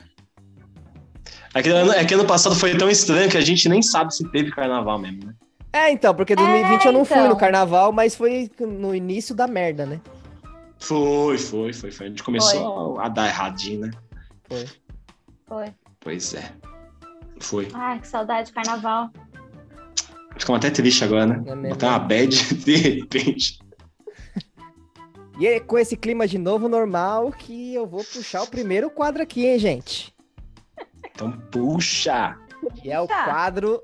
É 1.53 1.63
que, 1.63 1.69
ano, 1.69 1.93
é 1.93 2.05
que 2.05 2.15
ano 2.15 2.25
passado 2.25 2.55
foi 2.55 2.77
tão 2.77 2.89
estranho 2.89 3.29
que 3.29 3.37
a 3.37 3.41
gente 3.41 3.69
nem 3.69 3.83
sabe 3.83 4.15
se 4.15 4.27
teve 4.31 4.51
carnaval 4.53 4.99
mesmo, 4.99 5.27
né? 5.27 5.35
É, 5.73 5.91
então, 5.91 6.15
porque 6.15 6.35
2020 6.35 6.85
eu 6.87 6.93
não 6.93 7.05
fui 7.05 7.17
então. 7.19 7.29
no 7.29 7.37
carnaval, 7.37 7.93
mas 7.93 8.15
foi 8.15 8.51
no 8.61 8.95
início 8.95 9.35
da 9.35 9.47
merda, 9.47 9.85
né? 9.85 10.01
Foi, 10.79 11.37
foi, 11.37 11.73
foi, 11.73 11.91
foi. 11.91 12.07
A 12.07 12.09
gente 12.09 12.23
começou 12.23 12.99
a 13.01 13.09
dar 13.09 13.27
erradinho, 13.27 13.81
né? 13.81 13.91
Foi. 14.49 14.67
Foi. 15.47 15.67
Pois 16.01 16.35
é. 16.35 16.51
Foi. 17.41 17.69
Ai, 17.75 17.99
que 17.99 18.07
saudade 18.07 18.49
de 18.49 18.53
carnaval. 18.53 19.11
Ficamos 20.37 20.59
até 20.59 20.71
triste 20.71 21.05
agora, 21.05 21.27
né? 21.27 21.43
É 21.47 21.55
mesmo. 21.55 21.75
Botar 21.75 21.89
uma 21.89 21.99
bad 21.99 22.55
de 22.55 22.77
repente. 22.77 23.59
E 25.39 25.47
é 25.47 25.59
com 25.59 25.79
esse 25.79 25.97
clima 25.97 26.27
de 26.29 26.39
novo 26.39 26.69
normal 26.69 27.33
que 27.33 27.75
eu 27.75 27.87
vou 27.87 28.05
puxar 28.05 28.43
o 28.43 28.47
primeiro 28.47 28.91
quadro 28.91 29.23
aqui, 29.23 29.47
hein, 29.47 29.59
gente? 29.59 30.15
Então, 31.05 31.33
puxa! 31.51 32.39
Que 32.77 32.91
é 32.91 33.01
o 33.01 33.09
quadro 33.09 33.83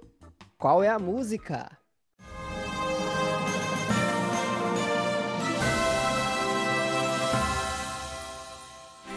Qual 0.58 0.82
é 0.82 0.88
a 0.88 0.98
música? 0.98 1.70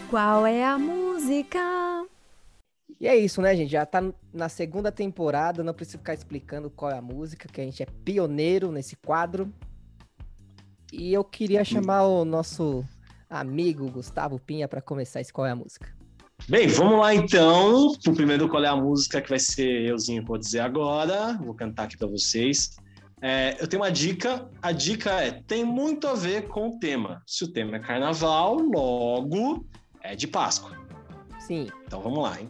Qual 0.10 0.46
é 0.48 0.64
a 0.64 0.78
música? 0.78 2.08
E 3.00 3.08
é 3.08 3.16
isso, 3.16 3.42
né, 3.42 3.56
gente? 3.56 3.72
Já 3.72 3.86
tá 3.86 4.04
na 4.34 4.50
segunda 4.50 4.92
temporada, 4.92 5.64
não 5.64 5.74
preciso 5.74 6.00
ficar 6.00 6.14
explicando 6.14 6.70
qual 6.70 6.92
é 6.92 6.98
a 6.98 7.02
música, 7.02 7.48
que 7.48 7.62
a 7.62 7.64
gente 7.64 7.82
é 7.82 7.86
pioneiro 7.86 8.72
nesse 8.72 8.98
quadro. 8.98 9.54
E 10.92 11.14
eu 11.14 11.24
queria 11.24 11.64
chamar 11.64 12.04
o 12.04 12.26
nosso 12.26 12.84
amigo 13.30 13.90
Gustavo 13.90 14.38
Pinha 14.40 14.68
para 14.68 14.82
começar 14.82 15.22
esse 15.22 15.32
qual 15.32 15.48
é 15.48 15.52
a 15.52 15.56
música. 15.56 15.96
Bem, 16.48 16.68
vamos 16.68 17.00
lá 17.00 17.14
então. 17.14 17.88
O 17.88 18.14
primeiro 18.14 18.50
qual 18.50 18.64
é 18.64 18.68
a 18.68 18.76
música 18.76 19.22
que 19.22 19.30
vai 19.30 19.40
ser 19.40 19.88
euzinho 19.88 20.26
vou 20.26 20.38
dizer 20.38 20.60
agora. 20.60 21.38
Vou 21.38 21.54
cantar 21.54 21.84
aqui 21.84 21.98
para 21.98 22.08
vocês. 22.08 22.76
É, 23.22 23.56
eu 23.62 23.68
tenho 23.68 23.82
uma 23.82 23.92
dica. 23.92 24.50
A 24.62 24.72
dica 24.74 25.12
é 25.22 25.32
tem 25.32 25.64
muito 25.64 26.08
a 26.08 26.16
ver 26.16 26.48
com 26.48 26.70
o 26.70 26.80
tema. 26.80 27.22
Se 27.26 27.46
o 27.46 27.48
tema 27.48 27.78
é 27.78 27.80
carnaval, 27.80 28.56
logo 28.56 29.66
é 30.02 30.16
de 30.16 30.28
Páscoa. 30.28 30.78
Sim. 31.40 31.68
Então 31.86 32.02
vamos 32.02 32.24
lá, 32.24 32.40
hein? 32.40 32.50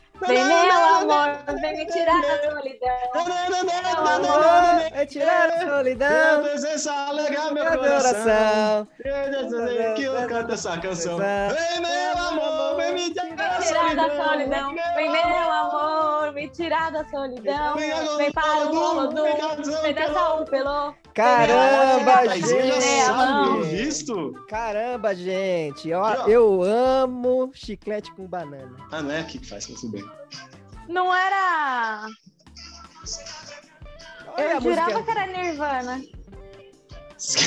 Vem, 0.27 0.43
meu 0.45 0.85
amor, 0.95 1.59
vem 1.61 1.77
me 1.77 1.85
tirar 1.87 2.21
da 2.21 2.51
solidão. 2.51 2.89
É 4.93 5.05
tirar 5.05 5.49
a 5.49 5.57
Minha 5.57 5.75
solidão. 5.75 6.43
presença 6.43 6.93
alegra 6.93 7.51
meu 7.51 7.65
coração. 7.65 8.87
Que 9.95 10.03
eu 10.03 10.27
canto 10.27 10.53
essa 10.53 10.77
canção. 10.77 11.17
Vem, 11.17 11.81
meu 11.81 12.17
amor, 12.23 12.75
vem 12.77 12.93
me 12.93 13.09
tirar 13.13 13.95
da 13.95 14.07
da 14.07 14.23
solidão. 14.25 14.75
Vem, 14.95 15.11
meu 15.11 15.51
amor, 15.51 16.33
me 16.33 16.49
tirar 16.49 16.91
da 16.91 17.03
solidão. 17.09 17.75
Vem 18.17 18.31
para 18.31 18.67
o 18.67 18.75
Olodum, 18.75 19.23
vem 19.81 19.93
dançar 19.93 20.41
o 20.41 20.45
pelô. 20.45 20.93
Caramba, 21.13 22.27
gente. 22.29 22.47
pelo 22.47 23.63
visto. 23.63 24.45
Caramba, 24.47 25.13
gente. 25.13 25.91
Ó. 25.93 26.27
eu 26.27 26.63
amo 26.63 27.51
chiclete 27.53 28.13
com 28.13 28.25
banana. 28.25 28.77
Ah, 28.91 29.01
não 29.01 29.11
é 29.11 29.19
aqui 29.19 29.39
que 29.39 29.47
faz, 29.47 29.65
tudo 29.65 29.89
bem. 29.89 30.10
Não 30.87 31.13
era. 31.13 32.07
Olha 34.27 34.53
Eu 34.53 34.61
jurava 34.61 34.91
música. 34.99 35.03
que 35.03 35.11
era 35.19 35.27
Nirvana. 35.27 36.01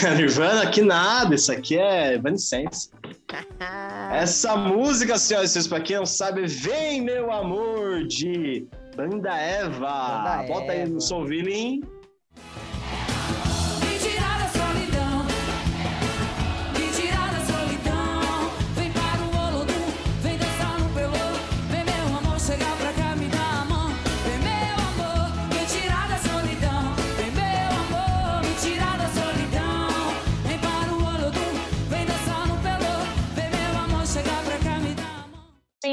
É 0.04 0.14
Nirvana? 0.14 0.70
Que 0.70 0.82
nada, 0.82 1.34
isso 1.34 1.50
aqui 1.50 1.76
é 1.78 2.14
Evanescence. 2.14 2.90
Essa 4.12 4.56
música, 4.56 5.18
senhoras 5.18 5.50
e 5.50 5.52
senhores, 5.54 5.66
pra 5.68 5.80
quem 5.80 5.96
não 5.96 6.06
sabe, 6.06 6.46
Vem 6.46 7.00
Meu 7.00 7.32
Amor, 7.32 8.04
de 8.06 8.66
Banda 8.96 9.34
Eva. 9.36 9.80
Banda 9.80 10.42
Bota 10.46 10.72
aí 10.72 10.80
Eva. 10.82 10.92
no 10.92 11.00
som, 11.00 11.24
Vilim. 11.24 11.82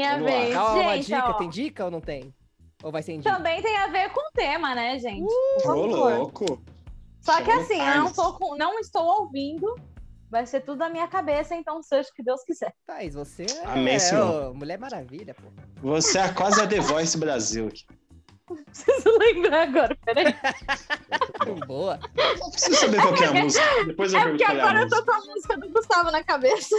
Vamos 0.00 0.24
lá. 0.24 0.30
vez. 0.30 0.54
Calma, 0.54 0.80
uma 0.82 0.96
gente, 0.96 1.06
dica. 1.06 1.28
ó, 1.28 1.32
Tem 1.34 1.48
dica 1.50 1.84
ou 1.84 1.90
não 1.90 2.00
tem? 2.00 2.34
Ou 2.82 2.90
vai 2.90 3.02
sem 3.02 3.18
dica? 3.18 3.32
também 3.34 3.62
tem 3.62 3.76
a 3.76 3.86
ver 3.88 4.10
com 4.10 4.20
o 4.20 4.32
tema, 4.32 4.74
né, 4.74 4.98
gente? 4.98 5.24
Ô, 5.24 5.60
favor. 5.60 5.86
louco. 6.18 6.62
Só 7.20 7.40
que 7.42 7.50
assim, 7.50 7.78
eu 7.80 7.94
não, 8.02 8.12
tô 8.12 8.32
com, 8.34 8.56
não 8.56 8.78
estou 8.80 9.04
ouvindo. 9.04 9.72
Vai 10.28 10.46
ser 10.46 10.60
tudo 10.62 10.78
da 10.78 10.88
minha 10.88 11.06
cabeça, 11.06 11.54
então 11.54 11.82
seja 11.82 12.08
o 12.08 12.14
que 12.14 12.22
Deus 12.22 12.42
quiser. 12.42 12.72
Thaís, 12.86 13.14
você 13.14 13.44
é, 13.44 13.66
Amém, 13.66 13.98
senhor. 13.98 14.50
ô, 14.50 14.54
Mulher 14.54 14.78
Maravilha, 14.78 15.34
pô. 15.34 15.42
Você 15.82 16.18
é 16.18 16.32
quase 16.32 16.58
a 16.60 16.66
The 16.66 16.80
Voice 16.80 17.16
Brasil 17.18 17.68
aqui. 17.68 17.84
Preciso 18.64 19.18
lembrar 19.18 19.62
agora, 19.68 19.96
peraí. 20.04 20.34
Boa. 21.66 21.98
Não 22.38 22.50
preciso 22.50 22.76
saber 22.76 23.00
qual 23.00 23.14
que 23.14 23.24
é 23.24 23.26
a 23.26 23.32
música. 23.34 23.84
Depois 23.86 24.12
eu 24.12 24.20
É 24.20 24.28
porque 24.28 24.44
é 24.44 24.46
agora 24.46 24.80
eu 24.80 24.88
tô 24.88 25.04
com 25.04 25.12
a 25.12 25.18
música 25.20 25.56
do 25.58 25.68
Gustavo 25.70 26.10
na 26.10 26.22
cabeça. 26.24 26.76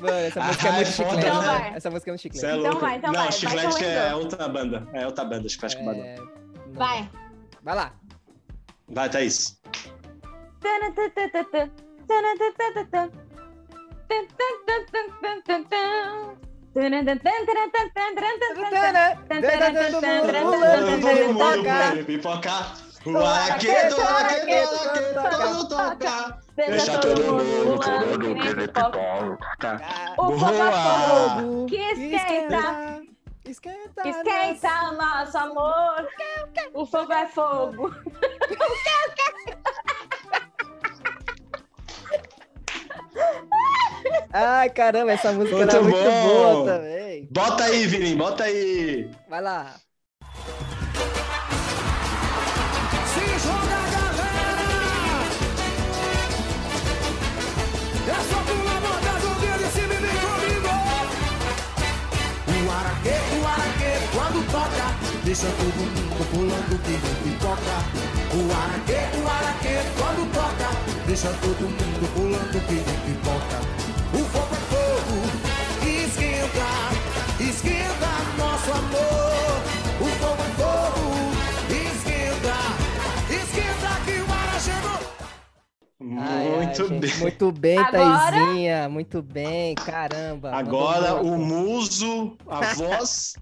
Mano, 0.00 0.14
essa 0.16 0.40
Ah, 0.40 0.44
música 0.46 0.68
é 0.68 0.72
muito 0.72 0.88
é 0.88 0.92
foda, 0.92 1.10
chiclete. 1.10 1.36
né? 1.38 1.58
né? 1.58 1.72
Essa 1.76 1.90
música 1.90 2.10
é 2.10 2.12
muito 2.12 2.22
chiclete. 2.22 2.46
é 2.46 2.56
Então 2.56 2.78
vai, 2.80 2.96
então 2.96 3.12
não, 3.12 3.18
vai, 3.18 3.28
vai 3.28 3.32
Chiclete 3.32 3.84
eu 3.84 3.90
é 3.90 4.14
outra 4.14 4.48
banda. 4.48 4.88
É 4.92 5.06
outra 5.06 5.24
banda, 5.24 5.48
Chiclete 5.48 5.76
com. 5.76 5.90
É, 5.92 6.16
não- 6.16 6.32
Vai. 6.74 7.10
Vai 7.62 7.74
lá. 7.74 7.92
Vai, 8.88 9.08
Thaís. 9.10 9.60
Todo 10.60 10.92
pipocar. 22.04 22.74
O 23.04 23.16
araquedo, 23.18 23.96
o 23.96 25.60
o 25.60 25.68
toca. 25.68 26.38
Deixa 26.56 26.98
todo 26.98 27.20
mundo 27.20 27.78
querendo 27.80 28.34
querer 28.40 28.68
pipoca. 28.72 29.80
O 30.18 30.38
fogo 30.38 31.66
é 31.66 31.68
que 31.68 31.76
esquenta, 31.76 33.02
Esquenta. 33.44 34.08
esquenta 34.08 34.68
o 34.88 34.92
nosso 34.92 35.36
amor. 35.36 36.08
O 36.74 36.86
fogo 36.86 37.12
é 37.12 37.26
fogo. 37.26 37.90
Ai, 44.32 44.70
caramba, 44.70 45.12
essa 45.12 45.32
música 45.32 45.56
Muito 45.56 45.70
era 45.76 45.82
muito 45.82 45.96
bom. 45.96 46.26
boa 46.26 46.64
também. 46.66 47.28
Bota 47.30 47.64
aí, 47.64 47.86
Vinim, 47.86 48.16
bota 48.16 48.44
aí. 48.44 49.10
Vai 49.28 49.40
lá. 49.42 49.74
Se 53.12 53.24
joga, 53.44 53.80
galera! 53.92 54.68
É 58.08 58.14
só 58.30 58.38
pular, 58.42 58.80
botar 58.80 59.16
e 59.60 59.70
se 59.70 59.80
viver 59.80 60.16
comigo! 60.20 60.74
O 62.48 62.70
araquê, 62.70 63.16
o 63.36 63.46
araquê, 63.46 63.92
quando 64.12 64.38
toca, 64.50 64.86
deixa 65.24 65.46
todo 65.46 65.80
mundo 65.82 66.24
pulando 66.30 66.78
que 66.82 66.90
nem 66.90 67.14
pipoca. 67.22 67.76
O 68.34 68.40
araquê, 68.50 69.00
o 69.18 69.28
araquê, 69.28 69.76
quando 69.98 70.22
toca, 70.32 70.68
deixa 71.06 71.28
todo 71.40 71.62
mundo 71.62 72.04
pulando 72.14 72.60
que 72.66 72.74
nem 72.74 72.98
pipoca. 73.06 73.91
Nosso 78.66 78.78
amor. 78.78 79.62
O 80.00 80.06
fogo 80.18 80.42
é 80.42 80.50
fogo, 80.56 81.04
esquenta, 81.70 82.56
esquenta 83.32 84.00
que 84.04 84.20
o 84.20 84.32
ara 84.32 84.60
chegou. 84.60 85.00
Ai, 86.20 86.48
ai, 86.48 86.56
Muito 86.66 86.88
gente, 86.88 87.00
bem. 87.00 87.18
Muito 87.20 87.52
bem, 87.52 87.78
Agora- 87.78 88.30
Taizinha. 88.30 88.88
Muito 88.88 89.22
bem, 89.22 89.74
caramba. 89.74 90.52
Agora 90.54 91.14
o 91.22 91.36
muito. 91.38 91.54
muso, 91.54 92.36
a 92.48 92.60
voz 92.74 93.34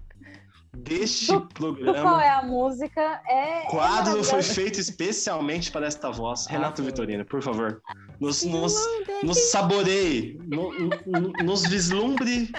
deste 0.73 1.27
Qual 1.27 1.41
programa. 1.47 2.23
é 2.23 2.29
a 2.29 2.41
música? 2.43 3.21
É. 3.27 3.63
O 3.67 3.71
quadro 3.71 4.19
é 4.19 4.23
foi 4.23 4.41
feito 4.41 4.79
especialmente 4.79 5.71
para 5.71 5.85
esta 5.85 6.09
voz. 6.11 6.47
Ah, 6.47 6.51
Renato. 6.53 6.81
Vitorino, 6.83 7.25
por 7.25 7.41
favor. 7.43 7.81
Nos, 8.19 8.43
nos, 8.43 8.75
nos 9.23 9.51
saboreie, 9.51 10.39
no- 10.47 10.71
no- 11.05 11.31
nos 11.43 11.63
vislumbre 11.63 12.51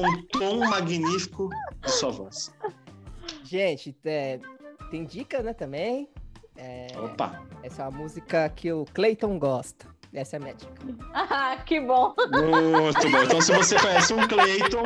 com 0.00 0.08
o 0.08 0.22
tom 0.28 0.58
magnífico 0.68 1.48
de 1.82 1.90
sua 1.90 2.10
voz. 2.10 2.52
Gente, 3.44 3.96
é, 4.04 4.38
tem 4.90 5.04
dica, 5.04 5.42
né, 5.42 5.52
também. 5.54 6.08
É, 6.56 6.86
Opa! 6.98 7.42
essa 7.62 7.82
é 7.82 7.88
uma 7.88 7.98
música 7.98 8.48
que 8.50 8.72
o 8.72 8.84
Clayton 8.94 9.38
gosta. 9.38 9.86
Essa 10.12 10.36
é 10.36 10.38
a 10.38 10.40
minha 10.40 10.54
dica. 10.54 10.72
Ah, 11.12 11.56
que 11.64 11.80
bom. 11.80 12.14
Muito 12.30 13.10
bom. 13.10 13.22
Então, 13.22 13.40
se 13.40 13.52
você 13.52 13.78
conhece 13.78 14.14
um 14.14 14.26
Clayton, 14.26 14.82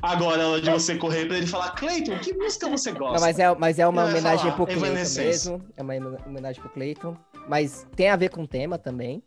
agora 0.00 0.42
é 0.42 0.46
hora 0.46 0.60
de 0.60 0.70
você 0.70 0.96
correr 0.96 1.26
para 1.26 1.38
ele 1.38 1.46
falar: 1.46 1.70
Clayton, 1.72 2.18
que 2.18 2.32
música 2.34 2.68
você 2.68 2.92
gosta? 2.92 3.14
Não, 3.14 3.20
mas 3.20 3.38
é, 3.38 3.54
mas 3.56 3.78
é 3.78 3.86
uma 3.88 4.02
ia 4.02 4.08
homenagem 4.10 4.50
falar, 4.52 4.56
pro 4.56 4.66
Clayton 4.66 5.20
mesmo. 5.20 5.64
É 5.76 5.82
uma 5.82 5.94
homenagem 6.26 6.60
pro 6.60 6.70
Clayton. 6.70 7.16
Mas 7.48 7.86
tem 7.96 8.08
a 8.10 8.16
ver 8.16 8.28
com 8.30 8.42
o 8.42 8.46
tema 8.46 8.78
também. 8.78 9.22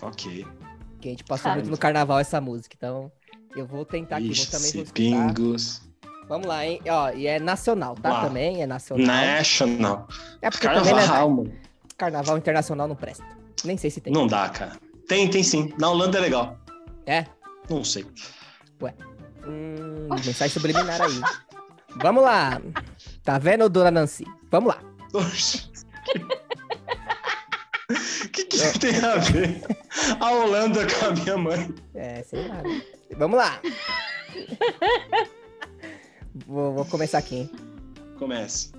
Ok. 0.00 0.46
Que 1.00 1.08
a 1.08 1.10
gente 1.10 1.24
passou 1.24 1.50
Ah. 1.50 1.54
muito 1.54 1.70
no 1.70 1.76
carnaval 1.76 2.18
essa 2.18 2.40
música. 2.40 2.74
Então, 2.78 3.12
eu 3.56 3.66
vou 3.66 3.84
tentar 3.84 4.16
aqui. 4.16 4.32
Vou 4.32 4.46
também 4.46 4.72
vou 4.72 4.82
Ixi, 4.82 4.88
escutar. 4.92 4.92
pingos. 4.94 5.82
Vamos 6.28 6.46
lá, 6.46 6.66
hein? 6.66 6.80
Ó, 6.88 7.10
e 7.10 7.26
é 7.26 7.38
nacional, 7.38 7.94
tá? 7.94 8.10
Uau. 8.10 8.22
Também 8.26 8.62
é 8.62 8.66
nacional. 8.66 9.06
National. 9.06 10.08
É 10.42 10.50
porque 10.50 10.68
também, 10.68 10.94
né? 10.94 11.00
Carnaval, 11.00 11.30
mano. 11.30 11.52
Carnaval 11.96 12.38
internacional 12.38 12.88
não 12.88 12.96
presta. 12.96 13.24
Nem 13.64 13.76
sei 13.76 13.90
se 13.90 14.00
tem. 14.00 14.12
Não 14.12 14.26
dá, 14.26 14.48
cara. 14.50 14.72
Tem, 15.08 15.28
tem 15.30 15.42
sim. 15.42 15.72
Na 15.78 15.90
Holanda 15.90 16.18
é 16.18 16.20
legal. 16.20 16.58
É? 17.06 17.24
Não 17.68 17.82
sei. 17.82 18.06
Hum, 19.46 20.08
mensagem 20.10 20.50
subliminar 20.50 21.00
aí. 21.00 21.20
Vamos 21.96 22.22
lá. 22.22 22.60
Tá 23.24 23.38
vendo, 23.38 23.68
dona 23.70 23.90
Nancy? 23.90 24.26
Vamos 24.50 24.74
lá. 24.74 24.80
O 25.14 25.20
que, 28.30 28.44
que 28.44 28.78
tem 28.78 28.96
a 28.98 29.16
ver 29.16 29.62
a 30.20 30.30
Holanda 30.30 30.86
com 30.86 31.06
a 31.06 31.10
minha 31.12 31.38
mãe? 31.38 31.74
É, 31.94 32.22
sei 32.22 32.46
lá. 32.46 32.62
né? 32.62 32.82
Vamos 33.16 33.38
lá. 33.38 33.60
vou, 36.46 36.74
vou 36.74 36.84
começar 36.84 37.18
aqui? 37.18 37.50
Comece. 38.18 38.72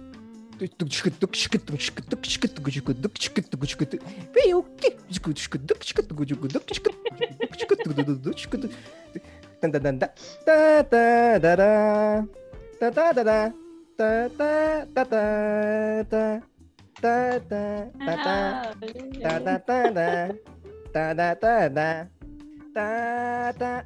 Tá, 22.73 23.53
tá. 23.57 23.85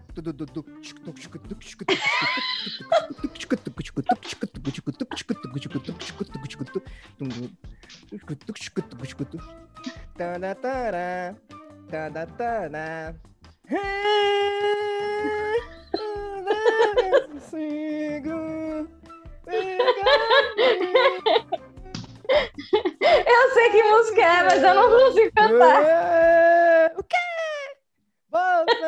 Eu 23.25 23.53
sei 23.53 23.69
que 23.69 23.83
música 23.83 24.21
é, 24.21 24.43
mas 24.43 24.63
eu 24.63 24.73
não 24.73 24.89
consigo 24.89 25.31
cantar. 25.35 26.42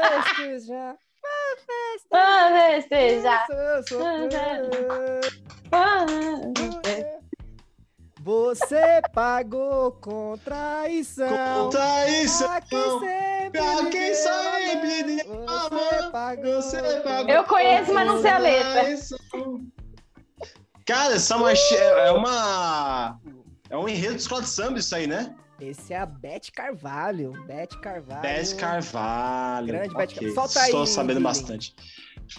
Festejar. 0.02 0.96
Vou 1.22 1.58
festejar. 2.78 3.48
Vamos 3.50 4.28
festejar. 4.30 4.36
Você 8.22 9.02
pagou 9.14 9.92
com 9.92 10.36
traição. 10.44 11.30
Conta 11.30 12.08
isso! 12.10 12.44
A 12.46 12.60
quem 12.60 13.00
sempre, 13.00 13.60
A 13.60 13.84
me 13.84 13.90
quem 13.92 14.02
deu 14.02 14.16
sempre 14.16 15.02
amor. 15.02 15.06
me 15.06 15.14
deu 15.14 15.50
Você 15.50 16.12
pagou. 16.12 16.62
Você 16.62 16.82
pagou 17.02 17.30
Eu 17.30 17.44
conheço, 17.44 17.94
mas 17.94 18.08
não 18.08 18.22
sei 18.22 18.32
a 18.32 18.38
letra. 18.40 18.84
Cara, 20.88 21.14
essa 21.16 21.36
é 21.36 22.08
é 22.08 22.12
uma. 22.12 23.20
É 23.70 23.78
um 23.78 23.88
enredo 23.88 24.16
de 24.16 24.22
escola 24.22 24.42
de 24.42 24.50
samba, 24.50 24.80
isso 24.80 24.96
aí, 24.96 25.06
né? 25.06 25.36
Esse 25.60 25.94
é 25.94 25.98
a 26.00 26.06
Beth 26.06 26.52
Carvalho. 26.54 27.32
Beth 27.48 27.80
Carvalho. 27.82 28.22
Beth 28.22 28.56
Carvalho. 28.58 29.68
Grande 29.68 29.94
Beth 29.96 30.04
Ok, 30.04 30.16
Carvalho. 30.16 30.36
Solta 30.36 30.60
Estou 30.66 30.82
aí, 30.82 30.88
sabendo 30.88 31.18
Guilherme. 31.18 31.24
bastante. 31.24 31.76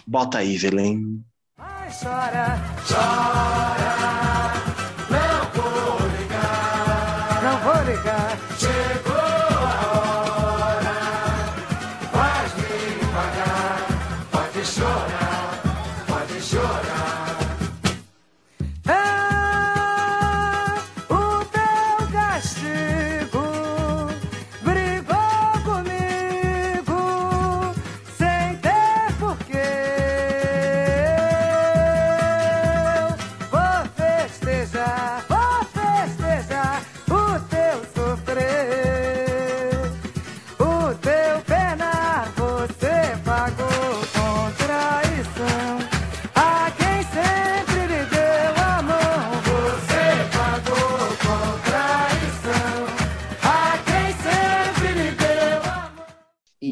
Bota 0.05 0.37
aí, 0.39 0.57
Velém. 0.57 1.23
Ai, 1.57 1.89
chora, 1.89 2.59
chora, 2.87 3.93
não 5.09 5.49
vou 5.55 6.07
ligar, 6.19 7.41
não 7.41 7.57
vou 7.63 7.83
ligar. 7.91 8.16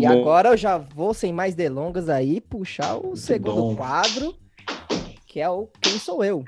E 0.06 0.08
Bom. 0.08 0.22
agora 0.22 0.50
eu 0.50 0.58
já 0.58 0.78
vou, 0.78 1.16
sem 1.16 1.34
mais 1.34 1.56
delongas 1.56 2.10
aí, 2.10 2.40
puxar 2.40 2.96
o 2.96 3.16
segundo 3.16 3.56
bom. 3.56 3.76
quadro, 3.76 4.36
que 5.26 5.42
é 5.42 5.50
o 5.50 5.68
Quem 5.82 5.98
Sou 5.98 6.24
Eu? 6.24 6.46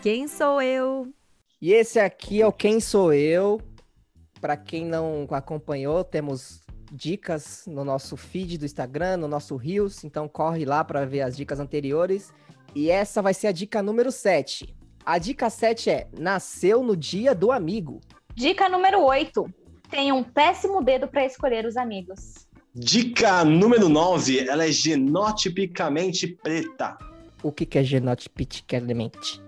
Quem 0.00 0.26
sou 0.26 0.62
eu? 0.62 1.12
E 1.60 1.74
esse 1.74 2.00
aqui 2.00 2.40
é 2.40 2.46
o 2.46 2.52
Quem 2.52 2.80
Sou 2.80 3.12
Eu. 3.12 3.60
Para 4.40 4.56
quem 4.56 4.86
não 4.86 5.26
acompanhou, 5.30 6.02
temos 6.04 6.62
dicas 6.90 7.64
no 7.66 7.84
nosso 7.84 8.16
feed 8.16 8.56
do 8.56 8.64
Instagram, 8.64 9.18
no 9.18 9.28
nosso 9.28 9.56
Reels, 9.56 10.04
então 10.04 10.26
corre 10.26 10.64
lá 10.64 10.82
para 10.82 11.04
ver 11.04 11.20
as 11.20 11.36
dicas 11.36 11.60
anteriores. 11.60 12.32
E 12.74 12.90
essa 12.90 13.20
vai 13.20 13.34
ser 13.34 13.48
a 13.48 13.52
dica 13.52 13.82
número 13.82 14.10
7. 14.10 14.75
A 15.06 15.18
dica 15.18 15.48
7 15.48 15.88
é: 15.88 16.08
Nasceu 16.18 16.82
no 16.82 16.96
dia 16.96 17.32
do 17.32 17.52
amigo. 17.52 18.00
Dica 18.34 18.68
número 18.68 19.00
8. 19.04 19.48
Tem 19.88 20.10
um 20.10 20.24
péssimo 20.24 20.82
dedo 20.82 21.06
para 21.06 21.24
escolher 21.24 21.64
os 21.64 21.76
amigos. 21.76 22.48
Dica 22.74 23.44
número 23.44 23.88
9. 23.88 24.48
Ela 24.48 24.64
é 24.66 24.72
genotipicamente 24.72 26.26
preta. 26.26 26.98
O 27.40 27.52
que, 27.52 27.64
que 27.64 27.78
é 27.78 27.84
genotipicamente? 27.84 29.40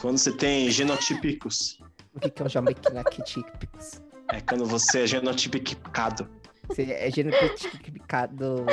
Quando 0.00 0.18
você 0.18 0.32
tem 0.32 0.68
genotípicos, 0.68 1.78
O 2.12 2.18
que, 2.18 2.28
que 2.28 2.42
é 2.42 2.44
um 2.44 2.48
genotipics? 2.48 4.02
é 4.32 4.40
quando 4.40 4.66
você 4.66 5.02
é 5.02 5.06
genotipicado. 5.06 6.28
Você 6.68 6.90
é 6.90 7.08
genotipicado 7.08 8.66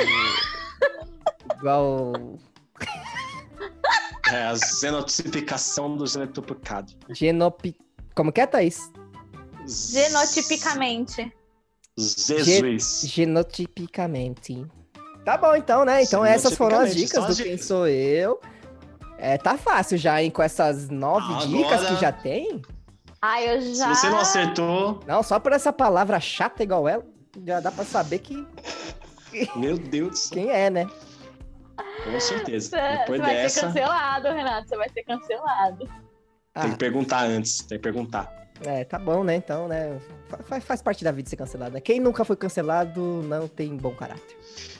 igual 1.56 2.12
É 4.32 4.42
a 4.44 4.54
genotipicação 4.80 5.96
do 5.96 6.06
genotipicado. 6.06 6.92
genopi... 7.10 7.76
Como 8.14 8.30
que 8.32 8.40
é, 8.40 8.46
Thaís? 8.46 8.90
Genotipicamente. 9.66 11.32
Jesus. 11.96 13.02
Genotipicamente. 13.06 14.66
Tá 15.24 15.36
bom, 15.36 15.54
então, 15.54 15.84
né? 15.84 16.02
Então 16.02 16.24
essas 16.24 16.54
foram 16.56 16.78
as 16.80 16.94
dicas 16.94 17.36
do 17.36 17.42
Quem. 17.42 17.58
Sou 17.58 17.86
Eu. 17.86 18.40
É, 19.18 19.36
tá 19.36 19.58
fácil 19.58 19.98
já, 19.98 20.22
hein? 20.22 20.30
Com 20.30 20.42
essas 20.42 20.88
nove 20.88 21.26
Ah, 21.34 21.46
dicas 21.46 21.72
agora- 21.72 21.94
que 21.94 22.00
já 22.00 22.12
tem. 22.12 22.62
Ah, 23.20 23.42
eu 23.42 23.60
Se 23.60 23.74
já. 23.74 23.94
você 23.94 24.08
não 24.08 24.18
acertou, 24.18 25.00
Não, 25.06 25.22
só 25.22 25.38
por 25.38 25.52
essa 25.52 25.70
palavra 25.70 26.18
chata 26.18 26.62
igual 26.62 26.88
ela, 26.88 27.04
já 27.46 27.60
dá 27.60 27.70
pra 27.70 27.84
saber 27.84 28.20
que 28.20 28.46
meu 29.56 29.76
Deus, 29.76 30.30
quem 30.30 30.48
é, 30.48 30.70
né? 30.70 30.86
Com 32.04 32.20
certeza. 32.20 32.70
Você 32.70 32.76
você 32.76 32.98
Depois 32.98 33.20
vai 33.20 33.30
ser 33.36 33.42
dessa, 33.42 33.66
cancelado, 33.66 34.28
Renato. 34.28 34.68
Você 34.68 34.76
vai 34.76 34.88
ser 34.88 35.02
cancelado. 35.04 35.88
Ah, 36.54 36.62
tem 36.62 36.70
que 36.72 36.76
perguntar 36.78 37.24
antes, 37.24 37.58
tem 37.60 37.78
que 37.78 37.82
perguntar. 37.82 38.32
é, 38.66 38.84
tá 38.84 38.98
bom, 38.98 39.22
né? 39.24 39.36
Então, 39.36 39.68
né? 39.68 39.98
Faz, 40.48 40.64
faz 40.64 40.82
parte 40.82 41.02
da 41.04 41.12
vida 41.12 41.28
ser 41.28 41.36
cancelado. 41.36 41.72
né? 41.74 41.80
Quem 41.80 42.00
nunca 42.00 42.24
foi 42.24 42.36
cancelado 42.36 43.00
não 43.24 43.46
tem 43.48 43.76
bom 43.76 43.92
caráter. 43.94 44.36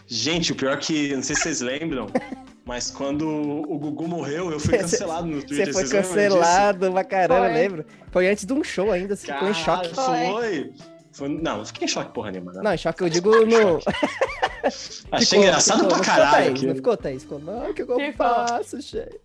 Gente, 0.06 0.52
o 0.52 0.56
pior 0.56 0.72
é 0.72 0.76
que, 0.76 1.14
não 1.14 1.22
sei 1.22 1.36
se 1.36 1.42
vocês 1.42 1.60
lembram, 1.60 2.06
mas 2.66 2.90
quando 2.90 3.26
o 3.28 3.78
Gugu 3.78 4.08
morreu, 4.08 4.50
eu 4.50 4.58
fui 4.58 4.70
Você- 4.76 4.78
cancelado 4.78 5.26
no 5.28 5.40
Você 5.40 5.46
Twitter. 5.46 5.72
foi 5.72 5.86
vocês 5.86 5.92
cancelado 6.06 6.90
pra 6.92 7.04
caramba, 7.04 7.44
Foi. 7.46 7.52
lembro. 7.52 7.86
Foi 8.10 8.28
antes 8.28 8.44
de 8.44 8.52
um 8.52 8.64
show 8.64 8.90
ainda, 8.90 9.14
você 9.14 9.32
ficou 9.32 9.48
em 9.48 9.54
choque. 9.54 9.94
Foi. 9.94 10.72
Foi- 11.12 11.28
Não, 11.28 11.58
não 11.58 11.64
fiquei 11.64 11.84
em 11.84 11.88
choque 11.88 12.12
porra 12.12 12.32
nenhuma. 12.32 12.52
Não. 12.52 12.62
Não, 12.64 12.74
em 12.74 12.78
choque 12.78 13.02
eu 13.04 13.08
digo 13.08 13.30
no. 13.46 13.78
Achei 15.12 15.26
Ficou- 15.26 15.38
engraçado 15.44 15.76
ficou- 15.78 15.88
pra 15.88 15.98
ficou, 15.98 16.14
caralho 16.16 16.32
Thaís? 16.36 16.50
aquilo. 16.50 16.68
Não 16.68 16.76
ficou, 16.76 16.96
Thaís? 16.96 17.22
Ficou, 17.22 17.38
não, 17.38 17.70
o 17.70 17.74
que 17.74 17.82
eu 17.82 17.86
Ficou. 17.86 18.12
faço, 18.12 18.80
gente? 18.80 19.20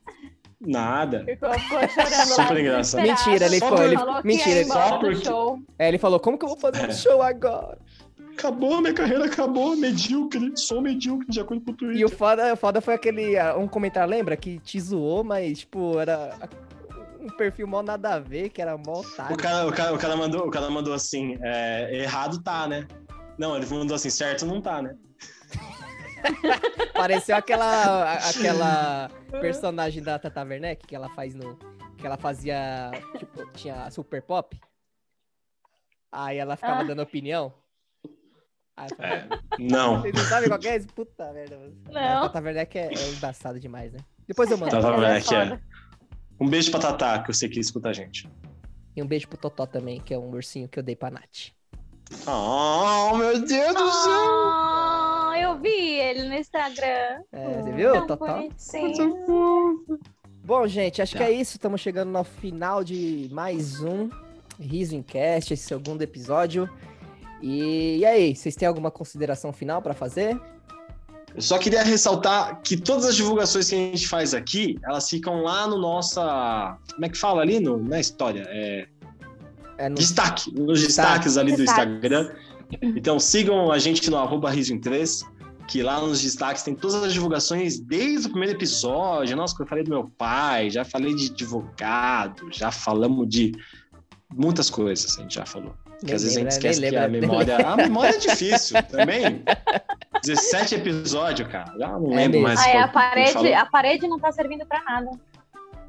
Nada. 0.62 1.24
Ficou, 1.26 1.54
ficou 1.54 1.80
chorando 1.90 2.10
lá. 2.10 2.26
Super 2.26 2.58
engraçado. 2.60 3.02
Mentira, 3.02 3.46
ele 3.46 3.60
foi, 3.60 3.86
ele- 3.86 3.96
falou 3.98 4.22
mentira, 4.24 4.60
ele- 4.60 4.66
só 4.66 4.98
porque- 5.00 5.26
show. 5.26 5.60
É, 5.78 5.88
ele 5.88 5.98
falou, 5.98 6.20
como 6.20 6.38
que 6.38 6.46
eu 6.46 6.50
vou 6.50 6.58
fazer 6.58 6.88
um 6.90 6.94
show 6.94 7.22
agora? 7.22 7.78
Acabou, 8.34 8.82
minha 8.82 8.94
carreira 8.94 9.26
acabou, 9.26 9.76
medíocre, 9.78 10.52
sou 10.58 10.82
medíocre 10.82 11.28
de 11.30 11.40
acordo 11.40 11.64
com 11.64 11.72
o 11.72 11.74
Twitter. 11.74 12.02
E 12.02 12.04
o 12.06 12.10
foda, 12.10 12.54
o 12.54 12.58
foda 12.58 12.82
foi 12.82 12.94
aquele, 12.94 13.38
ah, 13.38 13.56
um 13.58 13.66
comentário, 13.68 14.10
lembra? 14.10 14.36
Que 14.36 14.60
te 14.60 14.78
zoou, 14.80 15.24
mas, 15.24 15.60
tipo, 15.60 15.98
era 16.00 16.32
um 17.22 17.30
perfil 17.38 17.66
mó 17.66 17.82
nada 17.82 18.16
a 18.16 18.20
ver, 18.20 18.50
que 18.50 18.62
era 18.62 18.78
mó 18.78 19.00
otário. 19.00 19.34
O 19.36 19.38
cara, 19.38 19.68
o, 19.68 19.72
cara, 19.72 19.94
o, 19.94 19.98
cara 19.98 20.16
mandou, 20.18 20.48
o 20.48 20.52
cara 20.52 20.70
mandou 20.70 20.94
assim, 20.94 21.38
é, 21.42 21.96
errado 22.02 22.42
tá, 22.44 22.68
né? 22.68 22.86
Não, 23.38 23.56
ele 23.56 23.66
mandou 23.68 23.96
assim, 23.96 24.10
certo 24.10 24.46
não 24.46 24.60
tá, 24.62 24.82
né? 24.82 24.96
Pareceu 26.94 27.36
aquela, 27.36 28.14
aquela 28.14 29.10
personagem 29.42 30.02
da 30.02 30.18
Tata 30.18 30.44
Werneck 30.44 30.86
que 30.88 30.96
ela 30.96 31.10
faz 31.10 31.34
no. 31.36 31.56
Que 31.98 32.06
ela 32.06 32.18
fazia. 32.18 32.92
Tipo, 33.18 33.46
tinha 33.54 33.90
Super 33.92 34.22
Pop. 34.22 34.60
Aí 36.12 36.38
ela 36.38 36.56
ficava 36.56 36.82
Ah. 36.82 36.84
dando 36.84 37.02
opinião. 37.02 37.54
Ah, 38.78 38.88
É, 39.00 39.28
não. 39.60 40.02
Vocês 40.02 40.14
não 40.16 40.24
sabem 40.26 40.50
qual 40.50 40.60
que 40.60 40.68
é 40.68 40.76
esse? 40.76 40.88
Puta 40.88 41.32
merda. 41.32 41.58
mano. 41.58 41.76
Não. 41.92 42.22
Tata 42.24 42.42
Werneck 42.42 42.78
é, 42.78 42.88
é 42.94 43.10
embaçado 43.10 43.60
demais, 43.60 43.94
né? 43.94 44.00
Depois 44.28 44.50
eu 44.50 44.58
mando. 44.58 44.72
Tata 44.72 44.88
é 44.88 44.92
Werneck, 44.98 45.34
é. 45.36 45.60
Um 46.40 46.50
beijo 46.50 46.72
pra 46.72 46.80
Tatá, 46.82 47.20
que 47.24 47.30
eu 47.30 47.34
sei 47.34 47.48
que 47.48 47.60
escuta 47.60 47.90
a 47.90 47.94
gente. 47.94 48.30
E 48.96 49.02
um 49.02 49.08
beijo 49.08 49.28
pro 49.28 49.38
Totó 49.38 49.66
também, 49.66 50.00
que 50.02 50.14
é 50.14 50.18
um 50.18 50.30
ursinho 50.32 50.68
que 50.68 50.80
eu 50.80 50.84
dei 50.84 50.96
pra 50.96 51.12
Nath. 51.12 51.52
Oh, 52.28 53.16
meu 53.18 53.40
Deus 53.46 53.74
do 53.74 53.92
céu! 53.92 54.75
Eu 55.38 55.60
vi 55.60 55.70
ele 56.00 56.24
no 56.28 56.34
Instagram. 56.36 57.22
É, 57.32 57.62
você 57.62 57.72
viu, 57.72 57.92
Tão 57.94 58.08
Totó? 58.08 58.26
bonitinho. 58.26 60.00
Bom, 60.44 60.68
gente, 60.68 61.02
acho 61.02 61.16
que 61.16 61.24
é 61.24 61.32
isso. 61.32 61.58
Estamos 61.58 61.82
chegando 61.82 62.10
no 62.12 62.24
final 62.24 62.84
de 62.84 63.28
mais 63.32 63.82
um 63.82 64.10
Riso 64.60 64.96
em 64.96 65.02
Cast, 65.04 65.54
esse 65.54 65.64
segundo 65.64 66.02
episódio. 66.02 66.70
E, 67.42 67.98
e 67.98 68.06
aí, 68.06 68.36
vocês 68.36 68.56
têm 68.56 68.68
alguma 68.68 68.90
consideração 68.92 69.52
final 69.52 69.82
pra 69.82 69.94
fazer? 69.94 70.40
Eu 71.36 71.42
só 71.42 71.58
queria 71.58 71.84
ressaltar 71.84 72.62
que 72.62 72.78
todas 72.78 73.06
as 73.06 73.16
divulgações 73.16 73.70
que 73.70 73.76
a 73.76 73.78
gente 73.78 74.08
faz 74.08 74.34
aqui, 74.34 74.80
elas 74.86 75.10
ficam 75.10 75.42
lá 75.42 75.68
no 75.68 75.78
nossa. 75.78 76.78
Como 76.94 77.06
é 77.06 77.10
que 77.10 77.18
fala 77.18 77.42
ali 77.42 77.60
no, 77.60 77.78
na 77.78 78.00
história? 78.00 78.46
É, 78.48 78.88
É 79.78 79.90
no... 79.90 79.96
destaque, 79.96 80.54
nos 80.58 80.82
destaques 80.82 81.36
ali 81.38 81.52
do 81.52 81.58
Destaques. 81.58 81.94
Instagram. 81.96 82.32
Então 82.82 83.20
sigam 83.20 83.72
a 83.72 83.78
gente 83.80 84.10
no 84.10 84.18
arroba 84.18 84.50
riso 84.50 84.74
em 84.74 84.80
3, 84.80 85.24
que 85.68 85.82
lá 85.82 86.00
nos 86.00 86.22
destaques 86.22 86.64
tem 86.64 86.76
todas 86.76 86.96
as 87.04 87.14
divulgações 87.14 87.80
desde 87.80 88.28
o 88.28 88.30
primeiro 88.32 88.56
episódio. 88.56 89.36
Nossa, 89.36 89.56
eu 89.62 89.66
falei 89.68 89.84
do 89.84 89.90
meu 89.90 90.10
pai, 90.18 90.70
já 90.70 90.84
falei 90.86 91.14
de 91.16 91.32
advogado, 91.32 92.48
já 92.52 92.72
falamos 92.72 93.28
de 93.28 93.52
muitas 94.34 94.70
coisas, 94.70 95.18
a 95.18 95.22
gente 95.22 95.36
já 95.36 95.46
falou. 95.46 95.74
Porque 95.86 96.08
Nem 96.08 96.16
às 96.16 96.24
vezes 96.24 96.38
a 96.38 96.40
gente 96.42 96.52
lembra, 96.54 96.56
esquece 96.70 96.82
nem 96.82 96.90
que 96.90 96.98
a 96.98 97.06
lembra. 97.06 97.22
memória. 97.22 97.58
A 97.68 97.76
memória 97.78 98.16
é 98.16 98.18
difícil 98.18 98.84
também. 98.84 99.44
17 100.24 100.76
episódios, 100.76 101.48
cara. 101.48 101.74
Já 101.80 101.88
não 102.00 102.12
É 102.12 102.16
lembro 102.18 102.42
mesmo. 102.42 102.44
mais. 102.44 102.60
Aí 102.60 102.72
qual 102.74 102.84
a 102.84 102.88
que 102.88 102.94
parede, 102.94 103.54
a 103.54 103.66
parede 103.66 104.08
não 104.08 104.20
tá 104.20 104.32
servindo 104.32 104.66
pra 104.66 104.84
nada. 104.84 105.10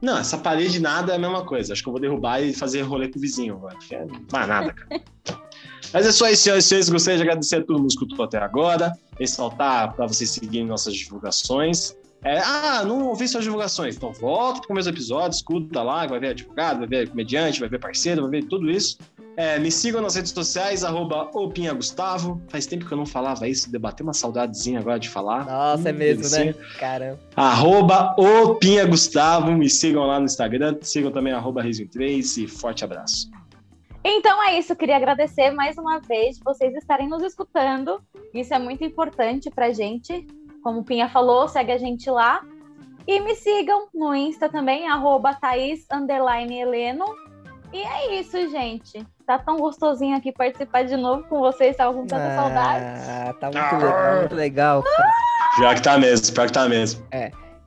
Não, 0.01 0.18
essa 0.18 0.39
parede 0.39 0.79
nada 0.79 1.12
é 1.12 1.16
a 1.16 1.18
mesma 1.18 1.45
coisa. 1.45 1.72
Acho 1.72 1.83
que 1.83 1.89
eu 1.89 1.93
vou 1.93 2.01
derrubar 2.01 2.41
e 2.41 2.53
fazer 2.53 2.83
rolê 2.83 3.09
com 3.09 3.18
o 3.18 3.20
vizinho 3.20 3.55
agora. 3.55 3.77
Não 4.07 4.20
mais 4.31 4.47
nada, 4.49 4.72
cara. 4.72 5.03
Mas 5.93 6.07
é 6.07 6.12
só 6.12 6.29
isso, 6.29 6.43
senhoras 6.43 6.64
e 6.64 6.69
senhores. 6.69 6.89
Gostaria 6.89 7.17
de 7.19 7.23
agradecer 7.23 7.57
a 7.57 7.61
todo 7.62 7.79
mundo 7.79 7.89
que 7.89 7.95
escutou 7.95 8.25
até 8.25 8.39
agora. 8.39 8.93
Ressaltar 9.19 9.95
para 9.95 10.07
vocês 10.07 10.31
seguirem 10.31 10.67
nossas 10.67 10.95
divulgações. 10.95 11.95
É, 12.25 12.39
ah, 12.41 12.83
não 12.85 13.09
ouvi 13.09 13.29
suas 13.29 13.45
divulgações. 13.45 13.95
Então 13.97 14.12
volta 14.12 14.59
para 14.61 14.64
o 14.64 14.69
começo 14.69 14.91
do 14.91 14.95
episódio, 14.95 15.37
escuta 15.37 15.83
lá, 15.83 16.07
vai 16.07 16.19
ver 16.19 16.29
advogado, 16.29 16.79
vai 16.81 16.89
ver 16.89 17.09
comediante, 17.09 17.61
vai 17.61 17.69
ver 17.69 17.79
parceiro, 17.79 18.23
vai 18.23 18.31
ver 18.41 18.45
tudo 18.47 18.71
isso. 18.71 18.99
É, 19.37 19.59
me 19.59 19.71
sigam 19.71 20.01
nas 20.01 20.14
redes 20.14 20.33
sociais, 20.33 20.83
arroba 20.83 21.31
Opinha 21.35 21.73
Gustavo. 21.75 22.41
Faz 22.49 22.64
tempo 22.67 22.87
que 22.87 22.93
eu 22.93 22.97
não 22.97 23.05
falava 23.07 23.47
isso, 23.47 23.71
debater 23.71 24.03
uma 24.03 24.14
saudadezinha 24.14 24.81
agora 24.81 24.99
de 24.99 25.11
falar. 25.11 25.45
Nossa, 25.45 25.91
é 25.91 25.93
Hum, 25.93 25.97
mesmo, 25.97 26.23
delicinha. 26.23 26.45
né? 26.47 26.55
Caramba. 26.81 27.19
Arroba 27.37 28.14
Opinha 28.19 28.87
Gustavo, 28.87 29.53
me 29.53 29.69
sigam 29.69 30.07
lá 30.07 30.19
no 30.19 30.25
Instagram, 30.25 30.77
sigam 30.81 31.12
também 31.12 31.35
arroba 31.35 31.62
Riso3 31.62 32.43
e 32.45 32.47
forte 32.49 32.83
abraço. 32.83 33.29
Então 34.09 34.40
é 34.44 34.57
isso, 34.57 34.70
eu 34.70 34.76
queria 34.76 34.94
agradecer 34.94 35.50
mais 35.50 35.76
uma 35.76 35.98
vez 35.98 36.38
vocês 36.38 36.72
estarem 36.76 37.09
nos 37.09 37.24
escutando. 37.24 38.00
Isso 38.32 38.54
é 38.54 38.59
muito 38.59 38.84
importante 38.84 39.50
pra 39.50 39.72
gente. 39.72 40.24
Como 40.62 40.78
o 40.78 40.84
Pinha 40.84 41.09
falou, 41.09 41.48
segue 41.48 41.72
a 41.72 41.76
gente 41.76 42.09
lá. 42.09 42.40
E 43.04 43.18
me 43.18 43.34
sigam 43.34 43.88
no 43.92 44.14
Insta 44.14 44.48
também, 44.48 44.88
arroba 44.88 45.34
Thaís 45.34 45.84
underline 45.92 46.57
Heleno. 46.57 47.04
E 47.72 47.82
é 47.82 48.20
isso, 48.20 48.48
gente. 48.48 49.04
Tá 49.26 49.40
tão 49.40 49.57
gostosinho 49.57 50.16
aqui 50.16 50.30
participar 50.30 50.84
de 50.84 50.96
novo 50.96 51.24
com 51.24 51.40
vocês, 51.40 51.76
tava 51.76 51.92
com 51.92 52.07
tanta 52.07 52.32
saudade. 52.36 52.84
Ah, 53.11 53.34
tá 53.40 53.50
muito 53.50 53.84
legal, 53.84 54.16
muito 54.20 54.34
legal. 54.36 54.84
Pior 55.57 55.74
que 55.74 55.82
tá 55.82 55.98
mesmo, 55.98 56.32
pior 56.32 56.46
que 56.46 56.52
tá 56.52 56.68
mesmo. 56.68 57.04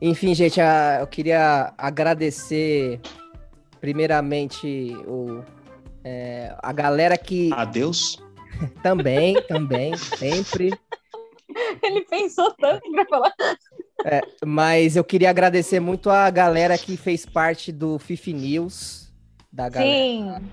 Enfim, 0.00 0.34
gente, 0.34 0.58
ah, 0.58 1.00
eu 1.00 1.06
queria 1.06 1.74
agradecer 1.76 2.98
primeiramente 3.78 4.96
o, 5.06 5.44
é, 6.04 6.54
a 6.62 6.72
galera 6.72 7.16
que 7.16 7.50
Adeus. 7.52 8.22
também, 8.82 9.40
também, 9.42 9.96
sempre. 9.96 10.72
Ele 11.82 12.02
pensou 12.02 12.52
tanto 12.54 12.90
pra 12.92 13.04
falar. 13.06 13.34
Mas 14.44 14.96
eu 14.96 15.04
queria 15.04 15.30
agradecer 15.30 15.80
muito 15.80 16.10
a 16.10 16.30
galera 16.30 16.76
que 16.78 16.96
fez 16.96 17.26
parte 17.26 17.72
do 17.72 17.98
Fifi 17.98 18.32
News, 18.32 19.12
da 19.52 19.68
galera 19.68 19.92
Sim, 19.92 20.50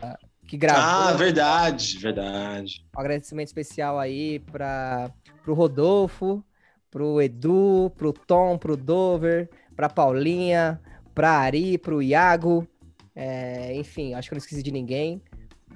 que 0.48 0.58
gravou. 0.58 0.82
Ah, 0.82 1.14
verdade, 1.14 1.98
verdade. 2.00 2.86
Um 2.95 3.00
agradecimento 3.00 3.48
especial 3.48 4.00
aí 4.00 4.39
para 4.39 5.12
pro 5.43 5.54
Rodolfo, 5.54 6.43
pro 6.89 7.22
Edu, 7.22 7.91
pro 7.95 8.12
Tom, 8.12 8.58
pro 8.58 8.76
Dover, 8.76 9.50
pra 9.76 9.88
Paulinha, 9.88 10.82
pra 11.14 11.32
Ari, 11.32 11.78
pro 11.78 12.02
Iago. 12.02 12.68
É, 13.16 13.74
enfim, 13.76 14.14
acho 14.14 14.30
que 14.30 14.34
eu 14.34 14.38
não 14.38 14.43
esqueci 14.43 14.64
de 14.64 14.72
ninguém. 14.72 15.22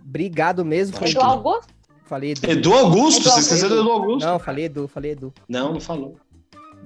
Obrigado 0.05 0.63
mesmo. 0.65 0.97
Acho 0.97 1.17
Edu. 1.17 1.21
Augusto. 1.21 1.73
Falei 2.05 2.31
Edu. 2.31 2.51
Edu 2.51 2.73
Augusto, 2.73 3.23
você 3.23 3.39
esqueceu 3.39 3.69
do 3.69 3.79
Edu 3.79 3.91
Augusto? 3.91 4.25
Não, 4.25 4.39
falei 4.39 4.65
Edu, 4.65 4.87
falei 4.87 5.11
Edu. 5.11 5.33
Não, 5.47 5.73
não 5.73 5.79
falou. 5.79 6.17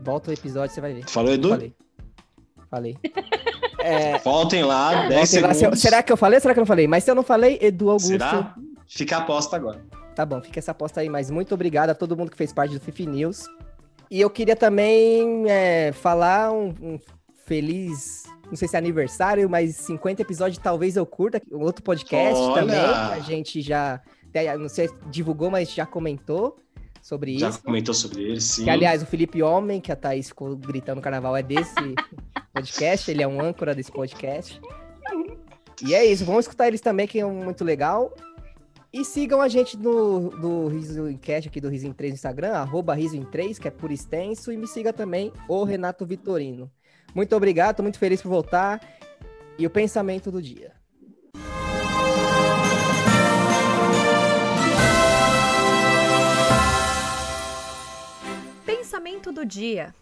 Volta 0.03 0.29
o 0.29 0.33
episódio, 0.33 0.73
você 0.73 0.81
vai 0.81 0.93
ver. 0.93 1.09
Falou 1.09 1.33
Edu? 1.33 1.49
Falei. 1.49 1.73
Falei. 2.69 2.97
É, 3.77 4.17
Voltem 4.17 4.63
lá, 4.63 5.07
10 5.07 5.13
voltem 5.13 5.41
lá, 5.41 5.53
segundos. 5.53 5.79
será 5.79 6.01
que 6.01 6.11
eu 6.11 6.17
falei 6.17 6.37
ou 6.37 6.41
será 6.41 6.55
que 6.55 6.59
eu 6.59 6.61
não 6.61 6.65
falei? 6.65 6.87
Mas 6.87 7.03
se 7.03 7.11
eu 7.11 7.13
não 7.13 7.21
falei, 7.21 7.59
Edu 7.61 7.91
Augusto. 7.91 8.07
Será? 8.07 8.55
Fica 8.87 9.17
a 9.17 9.19
aposta 9.19 9.55
agora. 9.55 9.85
Tá 10.15 10.25
bom, 10.25 10.41
fica 10.41 10.57
essa 10.57 10.71
aposta 10.71 11.01
aí, 11.01 11.09
mas 11.09 11.29
muito 11.29 11.53
obrigado 11.53 11.91
a 11.91 11.93
todo 11.93 12.17
mundo 12.17 12.31
que 12.31 12.37
fez 12.37 12.51
parte 12.51 12.73
do 12.73 12.79
Fifi 12.79 13.05
News. 13.05 13.45
E 14.09 14.19
eu 14.19 14.29
queria 14.29 14.55
também 14.55 15.45
é, 15.47 15.91
falar 15.91 16.51
um, 16.51 16.73
um 16.81 16.99
feliz, 17.45 18.23
não 18.47 18.55
sei 18.55 18.67
se 18.67 18.75
é 18.75 18.79
aniversário, 18.79 19.49
mas 19.49 19.75
50 19.75 20.21
episódios 20.21 20.57
talvez 20.57 20.95
eu 20.95 21.05
curta, 21.05 21.41
um 21.51 21.61
outro 21.61 21.83
podcast 21.83 22.39
Olha! 22.39 22.61
também, 22.61 22.79
a 22.79 23.19
gente 23.19 23.61
já, 23.61 24.01
não 24.59 24.69
sei 24.69 24.87
se 24.87 24.95
divulgou, 25.09 25.49
mas 25.49 25.71
já 25.71 25.85
comentou 25.85 26.57
sobre 27.01 27.37
Já 27.37 27.49
isso. 27.49 27.63
comentou 27.63 27.93
sobre 27.93 28.23
ele, 28.23 28.41
sim. 28.41 28.63
Que, 28.63 28.69
aliás, 28.69 29.03
o 29.03 29.05
Felipe 29.05 29.43
Homem, 29.43 29.79
que 29.79 29.91
a 29.91 29.95
Thaís 29.95 30.29
ficou 30.29 30.55
gritando 30.55 30.95
no 30.95 31.01
carnaval, 31.03 31.37
é 31.37 31.43
desse 31.43 31.73
podcast, 32.51 33.11
ele 33.11 33.21
é 33.21 33.27
um 33.27 33.39
âncora 33.39 33.75
desse 33.75 33.91
podcast. 33.91 34.59
E 35.85 35.93
é 35.93 36.03
isso, 36.03 36.25
vamos 36.25 36.45
escutar 36.45 36.67
eles 36.67 36.81
também, 36.81 37.05
que 37.05 37.19
é 37.19 37.25
muito 37.25 37.63
legal. 37.63 38.11
E 38.91 39.03
sigam 39.05 39.41
a 39.41 39.47
gente 39.47 39.77
no, 39.77 40.31
no 40.31 40.67
Riso 40.67 41.07
Enquete 41.09 41.49
aqui 41.49 41.59
do 41.61 41.69
Riso 41.69 41.85
em 41.85 41.91
3 41.91 42.13
no 42.13 42.15
Instagram, 42.15 42.53
arroba 42.53 42.95
Riso 42.95 43.15
em 43.15 43.25
3, 43.25 43.59
que 43.59 43.67
é 43.67 43.71
por 43.71 43.91
extenso, 43.91 44.51
e 44.51 44.57
me 44.57 44.65
siga 44.65 44.91
também, 44.91 45.31
o 45.47 45.63
Renato 45.63 46.05
Vitorino. 46.05 46.71
Muito 47.15 47.33
obrigado, 47.33 47.77
tô 47.77 47.83
muito 47.83 47.97
feliz 47.97 48.21
por 48.21 48.27
voltar. 48.27 48.81
E 49.57 49.65
o 49.65 49.69
pensamento 49.69 50.29
do 50.29 50.41
dia. 50.41 50.73
Pensamento 58.65 59.31
do 59.31 59.45
dia. 59.45 59.95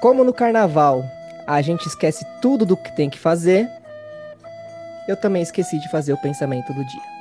Como 0.00 0.24
no 0.24 0.34
carnaval 0.34 1.04
a 1.46 1.62
gente 1.62 1.86
esquece 1.86 2.26
tudo 2.42 2.66
do 2.66 2.76
que 2.76 2.94
tem 2.96 3.08
que 3.08 3.18
fazer, 3.18 3.68
eu 5.06 5.16
também 5.16 5.42
esqueci 5.42 5.78
de 5.78 5.88
fazer 5.90 6.12
o 6.12 6.20
pensamento 6.20 6.72
do 6.72 6.84
dia. 6.84 7.13